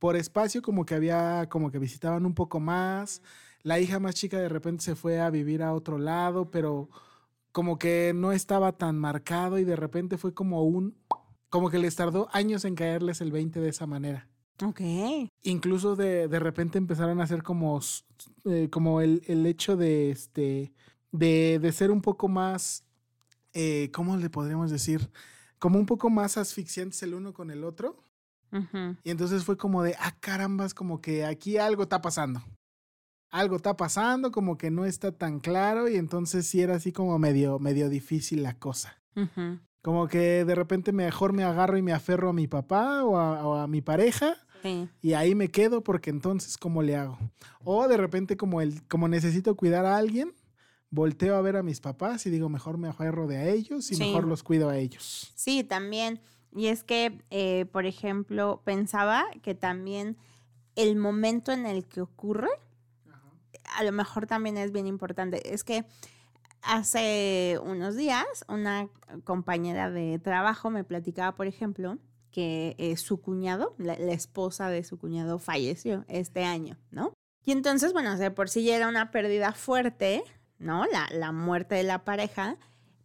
por 0.00 0.16
espacio 0.16 0.60
como 0.60 0.84
que 0.84 0.96
había, 0.96 1.48
como 1.48 1.70
que 1.70 1.78
visitaban 1.78 2.26
un 2.26 2.34
poco 2.34 2.58
más. 2.58 3.22
La 3.62 3.78
hija 3.78 4.00
más 4.00 4.16
chica 4.16 4.40
de 4.40 4.48
repente 4.48 4.82
se 4.82 4.96
fue 4.96 5.20
a 5.20 5.30
vivir 5.30 5.62
a 5.62 5.72
otro 5.72 5.98
lado, 5.98 6.50
pero 6.50 6.88
como 7.52 7.78
que 7.78 8.10
no 8.12 8.32
estaba 8.32 8.72
tan 8.72 8.98
marcado 8.98 9.60
y 9.60 9.64
de 9.64 9.76
repente 9.76 10.18
fue 10.18 10.34
como 10.34 10.64
un, 10.64 10.96
como 11.48 11.70
que 11.70 11.78
les 11.78 11.94
tardó 11.94 12.28
años 12.32 12.64
en 12.64 12.74
caerles 12.74 13.20
el 13.20 13.30
20 13.30 13.60
de 13.60 13.68
esa 13.68 13.86
manera. 13.86 14.28
Ok. 14.64 14.80
Incluso 15.44 15.94
de, 15.94 16.26
de 16.26 16.40
repente 16.40 16.78
empezaron 16.78 17.20
a 17.20 17.22
hacer 17.22 17.44
como, 17.44 17.78
eh, 18.46 18.68
como 18.68 19.00
el, 19.00 19.22
el 19.28 19.46
hecho 19.46 19.76
de, 19.76 20.10
este, 20.10 20.72
de, 21.12 21.60
de 21.62 21.70
ser 21.70 21.92
un 21.92 22.02
poco 22.02 22.26
más, 22.26 22.84
eh, 23.52 23.90
¿cómo 23.92 24.16
le 24.16 24.30
podríamos 24.30 24.70
decir? 24.70 25.10
Como 25.58 25.78
un 25.78 25.86
poco 25.86 26.10
más 26.10 26.36
asfixiantes 26.38 27.02
el 27.02 27.14
uno 27.14 27.32
con 27.32 27.50
el 27.50 27.64
otro. 27.64 28.02
Y 29.02 29.10
entonces 29.10 29.44
fue 29.44 29.56
como 29.56 29.82
de, 29.82 29.96
ah, 29.98 30.14
carambas, 30.20 30.74
como 30.74 31.00
que 31.00 31.24
aquí 31.24 31.56
algo 31.56 31.84
está 31.84 32.02
pasando. 32.02 32.42
Algo 33.30 33.56
está 33.56 33.78
pasando, 33.78 34.30
como 34.30 34.58
que 34.58 34.70
no 34.70 34.84
está 34.84 35.10
tan 35.10 35.40
claro 35.40 35.88
y 35.88 35.96
entonces 35.96 36.46
sí 36.46 36.60
era 36.60 36.74
así 36.74 36.92
como 36.92 37.18
medio, 37.18 37.58
medio 37.58 37.88
difícil 37.88 38.42
la 38.42 38.58
cosa. 38.58 39.00
Como 39.80 40.06
que 40.06 40.44
de 40.44 40.54
repente 40.54 40.92
mejor 40.92 41.32
me 41.32 41.44
agarro 41.44 41.78
y 41.78 41.82
me 41.82 41.94
aferro 41.94 42.28
a 42.28 42.32
mi 42.34 42.46
papá 42.46 43.04
o 43.04 43.16
a, 43.16 43.46
o 43.46 43.54
a 43.54 43.66
mi 43.66 43.80
pareja 43.80 44.36
Sí. 44.62 44.88
y 45.00 45.14
ahí 45.14 45.34
me 45.34 45.48
quedo 45.50 45.82
porque 45.82 46.10
entonces 46.10 46.56
¿cómo 46.56 46.82
le 46.82 46.94
hago? 46.94 47.18
O 47.64 47.88
de 47.88 47.96
repente 47.96 48.36
como, 48.36 48.60
el, 48.60 48.86
como 48.86 49.08
necesito 49.08 49.56
cuidar 49.56 49.86
a 49.86 49.96
alguien, 49.96 50.34
volteo 50.92 51.34
a 51.36 51.40
ver 51.40 51.56
a 51.56 51.62
mis 51.64 51.80
papás 51.80 52.24
y 52.26 52.30
digo, 52.30 52.48
mejor 52.48 52.78
me 52.78 52.86
aferro 52.86 53.26
de 53.26 53.38
a 53.38 53.46
ellos 53.48 53.90
y 53.90 53.96
Sí. 53.96 54.04
mejor 54.04 54.26
los 54.28 54.42
cuido 54.44 54.68
a 54.68 54.76
ellos. 54.76 55.32
Sí, 55.34 55.64
también. 55.64 56.20
Y 56.54 56.66
es 56.66 56.84
que, 56.84 57.18
eh, 57.30 57.64
por 57.72 57.86
ejemplo, 57.86 58.60
pensaba 58.64 59.24
que 59.42 59.54
también 59.54 60.18
el 60.76 60.96
momento 60.96 61.50
en 61.50 61.64
el 61.66 61.86
que 61.86 62.02
ocurre, 62.02 62.50
a 63.76 63.82
lo 63.84 63.92
mejor 63.92 64.26
también 64.26 64.58
es 64.58 64.70
bien 64.70 64.86
importante. 64.86 65.52
Es 65.54 65.64
que 65.64 65.84
hace 66.62 67.58
unos 67.64 67.96
días 67.96 68.24
una 68.48 68.88
compañera 69.24 69.90
de 69.90 70.18
trabajo 70.18 70.70
me 70.70 70.84
platicaba, 70.84 71.34
por 71.34 71.46
ejemplo, 71.46 71.98
que 72.30 72.74
eh, 72.78 72.96
su 72.96 73.20
cuñado, 73.20 73.74
la, 73.78 73.98
la 73.98 74.12
esposa 74.12 74.68
de 74.68 74.84
su 74.84 74.98
cuñado, 74.98 75.38
falleció 75.38 76.04
este 76.08 76.44
año, 76.44 76.78
¿no? 76.90 77.12
Y 77.44 77.52
entonces, 77.52 77.92
bueno, 77.92 78.12
o 78.14 78.16
sea, 78.16 78.34
por 78.34 78.48
sí 78.48 78.62
ya 78.62 78.76
era 78.76 78.88
una 78.88 79.10
pérdida 79.10 79.52
fuerte, 79.52 80.22
¿no? 80.62 80.86
La, 80.86 81.08
la 81.12 81.32
muerte 81.32 81.74
de 81.74 81.82
la 81.82 82.04
pareja, 82.04 82.56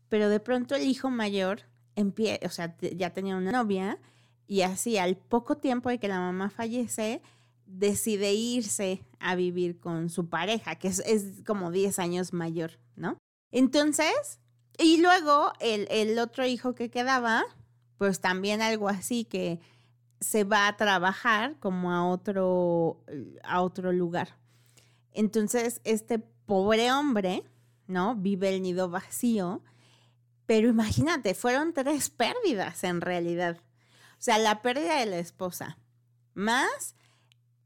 pero 0.10 0.30
de 0.30 0.40
pronto 0.40 0.76
el 0.76 0.84
hijo 0.84 1.10
mayor 1.10 1.64
empie 1.96 2.40
o 2.46 2.50
sea, 2.50 2.78
ya 2.80 3.10
tenía 3.10 3.36
una 3.36 3.52
novia 3.52 4.00
y 4.46 4.62
así 4.62 4.98
al 4.98 5.18
poco 5.18 5.58
tiempo 5.58 5.90
de 5.90 6.00
que 6.00 6.08
la 6.08 6.20
mamá 6.20 6.50
fallece, 6.50 7.22
decide 7.66 8.34
irse 8.34 9.04
a 9.20 9.36
vivir 9.36 9.80
con 9.80 10.10
su 10.10 10.30
pareja, 10.30 10.76
que 10.76 10.88
es, 10.88 11.00
es 11.00 11.44
como 11.46 11.70
10 11.70 12.00
años 12.00 12.32
mayor, 12.32 12.80
¿no? 12.96 13.18
Entonces, 13.52 14.40
y 14.78 15.02
luego 15.02 15.52
el, 15.60 15.88
el 15.90 16.18
otro 16.20 16.46
hijo 16.46 16.76
que 16.76 16.90
quedaba, 16.90 17.44
pues 17.98 18.22
también 18.22 18.62
algo 18.62 18.88
así 18.88 19.26
que 19.26 19.60
se 20.22 20.44
va 20.46 20.68
a 20.68 20.78
trabajar 20.78 21.60
como 21.60 21.92
a 21.92 22.08
otro, 22.08 23.04
a 23.44 23.62
otro 23.62 23.92
lugar. 23.92 24.38
Entonces, 25.12 25.82
este 25.84 26.24
pobre 26.48 26.92
hombre, 26.92 27.44
¿no? 27.86 28.16
Vive 28.16 28.50
el 28.56 28.64
nido 28.64 28.90
vacío, 28.90 29.62
pero 30.48 30.68
imagínate, 30.70 31.36
fueron 31.36 31.74
tres 31.74 32.10
pérdidas 32.10 32.84
en 32.84 33.02
realidad. 33.02 33.58
O 34.14 34.20
sea, 34.22 34.40
la 34.40 34.64
pérdida 34.64 35.00
de 35.00 35.06
la 35.06 35.20
esposa, 35.20 35.78
más 36.34 36.96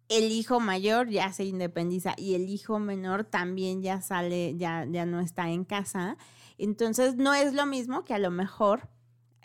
el 0.10 0.32
hijo 0.32 0.60
mayor 0.60 1.08
ya 1.08 1.32
se 1.32 1.46
independiza 1.46 2.16
y 2.18 2.36
el 2.36 2.50
hijo 2.50 2.80
menor 2.80 3.24
también 3.24 3.82
ya 3.82 4.02
sale, 4.02 4.58
ya, 4.58 4.86
ya 4.90 5.06
no 5.06 5.22
está 5.22 5.50
en 5.50 5.64
casa. 5.64 6.18
Entonces, 6.58 7.16
no 7.16 7.34
es 7.34 7.54
lo 7.54 7.66
mismo 7.66 8.04
que 8.04 8.14
a 8.14 8.20
lo 8.20 8.30
mejor 8.30 8.90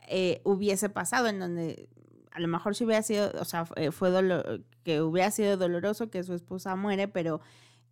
eh, 0.08 0.40
hubiese 0.44 0.88
pasado 0.88 1.28
en 1.28 1.38
donde 1.38 1.88
a 2.32 2.40
lo 2.40 2.48
mejor 2.48 2.74
si 2.74 2.84
hubiera 2.84 3.02
sido, 3.02 3.30
o 3.40 3.44
sea, 3.44 3.64
fue, 3.64 3.92
fue 3.92 4.10
dolo- 4.10 4.64
que 4.82 5.00
hubiera 5.00 5.30
sido 5.30 5.56
doloroso 5.56 6.10
que 6.10 6.22
su 6.24 6.34
esposa 6.34 6.74
muere, 6.76 7.06
pero 7.08 7.40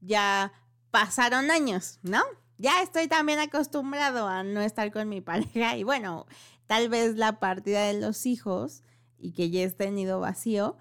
ya 0.01 0.53
pasaron 0.95 1.51
años, 1.51 1.99
¿no? 2.05 2.23
Ya 2.57 2.81
estoy 2.81 3.09
también 3.09 3.41
acostumbrado 3.41 4.29
a 4.29 4.45
no 4.45 4.61
estar 4.61 4.93
con 4.93 5.09
mi 5.09 5.21
pareja 5.21 5.77
y 5.77 5.83
bueno, 5.83 6.25
tal 6.69 6.89
vez 6.89 7.17
la 7.17 7.41
partida 7.41 7.83
de 7.83 8.01
los 8.01 8.27
hijos 8.27 8.85
y 9.19 9.33
que 9.33 9.51
ya 9.51 9.65
esté 9.65 9.91
nido 9.91 10.21
vacío, 10.21 10.77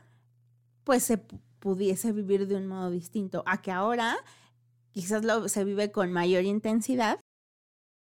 pues 0.83 1.01
se 1.01 1.17
pu- 1.17 1.41
pudiese 1.57 2.11
vivir 2.11 2.45
de 2.47 2.57
un 2.57 2.67
modo 2.67 2.91
distinto 2.91 3.41
a 3.47 3.63
que 3.63 3.71
ahora 3.71 4.15
quizás 4.91 5.25
lo, 5.25 5.49
se 5.49 5.63
vive 5.63 5.91
con 5.91 6.11
mayor 6.11 6.43
intensidad 6.43 7.19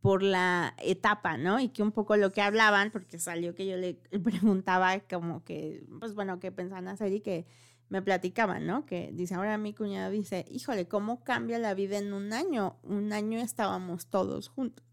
por 0.02 0.24
la 0.24 0.74
etapa, 0.78 1.36
¿no? 1.38 1.60
Y 1.60 1.68
que 1.68 1.84
un 1.84 1.92
poco 1.92 2.16
lo 2.16 2.32
que 2.32 2.42
hablaban, 2.42 2.90
porque 2.92 3.20
salió 3.20 3.54
que 3.54 3.66
yo 3.68 3.76
le 3.76 3.96
preguntaba 4.24 4.98
como 5.02 5.44
que, 5.44 5.84
pues 6.00 6.14
bueno, 6.16 6.40
qué 6.40 6.54
pensaban 6.54 6.88
hacer 6.88 7.12
y 7.12 7.20
que 7.20 7.46
me 7.90 8.02
platicaban, 8.02 8.66
¿no? 8.66 8.86
Que 8.86 9.12
dice, 9.14 9.36
ahora 9.36 9.58
mi 9.58 9.74
cuñado 9.74 10.12
dice, 10.12 10.46
híjole, 10.50 10.88
¿cómo 10.88 11.24
cambia 11.24 11.60
la 11.60 11.74
vida 11.74 11.98
en 11.98 12.14
un 12.14 12.34
año? 12.34 12.80
Un 12.84 13.14
año 13.14 13.40
estábamos 13.40 14.08
todos 14.08 14.50
juntos. 14.50 14.86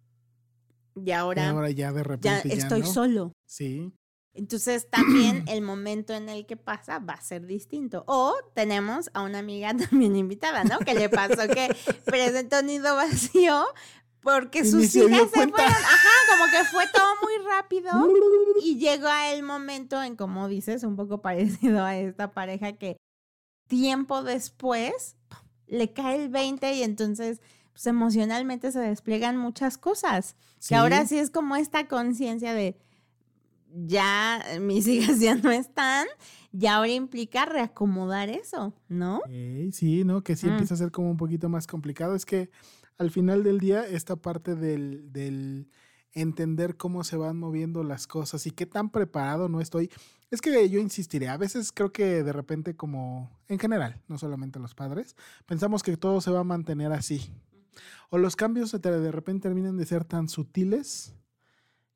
Y 0.95 1.09
Y 1.09 1.13
ahora, 1.13 1.51
ahora 1.51 1.71
ya 1.71 1.93
de 1.93 2.05
repente 2.05 2.49
ya, 2.49 2.55
estoy 2.55 2.81
no. 2.81 2.87
solo. 2.87 3.33
Sí. 3.47 3.93
Entonces 4.33 4.89
también 4.91 5.45
el 5.49 5.63
momento 5.63 6.13
en 6.13 6.29
el 6.29 6.45
que 6.47 6.57
pasa 6.57 6.99
va 6.99 7.15
a 7.15 7.21
ser 7.21 7.47
distinto. 7.47 8.05
O 8.07 8.35
tenemos 8.55 9.11
a 9.15 9.23
una 9.23 9.39
amiga 9.39 9.73
también 9.91 10.17
invitada, 10.17 10.65
¿no? 10.65 10.79
Que 10.81 10.95
le 10.95 11.09
pasó 11.09 11.49
que 11.49 11.75
presentó 12.05 12.63
nido 12.63 12.95
vacío 12.97 13.65
porque 14.25 14.61
Y 14.61 14.65
sus 14.65 14.87
se 14.89 15.05
hijas 15.05 15.23
se 15.31 15.31
cuenta. 15.31 15.57
fueron. 15.57 15.73
Ajá, 15.73 16.09
como 16.31 16.45
que 16.51 16.65
fue 16.71 16.85
todo 16.93 17.07
muy 17.23 17.47
rápido. 17.47 17.91
Y 18.65 18.79
llegó 18.79 19.09
el 19.33 19.43
momento 19.43 20.03
en, 20.03 20.17
como 20.17 20.49
dices, 20.49 20.83
un 20.85 20.97
poco 20.97 21.21
parecido 21.21 21.85
a 21.85 21.97
esta 21.97 22.33
pareja 22.33 22.73
que 22.73 22.97
tiempo 23.69 24.23
después 24.23 25.17
le 25.67 25.93
cae 25.93 26.23
el 26.25 26.29
20 26.31 26.73
y 26.75 26.83
entonces 26.83 27.41
pues, 27.73 27.87
emocionalmente 27.87 28.73
se 28.73 28.79
despliegan 28.81 29.37
muchas 29.37 29.77
cosas. 29.79 30.35
Que 30.67 30.75
ahora 30.77 31.05
sí 31.07 31.19
es 31.19 31.31
como 31.31 31.57
esta 31.57 31.87
conciencia 31.89 32.55
de 32.55 32.77
ya 33.87 34.43
mis 34.61 34.87
hijas 34.89 35.21
ya 35.21 35.35
no 35.35 35.51
están, 35.51 36.07
y 36.53 36.67
ahora 36.67 36.91
implica 36.93 37.45
reacomodar 37.45 38.29
eso, 38.31 38.73
¿no? 38.89 39.17
Ok, 39.19 39.73
sí, 39.73 40.05
¿no? 40.05 40.23
Que 40.23 40.37
sí 40.37 40.47
Mm. 40.47 40.51
empieza 40.51 40.75
a 40.75 40.77
ser 40.79 40.91
como 40.93 41.11
un 41.11 41.17
poquito 41.17 41.49
más 41.49 41.67
complicado. 41.67 42.15
Es 42.15 42.25
que 42.25 42.51
al 42.99 43.11
final 43.11 43.43
del 43.43 43.59
día, 43.61 43.87
esta 43.87 44.17
parte 44.17 44.55
del, 44.55 45.13
del 45.13 45.69
entender 46.13 46.77
cómo 46.77 47.03
se 47.05 47.17
van 47.17 47.37
moviendo 47.39 47.83
las 47.83 48.07
cosas 48.07 48.47
y 48.47 48.51
qué 48.53 48.67
tan 48.67 48.91
preparado 48.91 49.49
no 49.49 49.61
estoy. 49.61 49.91
Es 50.31 50.41
que 50.41 50.69
yo 50.69 50.81
insistiré, 50.81 51.29
a 51.29 51.37
veces 51.37 51.71
creo 51.73 51.93
que 51.93 52.23
de 52.23 52.33
repente 52.33 52.75
como 52.77 53.31
en 53.49 53.59
general, 53.59 54.01
no 54.09 54.19
solamente 54.19 54.59
los 54.59 54.75
padres, 54.75 55.17
pensamos 55.47 55.83
que 55.83 55.97
todo 55.97 56.21
se 56.21 56.31
va 56.31 56.41
a 56.41 56.45
mantener 56.45 56.93
así. 56.93 57.31
O 58.11 58.19
los 58.19 58.37
cambios 58.37 58.71
de 58.81 59.13
repente 59.13 59.49
terminan 59.49 59.77
de 59.77 59.87
ser 59.87 60.05
tan 60.05 60.29
sutiles 60.29 61.15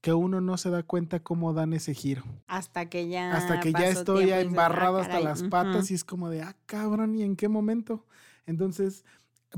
que 0.01 0.12
uno 0.12 0.40
no 0.40 0.57
se 0.57 0.70
da 0.70 0.82
cuenta 0.84 1.20
cómo 1.20 1.53
dan 1.53 1.72
ese 1.72 1.94
giro. 1.94 2.22
Hasta 2.46 2.88
que 2.88 3.09
ya. 3.09 3.36
Hasta 3.36 3.61
que 3.61 3.72
ya 3.72 3.88
estoy 3.88 4.26
ya 4.26 4.36
dices, 4.38 4.51
embarrado 4.53 4.99
"Ah, 4.99 5.01
hasta 5.03 5.12
caray". 5.14 5.24
las 5.24 5.42
patas 5.44 5.90
y 5.90 5.94
es 5.94 6.05
como 6.05 6.28
de, 6.30 6.42
ah, 6.42 6.57
cabrón, 6.66 7.14
¿y 7.16 7.22
en 7.22 7.34
qué 7.36 7.49
momento? 7.49 8.07
Entonces, 8.46 9.05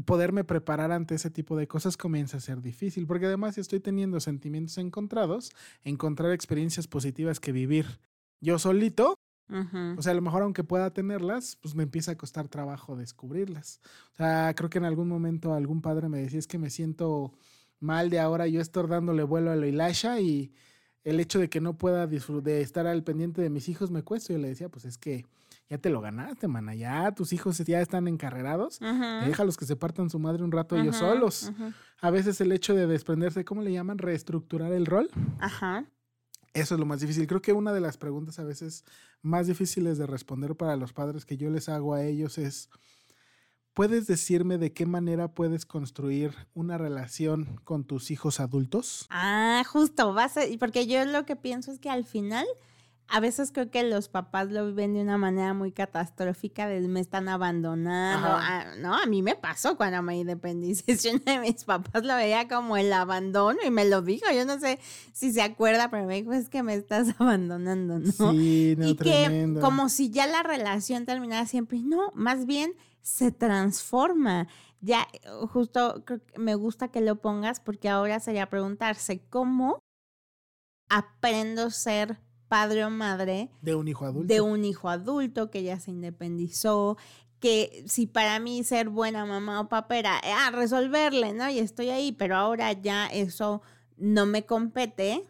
poderme 0.05 0.45
preparar 0.45 0.93
ante 0.93 1.16
ese 1.16 1.30
tipo 1.30 1.57
de 1.57 1.66
cosas 1.66 1.97
comienza 1.97 2.36
a 2.36 2.41
ser 2.41 2.62
difícil, 2.62 3.07
porque 3.07 3.26
además 3.26 3.57
si 3.57 3.61
estoy 3.61 3.80
teniendo 3.80 4.20
sentimientos 4.20 4.78
encontrados, 4.78 5.51
encontrar 5.82 6.32
experiencias 6.32 6.86
positivas 6.86 7.41
que 7.41 7.53
vivir 7.53 7.86
yo 8.41 8.59
solito, 8.59 9.16
Ujú. 9.51 9.99
O 9.99 10.03
sea, 10.03 10.12
a 10.12 10.14
lo 10.14 10.22
mejor 10.22 10.43
aunque 10.43 10.62
pueda 10.62 10.93
tenerlas, 10.93 11.57
pues 11.61 11.74
me 11.74 11.82
empieza 11.82 12.12
a 12.12 12.16
costar 12.16 12.49
trabajo 12.49 12.97
descubrirlas. 12.97 13.80
O 14.14 14.16
sea, 14.16 14.55
creo 14.55 14.70
que 14.70 14.78
en 14.78 14.84
algún 14.84 15.09
momento 15.09 15.55
algún 15.55 15.82
padre 15.82 16.09
me 16.09 16.18
decía, 16.18 16.38
es 16.38 16.47
que 16.47 16.59
me 16.59 16.70
siento 16.70 17.32
mal 17.80 18.11
de 18.11 18.20
ahora 18.20 18.47
yo 18.47 18.61
estar 18.61 18.86
dándole 18.86 19.24
vuelo 19.24 19.51
a 19.51 19.57
la 19.57 19.66
hilasha 19.66 20.20
y 20.20 20.53
el 21.03 21.18
hecho 21.18 21.38
de 21.38 21.49
que 21.49 21.61
no 21.61 21.78
pueda 21.78 22.07
disfrutar 22.07 22.45
de 22.45 22.61
estar 22.61 22.86
al 22.86 23.03
pendiente 23.03 23.43
de 23.43 23.51
mis 23.51 23.68
hijos 23.68 23.91
me 23.91 24.03
cuesta. 24.05 24.32
Yo 24.32 24.38
le 24.38 24.49
decía, 24.49 24.68
pues 24.68 24.84
es 24.84 24.99
que 24.99 25.26
ya 25.71 25.79
te 25.79 25.89
lo 25.89 26.01
ganaste, 26.01 26.49
mana, 26.49 26.75
ya 26.75 27.12
tus 27.12 27.33
hijos 27.33 27.57
ya 27.59 27.81
están 27.81 28.09
encarrerados. 28.09 28.81
Ujú. 28.81 29.27
Déjalos 29.27 29.57
que 29.57 29.64
se 29.64 29.77
partan 29.77 30.11
su 30.11 30.18
madre 30.18 30.43
un 30.43 30.51
rato 30.51 30.77
ellos 30.77 30.97
solos. 30.97 31.53
A 32.01 32.11
veces 32.11 32.41
el 32.41 32.51
hecho 32.51 32.75
de 32.75 32.87
desprenderse, 32.89 33.45
¿cómo 33.45 33.62
le 33.62 33.73
llaman? 33.73 33.99
Reestructurar 33.99 34.73
el 34.73 34.85
rol. 34.85 35.09
Ajá. 35.39 35.85
Eso 36.53 36.75
es 36.75 36.81
lo 36.81 36.87
más 36.87 36.99
difícil. 37.01 37.29
Creo 37.29 37.41
que 37.41 37.53
una 37.53 37.73
de 37.73 37.81
las 37.81 37.97
preguntas 37.97 38.41
a 38.41 38.45
veces 38.45 38.85
más 39.23 39.47
difíciles 39.47 39.97
de 39.97 40.07
responder 40.07 40.57
para 40.57 40.75
los 40.75 40.93
padres 40.93 41.25
que 41.25 41.37
yo 41.37 41.49
les 41.51 41.68
hago 41.68 41.95
a 41.95 42.03
ellos 42.03 42.37
es, 42.39 42.68
¿puedes 43.73 44.09
decirme 44.09 44.59
de 44.59 44.73
qué 44.73 44.87
manera 44.87 45.29
puedes 45.33 45.64
construir 45.66 46.35
una 46.53 46.77
relación 46.79 47.61
con 47.62 47.85
tus 47.85 48.11
hijos 48.11 48.41
adultos? 48.41 49.07
Ah, 49.11 49.62
justo, 49.68 50.12
vas 50.12 50.37
a- 50.37 50.41
porque 50.59 50.89
yo 50.89 51.05
lo 51.05 51.25
que 51.25 51.37
pienso 51.37 51.71
es 51.71 51.79
que 51.79 51.91
al 51.91 52.05
final, 52.05 52.47
a 53.11 53.18
veces 53.18 53.50
creo 53.50 53.70
que 53.70 53.82
los 53.82 54.08
papás 54.08 54.50
lo 54.50 54.66
viven 54.66 54.94
de 54.94 55.02
una 55.02 55.18
manera 55.18 55.52
muy 55.52 55.72
catastrófica, 55.72 56.68
de 56.68 56.80
me 56.86 57.00
están 57.00 57.28
abandonando. 57.28 58.28
Ajá. 58.28 58.38
Ah, 58.40 58.76
no, 58.78 58.96
a 58.96 59.04
mí 59.06 59.20
me 59.20 59.34
pasó 59.34 59.76
cuando 59.76 60.00
me 60.00 60.16
independicé. 60.16 60.84
Uno 61.11 61.20
de 61.24 61.38
mis 61.40 61.64
papás 61.64 62.04
lo 62.04 62.14
veía 62.14 62.46
como 62.46 62.76
el 62.76 62.92
abandono 62.92 63.58
y 63.66 63.70
me 63.70 63.84
lo 63.84 64.00
dijo. 64.02 64.26
Yo 64.32 64.44
no 64.44 64.61
sé 64.61 64.78
si 65.12 65.32
se 65.32 65.42
acuerda, 65.42 65.90
pero 65.90 66.06
me 66.06 66.14
dijo, 66.14 66.32
es 66.32 66.48
que 66.48 66.62
me 66.62 66.74
estás 66.74 67.14
abandonando, 67.18 67.98
¿no? 67.98 68.12
Sí, 68.12 68.76
no, 68.78 68.86
y 68.86 68.94
que 68.94 69.56
como 69.61 69.88
si 69.88 70.11
ya 70.11 70.28
la 70.28 70.44
relación 70.44 71.04
terminara 71.04 71.46
siempre. 71.46 71.80
No, 71.80 72.12
más 72.14 72.46
bien 72.46 72.74
se 73.02 73.32
transforma. 73.32 74.46
Ya, 74.80 75.08
justo 75.48 76.04
creo 76.06 76.24
que 76.24 76.38
me 76.38 76.54
gusta 76.54 76.88
que 76.88 77.00
lo 77.00 77.16
pongas 77.16 77.58
porque 77.58 77.88
ahora 77.88 78.20
sería 78.20 78.48
preguntarse 78.48 79.20
cómo 79.28 79.80
aprendo 80.88 81.66
a 81.66 81.70
ser 81.70 82.18
padre 82.51 82.84
o 82.84 82.90
madre 82.90 83.48
De 83.62 83.74
un 83.74 83.88
hijo 83.88 84.05
adulto. 84.05 84.26
de 84.34 84.40
un 84.42 84.64
hijo 84.64 84.88
adulto 84.90 85.51
que 85.51 85.62
ya 85.62 85.78
se 85.80 85.90
independizó, 85.92 86.98
que 87.38 87.84
si 87.86 88.07
para 88.07 88.38
mí 88.40 88.62
ser 88.64 88.90
buena 88.90 89.24
mamá 89.24 89.61
o 89.62 89.68
papá 89.68 89.96
era 89.96 90.18
eh, 90.18 90.32
ah, 90.36 90.51
resolverle, 90.51 91.32
¿no? 91.32 91.48
Y 91.48 91.59
estoy 91.61 91.88
ahí, 91.88 92.12
pero 92.12 92.36
ahora 92.36 92.72
ya 92.72 93.07
eso 93.07 93.62
no 93.96 94.26
me 94.26 94.44
compete, 94.44 95.24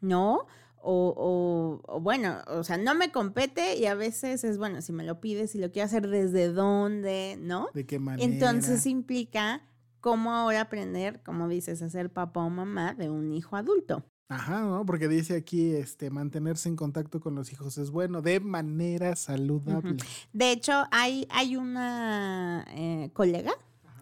¿no? 0.00 0.46
O, 0.88 1.12
o- 1.16 1.92
o 1.96 2.00
bueno, 2.00 2.36
o 2.46 2.62
sea, 2.62 2.76
no 2.76 2.94
me 2.94 3.10
compete 3.10 3.76
y 3.76 3.86
a 3.86 3.94
veces 3.96 4.44
es, 4.44 4.56
bueno, 4.58 4.80
si 4.82 4.92
me 4.92 5.02
lo 5.02 5.20
pides, 5.20 5.50
si 5.50 5.58
lo 5.58 5.72
quiero 5.72 5.86
hacer 5.86 6.06
desde 6.08 6.52
dónde, 6.52 7.36
¿no? 7.40 7.68
¿De 7.74 7.86
qué 7.86 7.98
manera? 7.98 8.22
Entonces 8.32 8.86
implica 8.86 9.62
cómo 10.00 10.32
ahora 10.32 10.60
aprender, 10.60 11.20
como 11.24 11.48
dices, 11.48 11.82
a 11.82 11.90
ser 11.90 12.10
papá 12.12 12.42
o 12.44 12.50
mamá 12.50 12.94
de 12.94 13.10
un 13.10 13.32
hijo 13.32 13.56
adulto. 13.56 14.04
Ajá, 14.28 14.62
¿no? 14.62 14.84
Porque 14.84 15.06
dice 15.06 15.36
aquí, 15.36 15.70
este, 15.72 16.10
mantenerse 16.10 16.68
en 16.68 16.76
contacto 16.76 17.20
con 17.20 17.34
los 17.36 17.52
hijos 17.52 17.78
es 17.78 17.90
bueno, 17.90 18.22
de 18.22 18.40
manera 18.40 19.14
saludable. 19.14 19.96
De 20.32 20.50
hecho, 20.50 20.84
hay, 20.90 21.28
hay 21.30 21.56
una 21.56 22.64
eh, 22.70 23.10
colega 23.12 23.52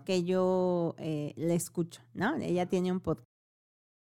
que 0.07 0.25
yo 0.25 0.95
eh, 0.99 1.35
le 1.37 1.55
escucho, 1.55 2.01
¿no? 2.14 2.37
Ella 2.37 2.66
tiene 2.66 2.91
un 2.91 3.01
podcast. 3.01 3.29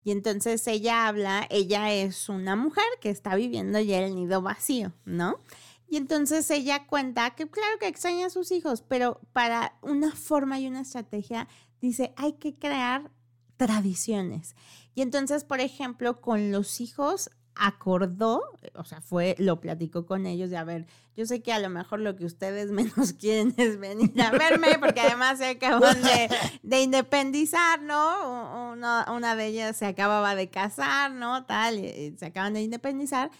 Y 0.04 0.12
entonces 0.12 0.68
ella 0.68 1.08
habla, 1.08 1.48
ella 1.50 1.92
es 1.94 2.30
una 2.30 2.56
mujer 2.56 2.84
que 3.00 3.10
está 3.10 3.36
viviendo 3.36 3.80
ya 3.80 4.00
el 4.00 4.16
nido 4.16 4.42
vacío, 4.42 4.94
¿no? 5.06 5.40
Y 5.88 5.98
entonces 5.98 6.50
ella 6.52 6.86
cuenta 6.88 7.32
que 7.32 7.48
claro 7.48 7.80
que 7.80 7.88
extraña 7.88 8.28
a 8.28 8.30
sus 8.30 8.52
hijos, 8.52 8.82
pero 8.82 9.22
para 9.32 9.78
una 9.82 10.12
forma 10.12 10.60
y 10.60 10.68
una 10.68 10.82
estrategia, 10.82 11.48
dice, 11.82 12.14
hay 12.18 12.34
que 12.34 12.56
crear 12.56 13.12
tradiciones. 13.58 14.56
Y 14.96 15.02
entonces, 15.02 15.44
por 15.44 15.60
ejemplo, 15.60 16.22
con 16.22 16.52
los 16.52 16.80
hijos 16.82 17.30
acordó, 17.56 18.42
o 18.74 18.84
sea, 18.84 19.02
fue, 19.02 19.36
lo 19.38 19.60
platicó 19.60 20.06
con 20.06 20.26
ellos 20.26 20.50
de, 20.50 20.58
a 20.58 20.64
ver, 20.64 20.88
yo 21.16 21.26
sé 21.26 21.42
que 21.44 21.54
a 21.54 21.60
lo 21.60 21.70
mejor 21.70 22.00
lo 22.00 22.16
que 22.16 22.26
ustedes 22.26 22.72
menos 22.72 23.14
quieren 23.14 23.54
es 23.58 23.80
venir 23.80 24.20
a 24.22 24.32
verme, 24.32 24.80
porque 24.80 25.02
además 25.02 25.38
se 25.38 25.50
acaban 25.50 26.02
de, 26.02 26.30
de 26.64 26.82
independizar, 26.82 27.82
¿no? 27.82 28.72
Una, 28.72 29.06
una 29.12 29.36
de 29.36 29.48
ellas 29.48 29.78
se 29.78 29.86
acababa 29.86 30.36
de 30.36 30.50
casar, 30.50 31.12
¿no? 31.12 31.46
Tal, 31.46 31.76
se 32.18 32.26
acaban 32.26 32.54
de 32.54 32.62
independizar, 32.62 33.32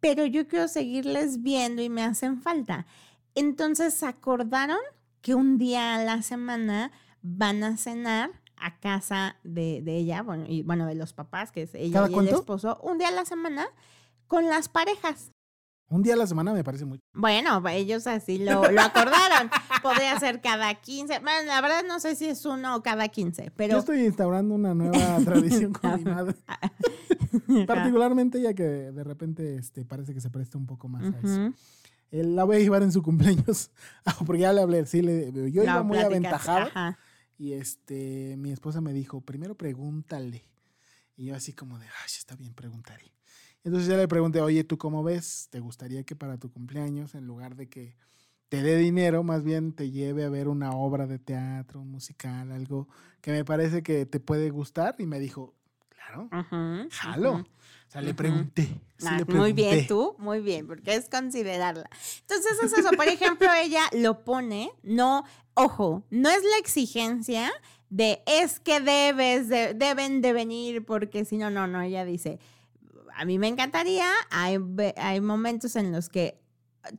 pero 0.00 0.26
yo 0.26 0.46
quiero 0.46 0.68
seguirles 0.68 1.42
viendo 1.42 1.82
y 1.82 1.88
me 1.88 2.02
hacen 2.02 2.42
falta. 2.42 2.86
Entonces 3.34 4.02
acordaron 4.02 4.78
que 5.20 5.34
un 5.34 5.58
día 5.58 5.94
a 5.94 6.04
la 6.04 6.22
semana 6.22 6.92
van 7.22 7.64
a 7.64 7.76
cenar 7.76 8.30
a 8.58 8.78
casa 8.80 9.36
de, 9.44 9.80
de 9.82 9.96
ella, 9.96 10.22
bueno, 10.22 10.44
y 10.48 10.62
bueno, 10.62 10.86
de 10.86 10.94
los 10.94 11.12
papás, 11.12 11.52
que 11.52 11.62
es 11.62 11.74
ella 11.74 11.92
¿Cada 11.94 12.06
y 12.06 12.10
el 12.10 12.14
cuánto? 12.14 12.34
esposo, 12.36 12.78
un 12.82 12.98
día 12.98 13.08
a 13.08 13.12
la 13.12 13.24
semana 13.24 13.66
con 14.26 14.46
las 14.46 14.68
parejas. 14.68 15.30
Un 15.88 16.02
día 16.02 16.14
a 16.14 16.16
la 16.16 16.26
semana 16.26 16.52
me 16.52 16.64
parece 16.64 16.84
mucho. 16.84 17.00
Bueno, 17.14 17.62
ellos 17.68 18.08
así 18.08 18.38
lo, 18.38 18.68
lo 18.72 18.80
acordaron. 18.80 19.48
Podría 19.84 20.18
ser 20.18 20.40
cada 20.40 20.74
15. 20.74 21.20
Bueno, 21.20 21.46
la 21.46 21.60
verdad 21.60 21.84
no 21.86 22.00
sé 22.00 22.16
si 22.16 22.26
es 22.26 22.44
uno 22.44 22.74
o 22.74 22.82
cada 22.82 23.06
15, 23.06 23.44
Yo 23.44 23.50
pero... 23.54 23.78
estoy 23.78 24.04
instaurando 24.04 24.56
una 24.56 24.74
nueva 24.74 25.18
tradición 25.24 25.72
con 25.72 25.94
mi 26.02 26.10
madre. 26.10 26.34
Particularmente 27.66 28.40
ya 28.40 28.54
que 28.54 28.64
de 28.64 29.04
repente 29.04 29.56
este, 29.56 29.84
parece 29.84 30.12
que 30.14 30.20
se 30.20 30.30
presta 30.30 30.58
un 30.58 30.66
poco 30.66 30.88
más 30.88 31.04
a 31.04 31.18
eso. 31.22 31.52
Eh, 32.10 32.24
La 32.24 32.44
voy 32.44 32.56
a 32.56 32.58
llevar 32.60 32.82
en 32.82 32.90
su 32.92 33.02
cumpleaños. 33.02 33.70
Ah, 34.04 34.16
Porque 34.24 34.42
ya 34.42 34.52
le 34.52 34.62
hablé, 34.62 34.86
sí, 34.86 35.02
le, 35.02 35.30
yo 35.52 35.62
iba 35.62 35.82
muy 35.82 35.98
aventajado. 35.98 36.66
ajá. 36.66 36.98
Y 37.38 37.52
este, 37.52 38.36
mi 38.38 38.50
esposa 38.50 38.80
me 38.80 38.92
dijo, 38.92 39.20
primero 39.20 39.54
pregúntale. 39.54 40.44
Y 41.16 41.26
yo 41.26 41.34
así 41.34 41.52
como 41.52 41.78
de, 41.78 41.86
ay, 41.86 42.10
está 42.18 42.36
bien, 42.36 42.54
preguntaré. 42.54 43.12
Entonces 43.64 43.88
ya 43.88 43.96
le 43.96 44.06
pregunté, 44.06 44.40
oye, 44.40 44.64
¿tú 44.64 44.78
cómo 44.78 45.02
ves? 45.02 45.48
¿Te 45.50 45.60
gustaría 45.60 46.04
que 46.04 46.14
para 46.14 46.38
tu 46.38 46.50
cumpleaños, 46.50 47.14
en 47.14 47.26
lugar 47.26 47.56
de 47.56 47.68
que 47.68 47.96
te 48.48 48.62
dé 48.62 48.76
dinero, 48.76 49.22
más 49.24 49.42
bien 49.42 49.72
te 49.72 49.90
lleve 49.90 50.24
a 50.24 50.28
ver 50.28 50.46
una 50.48 50.70
obra 50.70 51.06
de 51.06 51.18
teatro, 51.18 51.80
un 51.80 51.90
musical, 51.90 52.52
algo 52.52 52.88
que 53.20 53.32
me 53.32 53.44
parece 53.44 53.82
que 53.82 54.06
te 54.06 54.20
puede 54.20 54.50
gustar? 54.50 54.94
Y 54.98 55.06
me 55.06 55.18
dijo, 55.18 55.54
claro, 55.88 56.28
jalo. 56.90 57.44
O 57.88 57.90
sea, 57.90 58.00
le 58.02 58.08
Ujú. 58.10 58.16
pregunté. 58.16 58.62
sí 58.98 59.06
Ah, 59.08 59.18
le 59.18 59.24
muy 59.26 59.52
bien, 59.52 59.68
pregunté. 59.70 59.88
tú, 59.88 60.14
muy 60.18 60.40
bien, 60.40 60.66
porque 60.66 60.94
es 60.94 61.08
considerarla. 61.08 61.88
Entonces 62.22 62.52
es 62.64 62.72
eso, 62.72 62.90
por 62.92 63.06
ejemplo, 63.08 63.48
ella 63.52 63.82
lo 63.92 64.24
pone, 64.24 64.70
no, 64.82 65.24
ojo, 65.54 66.04
no 66.10 66.28
es 66.30 66.42
la 66.42 66.58
exigencia 66.58 67.52
de 67.90 68.22
es 68.26 68.58
que 68.58 68.80
debes, 68.80 69.48
de- 69.48 69.74
deben 69.74 70.20
de 70.22 70.32
venir, 70.32 70.84
porque 70.84 71.24
si 71.24 71.36
no, 71.36 71.50
no, 71.50 71.66
no, 71.66 71.80
ella 71.82 72.04
dice, 72.04 72.38
a 73.14 73.24
mí 73.24 73.38
me 73.38 73.48
encantaría, 73.48 74.10
hay, 74.30 74.58
hay 74.96 75.20
momentos 75.20 75.76
en 75.76 75.92
los 75.92 76.08
que 76.08 76.40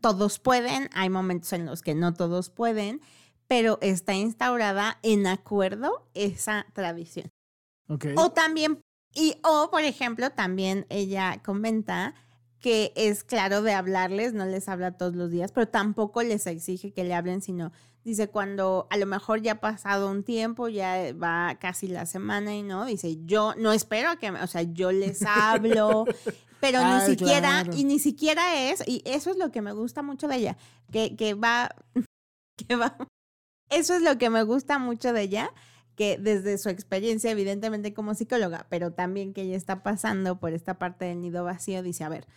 todos 0.01 0.39
pueden, 0.39 0.89
hay 0.93 1.09
momentos 1.09 1.51
en 1.53 1.65
los 1.65 1.81
que 1.81 1.95
no 1.95 2.13
todos 2.13 2.49
pueden, 2.49 3.01
pero 3.47 3.77
está 3.81 4.13
instaurada 4.13 4.99
en 5.03 5.27
acuerdo 5.27 6.07
esa 6.13 6.65
tradición. 6.73 7.29
Ok. 7.87 8.05
O 8.15 8.31
también, 8.31 8.79
y 9.17 9.35
o 9.43 9.71
por 9.71 9.81
ejemplo, 9.81 10.29
también 10.29 10.85
ella 10.89 11.41
comenta 11.43 12.13
que 12.59 12.93
es 12.95 13.23
claro 13.23 13.63
de 13.63 13.73
hablarles, 13.73 14.33
no 14.33 14.45
les 14.45 14.69
habla 14.69 14.91
todos 14.91 15.15
los 15.15 15.31
días, 15.31 15.51
pero 15.51 15.67
tampoco 15.67 16.21
les 16.21 16.45
exige 16.45 16.93
que 16.93 17.03
le 17.03 17.15
hablen, 17.15 17.41
sino 17.41 17.71
dice 18.03 18.29
cuando 18.29 18.87
a 18.91 18.97
lo 18.97 19.07
mejor 19.07 19.41
ya 19.41 19.53
ha 19.53 19.59
pasado 19.59 20.11
un 20.11 20.23
tiempo, 20.23 20.67
ya 20.67 21.13
va 21.13 21.57
casi 21.59 21.87
la 21.87 22.05
semana 22.05 22.55
y 22.55 22.61
no, 22.61 22.85
dice 22.85 23.17
yo 23.25 23.55
no 23.57 23.73
espero 23.73 24.11
a 24.11 24.17
que, 24.17 24.29
o 24.29 24.47
sea, 24.47 24.61
yo 24.61 24.91
les 24.91 25.23
hablo, 25.23 26.05
pero 26.61 26.79
ni 26.83 27.01
siquiera, 27.01 27.63
claro. 27.63 27.75
y 27.75 27.85
ni 27.85 27.97
siquiera 27.97 28.69
es, 28.69 28.87
y 28.87 29.01
eso 29.03 29.31
es 29.31 29.37
lo 29.37 29.51
que 29.51 29.63
me 29.63 29.71
gusta 29.71 30.03
mucho 30.03 30.27
de 30.27 30.35
ella, 30.35 30.57
que, 30.91 31.15
que 31.15 31.33
va, 31.33 31.75
que 32.67 32.75
va, 32.75 32.95
eso 33.71 33.95
es 33.95 34.03
lo 34.03 34.19
que 34.19 34.29
me 34.29 34.43
gusta 34.43 34.77
mucho 34.77 35.11
de 35.11 35.23
ella, 35.23 35.51
que 35.97 36.17
desde 36.17 36.57
su 36.59 36.69
experiencia, 36.69 37.31
evidentemente 37.31 37.93
como 37.93 38.13
psicóloga, 38.13 38.67
pero 38.69 38.93
también 38.93 39.33
que 39.33 39.41
ella 39.41 39.57
está 39.57 39.83
pasando 39.83 40.39
por 40.39 40.53
esta 40.53 40.77
parte 40.77 41.05
del 41.05 41.19
nido 41.21 41.43
vacío, 41.43 41.81
dice, 41.83 42.03
a 42.05 42.09
ver, 42.09 42.27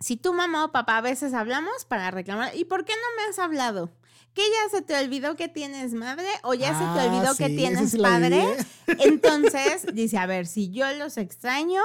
si 0.00 0.16
tu 0.16 0.34
mamá 0.34 0.64
o 0.64 0.72
papá 0.72 0.98
a 0.98 1.00
veces 1.00 1.32
hablamos 1.32 1.84
para 1.88 2.10
reclamar, 2.10 2.54
¿y 2.56 2.64
por 2.64 2.84
qué 2.84 2.92
no 2.92 3.22
me 3.22 3.30
has 3.30 3.38
hablado? 3.38 3.92
¿Que 4.34 4.42
ya 4.42 4.76
se 4.76 4.82
te 4.82 4.98
olvidó 4.98 5.36
que 5.36 5.48
tienes 5.48 5.94
madre 5.94 6.26
o 6.42 6.54
ya 6.54 6.72
se 6.76 6.84
te 6.84 7.00
Ah, 7.00 7.06
olvidó 7.08 7.36
que 7.36 7.46
sí, 7.46 7.56
tienes 7.56 7.92
sí 7.92 7.98
padre? 7.98 8.44
Entonces, 8.98 9.86
dice, 9.94 10.18
a 10.18 10.26
ver, 10.26 10.46
si 10.46 10.70
yo 10.70 10.92
los 10.94 11.16
extraño, 11.16 11.80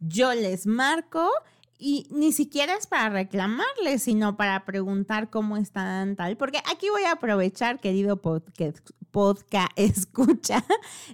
yo 0.00 0.34
les 0.34 0.66
marco 0.66 1.30
y 1.78 2.08
ni 2.10 2.32
siquiera 2.32 2.74
es 2.74 2.88
para 2.88 3.08
reclamarles, 3.08 4.02
sino 4.02 4.36
para 4.36 4.64
preguntar 4.64 5.30
cómo 5.30 5.56
están 5.56 6.16
tal. 6.16 6.36
Porque 6.36 6.58
aquí 6.72 6.90
voy 6.90 7.04
a 7.04 7.12
aprovechar, 7.12 7.78
querido 7.78 8.20
podcast, 8.20 8.90
podcast 9.12 9.70
escucha, 9.76 10.64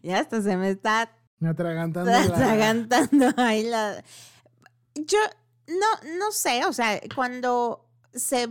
ya 0.03 0.20
hasta 0.20 0.40
se 0.40 0.57
me 0.57 0.70
está 0.70 1.12
Me 1.38 1.51
atragantando. 1.51 2.11
atragantando 2.11 3.26
ahí 3.36 3.64
la... 3.64 4.03
Yo 4.94 5.18
no, 5.68 6.16
no 6.18 6.32
sé, 6.32 6.64
o 6.64 6.72
sea, 6.72 7.01
cuando 7.14 7.86
se, 8.14 8.49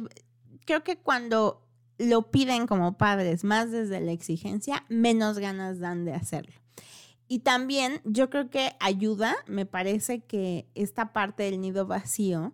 creo 0.66 0.84
que 0.84 0.98
cuando 0.98 1.68
lo 1.98 2.30
piden 2.30 2.68
como 2.68 2.98
padres 2.98 3.44
más 3.44 3.72
desde 3.72 4.00
la 4.00 4.12
exigencia, 4.12 4.86
menos 4.88 5.40
ganas 5.40 5.80
dan 5.80 6.06
de 6.06 6.14
hacerlo. 6.14 6.54
Y 7.28 7.40
también 7.40 8.02
yo 8.06 8.30
creo 8.30 8.50
que 8.50 8.76
ayuda, 8.80 9.36
me 9.48 9.66
parece 9.66 10.22
que 10.22 10.70
esta 10.76 11.12
parte 11.12 11.44
del 11.44 11.60
nido 11.60 11.86
vacío 11.86 12.54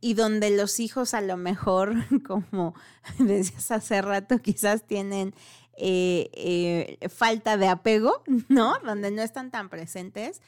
y 0.00 0.14
donde 0.14 0.50
los 0.50 0.80
hijos 0.80 1.14
a 1.14 1.20
lo 1.20 1.36
mejor, 1.36 1.94
como 2.26 2.74
decías 3.18 3.70
hace 3.70 4.02
rato, 4.02 4.38
quizás 4.38 4.86
tienen 4.86 5.34
eh, 5.76 6.30
eh, 6.34 7.08
falta 7.08 7.56
de 7.56 7.68
apego, 7.68 8.22
¿no? 8.48 8.78
Donde 8.84 9.10
no 9.10 9.22
están 9.22 9.50
tan 9.50 9.68
presentes. 9.68 10.40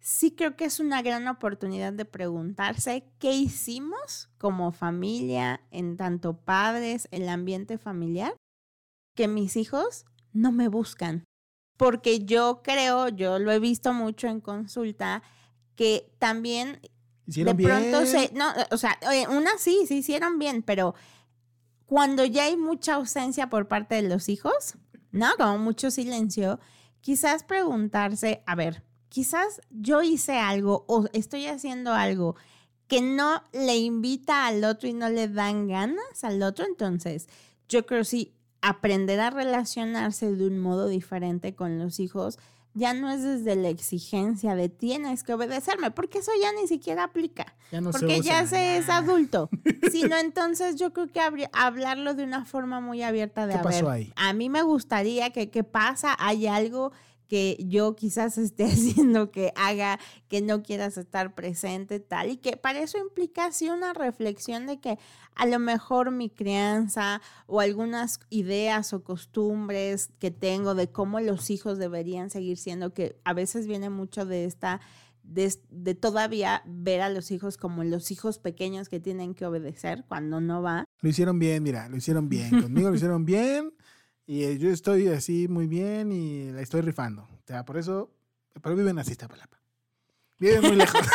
Sí 0.00 0.32
creo 0.32 0.56
que 0.56 0.64
es 0.64 0.80
una 0.80 1.00
gran 1.02 1.28
oportunidad 1.28 1.92
de 1.92 2.04
preguntarse 2.04 3.04
qué 3.20 3.32
hicimos 3.32 4.30
como 4.38 4.72
familia, 4.72 5.60
en 5.70 5.96
tanto 5.96 6.36
padres, 6.36 7.06
el 7.12 7.28
ambiente 7.28 7.78
familiar, 7.78 8.34
que 9.14 9.28
mis 9.28 9.56
hijos 9.56 10.04
no 10.32 10.50
me 10.50 10.66
buscan. 10.66 11.24
Porque 11.78 12.24
yo 12.24 12.62
creo, 12.64 13.08
yo 13.08 13.38
lo 13.38 13.52
he 13.52 13.60
visto 13.60 13.92
mucho 13.92 14.26
en 14.26 14.40
consulta, 14.40 15.22
que 15.76 16.12
también 16.18 16.80
Hicieron 17.26 17.56
de 17.56 17.64
pronto 17.64 18.06
se, 18.06 18.30
no, 18.34 18.52
o 18.70 18.76
sea, 18.76 18.98
una 19.30 19.50
sí, 19.58 19.84
sí 19.86 19.98
hicieron 19.98 20.38
bien, 20.38 20.62
pero 20.62 20.94
cuando 21.86 22.24
ya 22.24 22.44
hay 22.44 22.56
mucha 22.56 22.94
ausencia 22.94 23.48
por 23.48 23.68
parte 23.68 23.96
de 23.96 24.02
los 24.02 24.28
hijos, 24.28 24.76
¿no? 25.10 25.28
Como 25.36 25.58
mucho 25.58 25.90
silencio, 25.90 26.58
quizás 27.00 27.44
preguntarse, 27.44 28.42
a 28.46 28.54
ver, 28.54 28.82
quizás 29.08 29.60
yo 29.70 30.02
hice 30.02 30.38
algo 30.38 30.84
o 30.88 31.06
estoy 31.12 31.46
haciendo 31.46 31.92
algo 31.92 32.34
que 32.88 33.02
no 33.02 33.42
le 33.52 33.76
invita 33.76 34.46
al 34.46 34.64
otro 34.64 34.88
y 34.88 34.92
no 34.92 35.08
le 35.08 35.28
dan 35.28 35.68
ganas 35.68 36.24
al 36.24 36.42
otro, 36.42 36.64
entonces 36.66 37.28
yo 37.68 37.86
creo 37.86 38.04
sí 38.04 38.34
aprender 38.62 39.20
a 39.20 39.30
relacionarse 39.30 40.32
de 40.32 40.46
un 40.46 40.58
modo 40.58 40.88
diferente 40.88 41.54
con 41.54 41.78
los 41.78 42.00
hijos 42.00 42.38
ya 42.74 42.94
no 42.94 43.10
es 43.10 43.22
desde 43.22 43.54
la 43.56 43.68
exigencia 43.68 44.54
de 44.54 44.68
tienes 44.68 45.22
que 45.24 45.34
obedecerme, 45.34 45.90
porque 45.90 46.18
eso 46.18 46.30
ya 46.40 46.52
ni 46.52 46.66
siquiera 46.66 47.04
aplica, 47.04 47.54
Ya 47.70 47.80
no 47.80 47.92
se 47.92 47.98
porque 47.98 48.20
ya 48.22 48.46
se 48.46 48.78
es 48.78 48.86
ya. 48.86 48.96
adulto, 48.98 49.50
sino 49.92 50.16
entonces 50.16 50.76
yo 50.76 50.92
creo 50.92 51.08
que 51.08 51.20
habría- 51.20 51.50
hablarlo 51.52 52.14
de 52.14 52.24
una 52.24 52.44
forma 52.44 52.80
muy 52.80 53.02
abierta 53.02 53.46
de 53.46 53.54
¿Qué 53.54 53.58
a 53.58 53.62
pasó 53.62 53.84
ver, 53.86 53.94
ahí? 53.94 54.12
a 54.16 54.32
mí 54.32 54.48
me 54.48 54.62
gustaría 54.62 55.30
que 55.30 55.50
qué 55.50 55.64
pasa, 55.64 56.16
hay 56.18 56.46
algo 56.46 56.92
que 57.28 57.56
yo 57.60 57.96
quizás 57.96 58.38
esté 58.38 58.64
haciendo 58.64 59.30
que 59.30 59.52
haga 59.56 59.98
que 60.28 60.40
no 60.40 60.62
quieras 60.62 60.96
estar 60.98 61.34
presente, 61.34 62.00
tal, 62.00 62.30
y 62.30 62.36
que 62.36 62.56
para 62.56 62.80
eso 62.80 62.98
implica 62.98 63.46
así 63.46 63.68
una 63.68 63.92
reflexión 63.92 64.66
de 64.66 64.80
que 64.80 64.98
a 65.34 65.46
lo 65.46 65.58
mejor 65.58 66.10
mi 66.10 66.28
crianza 66.28 67.20
o 67.46 67.60
algunas 67.60 68.20
ideas 68.30 68.92
o 68.92 69.02
costumbres 69.02 70.10
que 70.18 70.30
tengo 70.30 70.74
de 70.74 70.90
cómo 70.90 71.20
los 71.20 71.50
hijos 71.50 71.78
deberían 71.78 72.30
seguir 72.30 72.58
siendo, 72.58 72.92
que 72.92 73.16
a 73.24 73.32
veces 73.32 73.66
viene 73.66 73.88
mucho 73.88 74.26
de 74.26 74.44
esta, 74.44 74.80
de, 75.22 75.54
de 75.70 75.94
todavía 75.94 76.62
ver 76.66 77.00
a 77.00 77.08
los 77.08 77.30
hijos 77.30 77.56
como 77.56 77.84
los 77.84 78.10
hijos 78.10 78.38
pequeños 78.38 78.88
que 78.88 79.00
tienen 79.00 79.34
que 79.34 79.46
obedecer 79.46 80.04
cuando 80.06 80.40
no 80.40 80.62
va. 80.62 80.84
Lo 81.00 81.08
hicieron 81.08 81.38
bien, 81.38 81.62
mira, 81.62 81.88
lo 81.88 81.96
hicieron 81.96 82.28
bien. 82.28 82.60
Conmigo 82.60 82.90
lo 82.90 82.96
hicieron 82.96 83.24
bien. 83.24 83.72
Y 84.32 84.44
eh, 84.44 84.56
yo 84.56 84.70
estoy 84.70 85.08
así 85.08 85.46
muy 85.46 85.66
bien 85.66 86.10
y 86.10 86.52
la 86.52 86.62
estoy 86.62 86.80
rifando. 86.80 87.24
O 87.24 87.42
sea, 87.46 87.66
por 87.66 87.76
eso. 87.76 88.10
Pero 88.62 88.74
viven 88.74 88.98
así, 88.98 89.10
Iztapalapa. 89.10 89.60
Viven 90.38 90.62
muy 90.62 90.76
lejos. 90.76 91.02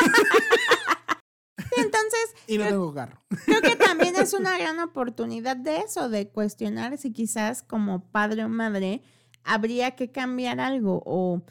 Entonces, 1.78 2.36
y 2.47 2.59
no 2.59 2.65
tengo 2.65 2.93
carro. 2.93 3.20
Creo 3.45 3.61
que 3.61 3.76
también 3.76 4.15
es 4.18 4.34
una 4.34 4.59
gran 4.59 4.80
oportunidad 4.80 5.57
de 5.57 5.78
eso, 5.78 6.09
de 6.09 6.30
cuestionar 6.30 6.95
si 6.99 7.11
quizás 7.11 7.63
como 7.63 8.07
padre 8.11 8.43
o 8.43 8.49
madre 8.49 9.01
habría 9.43 9.95
que 9.95 10.11
cambiar 10.11 10.59
algo 10.59 11.01
o 11.03 11.41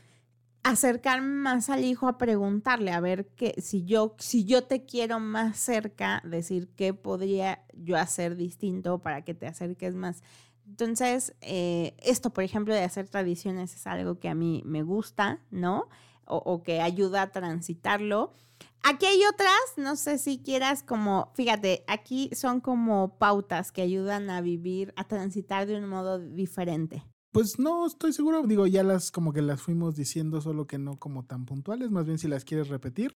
acercar 0.63 1.21
más 1.21 1.69
al 1.69 1.83
hijo 1.83 2.07
a 2.07 2.17
preguntarle, 2.17 2.93
a 2.93 3.01
ver 3.01 3.27
que 3.35 3.61
si 3.61 3.85
yo, 3.85 4.15
si 4.21 4.45
yo 4.45 4.63
te 4.63 4.85
quiero 4.85 5.19
más 5.19 5.59
cerca, 5.59 6.23
decir 6.25 6.69
qué 6.77 6.95
podría 6.95 7.65
yo 7.75 7.97
hacer 7.97 8.37
distinto 8.37 9.01
para 9.01 9.23
que 9.23 9.35
te 9.35 9.49
acerques 9.49 9.97
más. 9.97 10.23
Entonces, 10.67 11.35
eh, 11.41 11.95
esto, 12.03 12.31
por 12.31 12.45
ejemplo, 12.45 12.75
de 12.75 12.83
hacer 12.83 13.09
tradiciones 13.09 13.75
es 13.75 13.87
algo 13.87 14.19
que 14.19 14.29
a 14.29 14.35
mí 14.35 14.63
me 14.67 14.83
gusta, 14.83 15.41
¿no? 15.51 15.89
O, 16.27 16.37
o 16.39 16.63
que 16.63 16.81
ayuda 16.81 17.23
a 17.23 17.31
transitarlo. 17.31 18.33
Aquí 18.83 19.07
hay 19.07 19.21
otras, 19.33 19.57
no 19.77 19.97
sé 19.97 20.19
si 20.19 20.39
quieras 20.39 20.83
como, 20.83 21.33
fíjate, 21.35 21.85
aquí 21.89 22.31
son 22.35 22.61
como 22.61 23.19
pautas 23.19 23.73
que 23.73 23.83
ayudan 23.83 24.31
a 24.31 24.41
vivir, 24.41 24.93
a 24.97 25.05
transitar 25.05 25.67
de 25.67 25.77
un 25.77 25.89
modo 25.89 26.19
diferente. 26.19 27.03
Pues 27.33 27.59
no 27.59 27.87
estoy 27.87 28.13
seguro. 28.13 28.43
Digo, 28.47 28.67
ya 28.67 28.83
las 28.83 29.11
como 29.11 29.33
que 29.33 29.43
las 29.43 29.61
fuimos 29.61 29.95
diciendo, 29.97 30.41
solo 30.41 30.67
que 30.67 30.79
no 30.79 30.99
como 30.99 31.25
tan 31.25 31.45
puntuales. 31.47 31.91
Más 31.91 32.07
bien 32.07 32.19
si 32.19 32.29
las 32.29 32.45
quieres 32.45 32.69
repetir, 32.69 33.13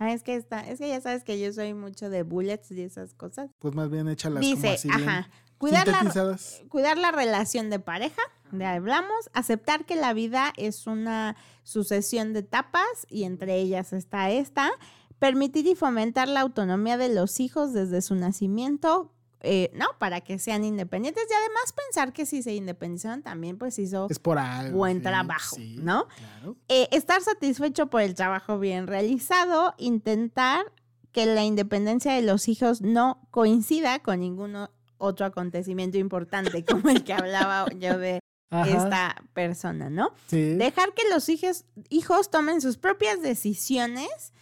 Ah, 0.00 0.12
es 0.12 0.22
que 0.22 0.36
está, 0.36 0.60
es 0.60 0.78
que 0.78 0.88
ya 0.88 1.00
sabes 1.00 1.24
que 1.24 1.40
yo 1.40 1.52
soy 1.52 1.74
mucho 1.74 2.08
de 2.08 2.22
bullets 2.22 2.70
y 2.70 2.80
esas 2.82 3.14
cosas. 3.14 3.50
pues 3.58 3.74
más 3.74 3.90
bien 3.90 4.06
échalas 4.08 4.42
como 4.42 4.54
Dice, 4.54 4.68
así 4.74 4.88
bien 4.88 5.08
ajá, 5.08 5.30
cuidar 5.58 5.86
la, 5.88 6.38
cuidar 6.68 6.98
la 6.98 7.10
relación 7.12 7.68
de 7.70 7.78
pareja, 7.80 8.22
de 8.52 8.64
hablamos, 8.64 9.28
aceptar 9.34 9.84
que 9.84 9.96
la 9.96 10.12
vida 10.14 10.52
es 10.56 10.86
una 10.86 11.36
sucesión 11.64 12.32
de 12.32 12.40
etapas 12.40 12.86
y 13.08 13.24
entre 13.24 13.56
ellas 13.56 13.92
está 13.92 14.30
esta, 14.30 14.70
permitir 15.18 15.66
y 15.66 15.74
fomentar 15.74 16.28
la 16.28 16.40
autonomía 16.40 16.96
de 16.96 17.08
los 17.12 17.40
hijos 17.40 17.72
desde 17.72 18.00
su 18.00 18.14
nacimiento, 18.14 19.12
eh, 19.40 19.70
¿no? 19.74 19.86
Para 19.98 20.20
que 20.20 20.38
sean 20.38 20.64
independientes 20.64 21.24
y 21.28 21.32
además 21.34 21.72
pensar 21.72 22.12
que 22.12 22.24
si 22.26 22.42
se 22.42 22.54
independizaron 22.54 23.22
también 23.22 23.58
pues 23.58 23.78
hizo 23.78 24.06
Es 24.10 24.18
por 24.18 24.38
algo. 24.38 24.78
buen 24.78 24.98
sí, 24.98 25.02
trabajo, 25.02 25.56
sí, 25.56 25.76
¿no? 25.80 26.06
Claro. 26.16 26.56
eh, 26.68 26.88
estar 26.92 27.20
satisfecho 27.20 27.88
por 27.88 28.00
el 28.02 28.14
trabajo 28.14 28.58
bien 28.58 28.86
realizado, 28.86 29.74
intentar 29.78 30.72
que 31.12 31.26
la 31.26 31.44
independencia 31.44 32.12
de 32.14 32.22
los 32.22 32.48
hijos 32.48 32.80
no 32.80 33.26
coincida 33.30 33.98
con 34.00 34.20
ningún 34.20 34.56
o- 34.56 34.70
otro 34.98 35.26
acontecimiento 35.26 35.98
importante 35.98 36.64
como 36.64 36.90
el 36.90 37.04
que 37.04 37.12
hablaba 37.12 37.66
yo 37.78 37.98
de 37.98 38.20
Ajá, 38.50 38.68
esta 38.68 39.24
persona, 39.34 39.90
¿no? 39.90 40.12
sí. 40.26 40.54
Dejar 40.54 40.94
que 40.94 41.02
los 41.10 41.28
hijos, 41.28 41.64
hijos 41.90 42.30
tomen 42.30 42.60
sus 42.60 42.78
propias 42.78 43.20
decisiones 43.20 44.32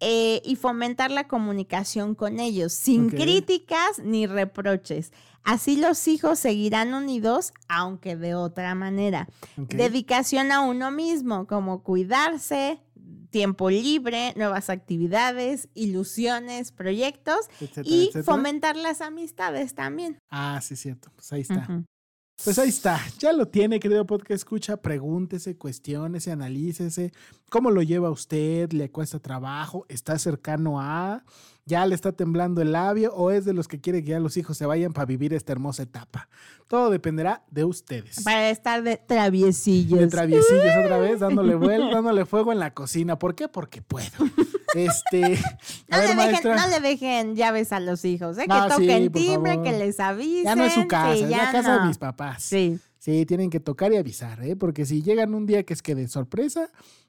eh, 0.00 0.40
y 0.44 0.54
fomentar 0.54 1.10
la 1.10 1.26
comunicación 1.26 2.14
con 2.14 2.38
ellos, 2.38 2.72
sin 2.72 3.10
críticas 3.10 3.98
ni 3.98 4.26
reproches. 4.28 5.12
Así 5.42 5.76
los 5.76 6.06
hijos 6.06 6.38
seguirán 6.38 6.94
unidos, 6.94 7.52
aunque 7.68 8.16
de 8.16 8.34
otra 8.34 8.74
manera. 8.76 9.28
Dedicación 9.56 10.52
a 10.52 10.60
uno 10.60 10.90
mismo, 10.92 11.46
como 11.46 11.82
cuidarse, 11.82 12.80
tiempo 13.30 13.70
libre, 13.70 14.32
nuevas 14.36 14.70
actividades, 14.70 15.68
ilusiones, 15.74 16.72
proyectos 16.72 17.38
etcétera, 17.60 17.88
y 17.88 18.02
etcétera. 18.04 18.24
fomentar 18.24 18.76
las 18.76 19.00
amistades 19.00 19.74
también. 19.74 20.18
Ah, 20.30 20.60
sí, 20.62 20.76
cierto. 20.76 21.10
Pues 21.14 21.32
ahí 21.32 21.42
está. 21.42 21.84
Pues 22.44 22.56
ahí 22.60 22.68
está, 22.68 23.00
ya 23.18 23.32
lo 23.32 23.48
tiene, 23.48 23.80
querido 23.80 24.06
podcast 24.06 24.30
escucha, 24.30 24.76
pregúntese, 24.76 25.56
cuestiónese, 25.56 26.30
analícese, 26.30 27.12
cómo 27.50 27.72
lo 27.72 27.82
lleva 27.82 28.12
usted, 28.12 28.70
le 28.72 28.92
cuesta 28.92 29.18
trabajo, 29.18 29.86
está 29.88 30.16
cercano 30.20 30.80
a, 30.80 31.24
ya 31.68 31.86
le 31.86 31.94
está 31.94 32.12
temblando 32.12 32.62
el 32.62 32.72
labio 32.72 33.14
o 33.14 33.30
es 33.30 33.44
de 33.44 33.52
los 33.52 33.68
que 33.68 33.78
quiere 33.80 34.02
que 34.02 34.10
ya 34.10 34.20
los 34.20 34.36
hijos 34.36 34.56
se 34.56 34.64
vayan 34.66 34.92
para 34.92 35.04
vivir 35.04 35.34
esta 35.34 35.52
hermosa 35.52 35.82
etapa. 35.82 36.28
Todo 36.66 36.90
dependerá 36.90 37.44
de 37.50 37.64
ustedes. 37.64 38.22
Para 38.24 38.48
estar 38.50 38.82
de 38.82 38.96
traviesillos. 38.96 40.00
De 40.00 40.08
traviesillos 40.08 40.64
otra 40.84 40.98
vez, 41.00 41.20
dándole 41.20 41.54
vuelo, 41.54 41.90
dándole 41.90 42.24
fuego 42.24 42.52
en 42.52 42.58
la 42.58 42.72
cocina. 42.72 43.18
¿Por 43.18 43.34
qué? 43.34 43.48
Porque 43.48 43.82
puedo. 43.82 44.08
Este, 44.74 45.20
No, 45.88 45.96
ver, 45.96 46.08
le 46.10 46.14
dejen, 46.14 46.16
maestra. 46.16 46.56
no 46.56 46.68
le 46.68 46.80
dejen 46.80 47.36
llaves 47.36 47.72
a 47.72 47.80
los 47.80 48.04
hijos, 48.04 48.36
¿eh? 48.36 48.44
No, 48.46 48.54
que 48.68 48.74
sí, 48.74 48.80
toquen 48.82 49.12
timbre, 49.12 49.62
que 49.62 49.72
les 49.72 49.98
avisen. 49.98 50.44
Ya 50.44 50.54
no 50.56 50.64
es 50.64 50.74
su 50.74 50.86
casa, 50.86 51.14
sí, 51.14 51.22
es 51.22 51.30
la 51.30 51.50
casa 51.50 51.74
no. 51.74 51.80
de 51.80 51.88
mis 51.88 51.96
papás. 51.96 52.42
Sí. 52.42 52.78
Sí, 52.98 53.24
tienen 53.24 53.48
que 53.48 53.60
tocar 53.60 53.90
y 53.94 53.96
avisar, 53.96 54.44
¿eh? 54.44 54.56
Porque 54.56 54.84
si 54.84 55.02
llegan 55.02 55.34
un 55.34 55.46
día 55.46 55.62
que 55.62 55.72
es 55.72 55.80
que 55.80 55.94
de 55.94 56.06
sorpresa, 56.06 56.68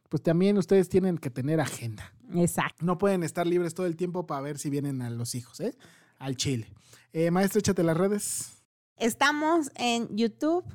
pues 0.10 0.24
también 0.24 0.57
ustedes 0.57 0.89
tienen 0.89 1.18
que 1.18 1.30
tener 1.30 1.62
agenda. 1.62 2.14
Exacto. 2.34 2.84
No 2.84 2.97
pueden 2.97 3.24
estar 3.24 3.47
libres 3.47 3.76
todo 3.76 3.86
el 3.86 3.95
tiempo 3.95 4.26
para 4.26 4.41
ver 4.41 4.57
si 4.57 4.70
vienen 4.70 5.01
a 5.01 5.10
los 5.10 5.36
hijos, 5.36 5.60
¿eh? 5.60 5.76
Al 6.18 6.36
chile. 6.36 6.74
Eh, 7.14 7.32
maestro, 7.32 7.60
échate 7.60 7.84
las 7.84 7.95
redes. 7.95 8.64
Estamos 8.97 9.72
en 9.76 10.16
YouTube, 10.16 10.66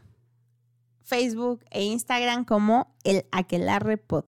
Facebook 1.03 1.65
e 1.71 1.85
Instagram 1.85 2.45
como 2.45 2.97
el 3.05 3.27
Aquelarre 3.33 3.99
Pod. 3.99 4.25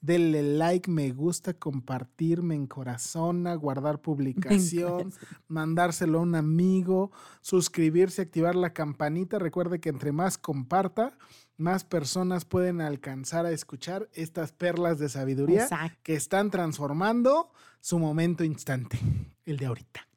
Denle 0.00 0.42
like, 0.42 0.88
me 0.88 1.10
gusta, 1.10 1.54
compartir, 1.54 2.42
me 2.42 2.54
encorazona, 2.54 3.54
guardar 3.54 4.00
publicación, 4.02 5.12
mandárselo 5.48 6.18
a 6.18 6.22
un 6.22 6.34
amigo, 6.34 7.10
suscribirse, 7.40 8.22
activar 8.22 8.54
la 8.54 8.72
campanita. 8.72 9.38
Recuerde 9.38 9.80
que 9.80 9.88
entre 9.88 10.12
más 10.12 10.36
comparta, 10.38 11.16
más 11.58 11.84
personas 11.84 12.44
pueden 12.44 12.80
alcanzar 12.80 13.44
a 13.44 13.50
escuchar 13.50 14.08
estas 14.14 14.52
perlas 14.52 14.98
de 14.98 15.08
sabiduría 15.08 15.64
Exacto. 15.64 15.98
que 16.02 16.14
están 16.14 16.50
transformando 16.50 17.50
su 17.80 17.98
momento 17.98 18.44
instante, 18.44 18.98
el 19.44 19.58
de 19.58 19.66
ahorita. 19.66 20.08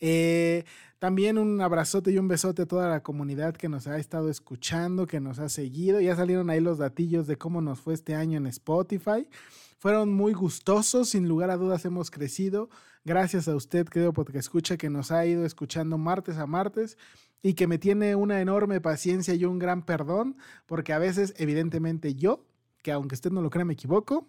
Eh, 0.00 0.64
también 0.98 1.38
un 1.38 1.60
abrazote 1.60 2.10
y 2.10 2.18
un 2.18 2.28
besote 2.28 2.62
a 2.62 2.66
toda 2.66 2.88
la 2.88 3.02
comunidad 3.02 3.54
que 3.54 3.68
nos 3.68 3.86
ha 3.86 3.98
estado 3.98 4.30
escuchando, 4.30 5.06
que 5.06 5.20
nos 5.20 5.38
ha 5.38 5.48
seguido. 5.48 6.00
Ya 6.00 6.16
salieron 6.16 6.50
ahí 6.50 6.60
los 6.60 6.78
datillos 6.78 7.26
de 7.26 7.36
cómo 7.36 7.60
nos 7.60 7.80
fue 7.80 7.94
este 7.94 8.14
año 8.14 8.38
en 8.38 8.46
Spotify. 8.46 9.28
Fueron 9.78 10.12
muy 10.12 10.32
gustosos, 10.32 11.10
sin 11.10 11.28
lugar 11.28 11.50
a 11.50 11.56
dudas 11.56 11.84
hemos 11.84 12.10
crecido. 12.10 12.70
Gracias 13.04 13.48
a 13.48 13.56
usted, 13.56 13.86
querido 13.86 14.12
porque 14.12 14.38
escucha, 14.38 14.76
que 14.76 14.90
nos 14.90 15.10
ha 15.10 15.24
ido 15.24 15.44
escuchando 15.44 15.96
martes 15.96 16.36
a 16.36 16.46
martes 16.46 16.98
y 17.42 17.54
que 17.54 17.66
me 17.66 17.78
tiene 17.78 18.14
una 18.14 18.40
enorme 18.40 18.80
paciencia 18.80 19.34
y 19.34 19.44
un 19.44 19.58
gran 19.58 19.84
perdón, 19.84 20.36
porque 20.66 20.92
a 20.92 20.98
veces, 20.98 21.34
evidentemente, 21.36 22.14
yo, 22.14 22.44
que 22.82 22.92
aunque 22.92 23.14
usted 23.14 23.30
no 23.30 23.42
lo 23.42 23.50
crea, 23.50 23.64
me 23.64 23.72
equivoco, 23.74 24.28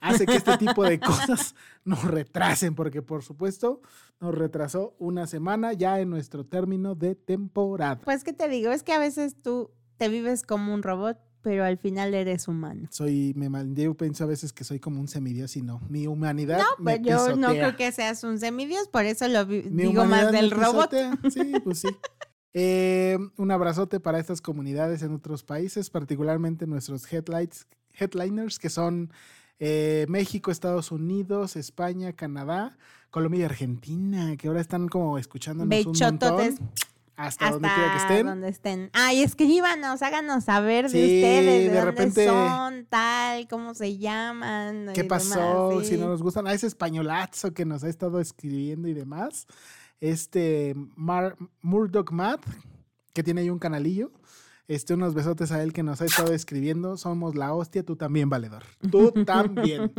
hace 0.00 0.26
que 0.26 0.36
este 0.36 0.56
tipo 0.58 0.84
de 0.84 0.98
cosas 1.00 1.54
nos 1.84 2.04
retrasen, 2.04 2.74
porque 2.74 3.02
por 3.02 3.22
supuesto 3.22 3.80
nos 4.20 4.34
retrasó 4.34 4.94
una 4.98 5.26
semana 5.26 5.72
ya 5.72 6.00
en 6.00 6.10
nuestro 6.10 6.44
término 6.44 6.94
de 6.94 7.14
temporada. 7.14 7.98
Pues, 8.00 8.24
¿qué 8.24 8.32
te 8.32 8.48
digo? 8.48 8.72
Es 8.72 8.82
que 8.82 8.92
a 8.92 8.98
veces 8.98 9.36
tú 9.42 9.70
te 9.96 10.08
vives 10.08 10.42
como 10.42 10.74
un 10.74 10.82
robot, 10.82 11.18
pero 11.42 11.64
al 11.64 11.78
final 11.78 12.12
eres 12.12 12.48
humano. 12.48 12.88
Soy, 12.90 13.32
me 13.36 13.48
yo 13.74 13.94
pienso 13.94 14.24
a 14.24 14.26
veces 14.26 14.52
que 14.52 14.64
soy 14.64 14.80
como 14.80 15.00
un 15.00 15.06
semidios 15.08 15.56
y 15.56 15.62
no. 15.62 15.80
Mi 15.88 16.06
humanidad 16.06 16.58
No, 16.58 16.84
pues 16.84 17.00
yo 17.02 17.36
no 17.36 17.50
creo 17.50 17.76
que 17.76 17.92
seas 17.92 18.24
un 18.24 18.38
semidios, 18.38 18.88
por 18.88 19.04
eso 19.04 19.28
lo 19.28 19.46
vi- 19.46 19.62
digo 19.62 20.04
más 20.06 20.32
del 20.32 20.50
robot. 20.50 20.90
pisotea. 20.90 21.18
Sí, 21.30 21.52
pues 21.62 21.78
sí. 21.80 21.88
Eh, 22.58 23.18
un 23.36 23.50
abrazote 23.50 24.00
para 24.00 24.18
estas 24.18 24.40
comunidades 24.40 25.02
en 25.02 25.12
otros 25.12 25.42
países, 25.42 25.90
particularmente 25.90 26.66
nuestros 26.66 27.12
headlights, 27.12 27.66
headliners, 27.98 28.58
que 28.58 28.70
son 28.70 29.12
eh, 29.58 30.06
México, 30.08 30.50
Estados 30.50 30.90
Unidos, 30.90 31.54
España, 31.56 32.14
Canadá, 32.14 32.78
Colombia 33.10 33.40
y 33.40 33.44
Argentina, 33.44 34.34
que 34.38 34.48
ahora 34.48 34.62
están 34.62 34.88
como 34.88 35.18
escuchándonos 35.18 35.84
un 35.86 35.92
Bechototes 35.92 36.58
montón. 36.60 36.70
Hasta, 37.18 37.50
donde 37.50 37.68
quiera 37.68 37.82
que 37.92 37.96
hasta 37.98 38.12
estén. 38.14 38.26
donde 38.26 38.48
estén. 38.48 38.90
Ay, 38.94 39.22
escríbanos, 39.22 40.00
háganos 40.00 40.44
saber 40.44 40.90
de 40.90 41.02
ustedes, 41.04 41.44
de, 41.44 41.58
de 41.60 41.64
dónde 41.68 41.84
repente- 41.84 42.26
son, 42.26 42.86
tal, 42.88 43.48
cómo 43.48 43.74
se 43.74 43.98
llaman. 43.98 44.92
¿Qué 44.94 45.04
pasó? 45.04 45.68
demás, 45.70 45.86
Si 45.86 45.98
no 45.98 46.08
nos 46.08 46.22
gustan, 46.22 46.46
a 46.46 46.54
ese 46.54 46.66
españolazo 46.66 47.52
que 47.52 47.66
nos 47.66 47.84
ha 47.84 47.88
estado 47.90 48.18
escribiendo 48.18 48.88
y 48.88 48.94
demás. 48.94 49.46
Este 50.00 50.74
Mar 50.94 51.36
Murdoch 51.62 52.10
Matt, 52.10 52.44
que 53.12 53.22
tiene 53.22 53.42
ahí 53.42 53.50
un 53.50 53.58
canalillo. 53.58 54.10
Este, 54.68 54.94
unos 54.94 55.14
besotes 55.14 55.52
a 55.52 55.62
él 55.62 55.72
que 55.72 55.82
nos 55.84 56.00
ha 56.00 56.06
estado 56.06 56.32
escribiendo. 56.32 56.96
Somos 56.96 57.36
la 57.36 57.54
hostia, 57.54 57.84
tú 57.84 57.96
también, 57.96 58.28
valedor. 58.28 58.64
Tú 58.90 59.12
también. 59.24 59.92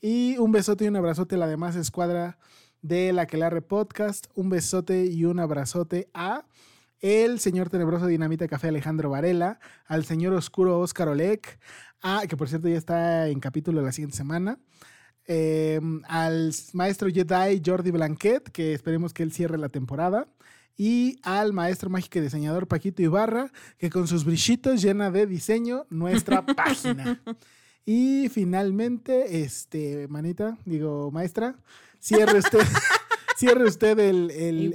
Y 0.00 0.36
un 0.38 0.52
besote 0.52 0.84
y 0.84 0.88
un 0.88 0.96
abrazote 0.96 1.34
a 1.34 1.38
la 1.38 1.48
demás 1.48 1.74
escuadra 1.74 2.38
de 2.82 3.12
la 3.12 3.26
Quelarre 3.26 3.62
Podcast. 3.62 4.26
Un 4.34 4.48
besote 4.48 5.06
y 5.06 5.24
un 5.24 5.40
abrazote 5.40 6.08
a 6.14 6.44
el 7.02 7.40
señor 7.40 7.68
tenebroso 7.68 8.06
Dinamita 8.06 8.46
Café 8.46 8.68
Alejandro 8.68 9.10
Varela, 9.10 9.58
al 9.86 10.04
señor 10.04 10.32
oscuro 10.34 10.78
Oscar 10.78 11.08
Olek, 11.08 11.58
a, 12.00 12.26
que 12.28 12.36
por 12.36 12.48
cierto 12.48 12.68
ya 12.68 12.78
está 12.78 13.26
en 13.28 13.40
capítulo 13.40 13.82
la 13.82 13.90
siguiente 13.90 14.16
semana, 14.16 14.60
eh, 15.26 15.80
al 16.04 16.52
maestro 16.72 17.08
Jedi 17.08 17.62
Jordi 17.64 17.90
Blanquet, 17.90 18.50
que 18.50 18.74
esperemos 18.74 19.12
que 19.12 19.22
él 19.22 19.32
cierre 19.32 19.58
la 19.58 19.68
temporada, 19.68 20.26
y 20.76 21.18
al 21.22 21.52
maestro 21.52 21.90
mágico 21.90 22.18
y 22.18 22.22
diseñador 22.22 22.66
Paquito 22.66 23.02
Ibarra, 23.02 23.52
que 23.78 23.90
con 23.90 24.08
sus 24.08 24.24
brillitos 24.24 24.80
llena 24.82 25.10
de 25.10 25.26
diseño 25.26 25.86
nuestra 25.90 26.44
página. 26.56 27.20
Y 27.84 28.28
finalmente, 28.30 29.42
este, 29.42 30.06
manita, 30.08 30.56
digo, 30.64 31.10
maestra, 31.10 31.56
cierre 31.98 32.38
usted, 32.38 32.60
cierre 33.36 33.64
usted 33.64 33.98
el, 33.98 34.30
el- 34.30 34.72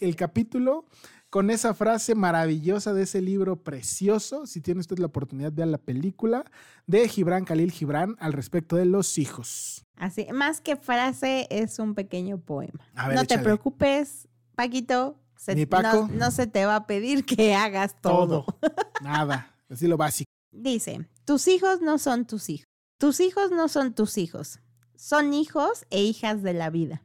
el 0.00 0.16
capítulo 0.16 0.84
con 1.30 1.50
esa 1.50 1.74
frase 1.74 2.14
maravillosa 2.14 2.94
de 2.94 3.02
ese 3.02 3.20
libro 3.20 3.62
precioso. 3.62 4.46
Si 4.46 4.60
tiene 4.60 4.80
usted 4.80 4.98
la 4.98 5.06
oportunidad, 5.06 5.52
vea 5.52 5.66
la 5.66 5.78
película 5.78 6.44
de 6.86 7.06
Gibran 7.08 7.44
Khalil 7.44 7.70
Gibran 7.72 8.16
al 8.18 8.32
respecto 8.32 8.76
de 8.76 8.86
los 8.86 9.18
hijos. 9.18 9.84
Así, 9.96 10.26
más 10.32 10.60
que 10.60 10.76
frase, 10.76 11.46
es 11.50 11.78
un 11.78 11.94
pequeño 11.94 12.38
poema. 12.38 12.80
A 12.94 13.08
ver, 13.08 13.16
no 13.16 13.24
te 13.24 13.38
preocupes, 13.38 14.28
Paquito. 14.54 15.18
se- 15.36 15.54
Mi 15.54 15.66
Paco. 15.66 16.08
No, 16.10 16.14
no 16.26 16.30
se 16.30 16.46
te 16.46 16.64
va 16.66 16.76
a 16.76 16.86
pedir 16.86 17.24
que 17.24 17.54
hagas 17.54 18.00
todo. 18.00 18.44
Todo. 18.44 18.58
Nada. 19.02 19.54
Así 19.68 19.86
lo 19.86 19.96
básico. 19.96 20.30
Dice, 20.50 21.06
tus 21.24 21.46
hijos 21.46 21.80
no 21.82 21.98
son 21.98 22.26
tus 22.26 22.48
hijos. 22.48 22.66
Tus 22.98 23.20
hijos 23.20 23.50
no 23.50 23.68
son 23.68 23.94
tus 23.94 24.16
hijos. 24.18 24.60
Son 24.96 25.32
hijos 25.34 25.84
e 25.90 26.02
hijas 26.02 26.42
de 26.42 26.54
la 26.54 26.70
vida, 26.70 27.02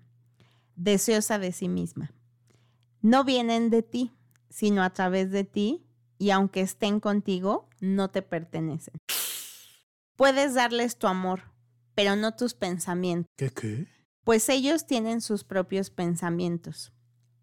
deseosa 0.75 1.37
de 1.37 1.51
sí 1.51 1.67
misma. 1.69 2.11
No 3.03 3.25
vienen 3.25 3.69
de 3.69 3.83
ti, 3.83 4.13
sino 4.49 4.81
a 4.81 4.89
través 4.91 5.29
de 5.29 5.43
ti, 5.43 5.85
y 6.17 6.29
aunque 6.29 6.61
estén 6.61 7.01
contigo, 7.01 7.67
no 7.81 8.09
te 8.09 8.21
pertenecen. 8.21 8.93
Puedes 10.15 10.53
darles 10.53 10.97
tu 10.97 11.07
amor, 11.07 11.41
pero 11.95 12.15
no 12.15 12.33
tus 12.33 12.53
pensamientos, 12.53 13.29
¿Qué 13.35 13.49
qué? 13.49 13.87
pues 14.23 14.47
ellos 14.47 14.87
tienen 14.87 15.19
sus 15.19 15.43
propios 15.43 15.89
pensamientos. 15.89 16.93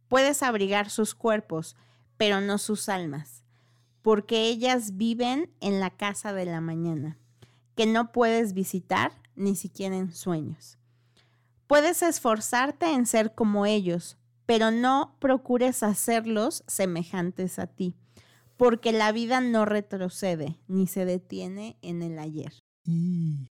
Puedes 0.09 0.43
abrigar 0.43 0.89
sus 0.89 1.15
cuerpos, 1.15 1.77
pero 2.17 2.41
no 2.41 2.57
sus 2.57 2.89
almas, 2.89 3.45
porque 4.01 4.47
ellas 4.49 4.97
viven 4.97 5.53
en 5.61 5.79
la 5.79 5.91
casa 5.91 6.33
de 6.33 6.47
la 6.47 6.63
mañana, 6.63 7.19
que 7.77 7.85
no 7.85 8.13
puedes 8.13 8.55
visitar 8.55 9.13
ni 9.37 9.57
siquiera 9.57 9.95
en 9.95 10.11
sueños. 10.15 10.79
Puedes 11.67 12.03
esforzarte 12.03 12.91
en 12.95 13.05
ser 13.05 13.35
como 13.35 13.67
ellos, 13.67 14.17
pero 14.51 14.73
no 14.73 15.15
procures 15.21 15.85
hacerlos 15.85 16.65
semejantes 16.67 17.61
a 17.61 17.69
ti, 17.69 17.95
porque 18.57 18.91
la 18.91 19.13
vida 19.13 19.41
no 19.41 19.65
retrocede 19.65 20.59
ni 20.67 20.89
se 20.89 21.05
detiene 21.05 21.79
en 21.83 22.03
el 22.03 22.19
ayer. 22.19 22.53
Y... 22.85 23.47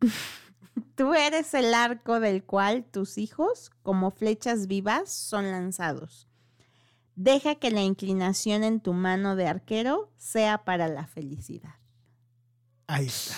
Tú 0.94 1.14
eres 1.14 1.54
el 1.54 1.74
arco 1.74 2.20
del 2.20 2.44
cual 2.44 2.84
tus 2.84 3.18
hijos, 3.18 3.72
como 3.82 4.12
flechas 4.12 4.68
vivas, 4.68 5.10
son 5.10 5.50
lanzados. 5.50 6.28
Deja 7.16 7.56
que 7.56 7.72
la 7.72 7.82
inclinación 7.82 8.62
en 8.62 8.78
tu 8.78 8.92
mano 8.92 9.34
de 9.34 9.48
arquero 9.48 10.12
sea 10.18 10.64
para 10.64 10.86
la 10.86 11.08
felicidad. 11.08 11.74
Ahí 12.86 13.06
está. 13.06 13.34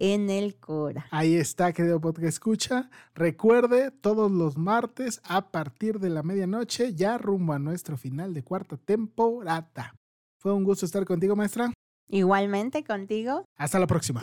En 0.00 0.30
el 0.30 0.56
Cora. 0.56 1.06
Ahí 1.10 1.36
está, 1.36 1.74
querido 1.74 2.00
podcast 2.00 2.28
escucha. 2.28 2.88
Recuerde, 3.14 3.90
todos 3.90 4.32
los 4.32 4.56
martes 4.56 5.20
a 5.24 5.50
partir 5.50 6.00
de 6.00 6.08
la 6.08 6.22
medianoche, 6.22 6.94
ya 6.94 7.18
rumbo 7.18 7.52
a 7.52 7.58
nuestro 7.58 7.98
final 7.98 8.32
de 8.32 8.42
cuarta 8.42 8.78
temporada. 8.78 9.94
Fue 10.38 10.54
un 10.54 10.64
gusto 10.64 10.86
estar 10.86 11.04
contigo, 11.04 11.36
maestra. 11.36 11.70
Igualmente 12.08 12.82
contigo. 12.82 13.44
Hasta 13.58 13.78
la 13.78 13.86
próxima. 13.86 14.20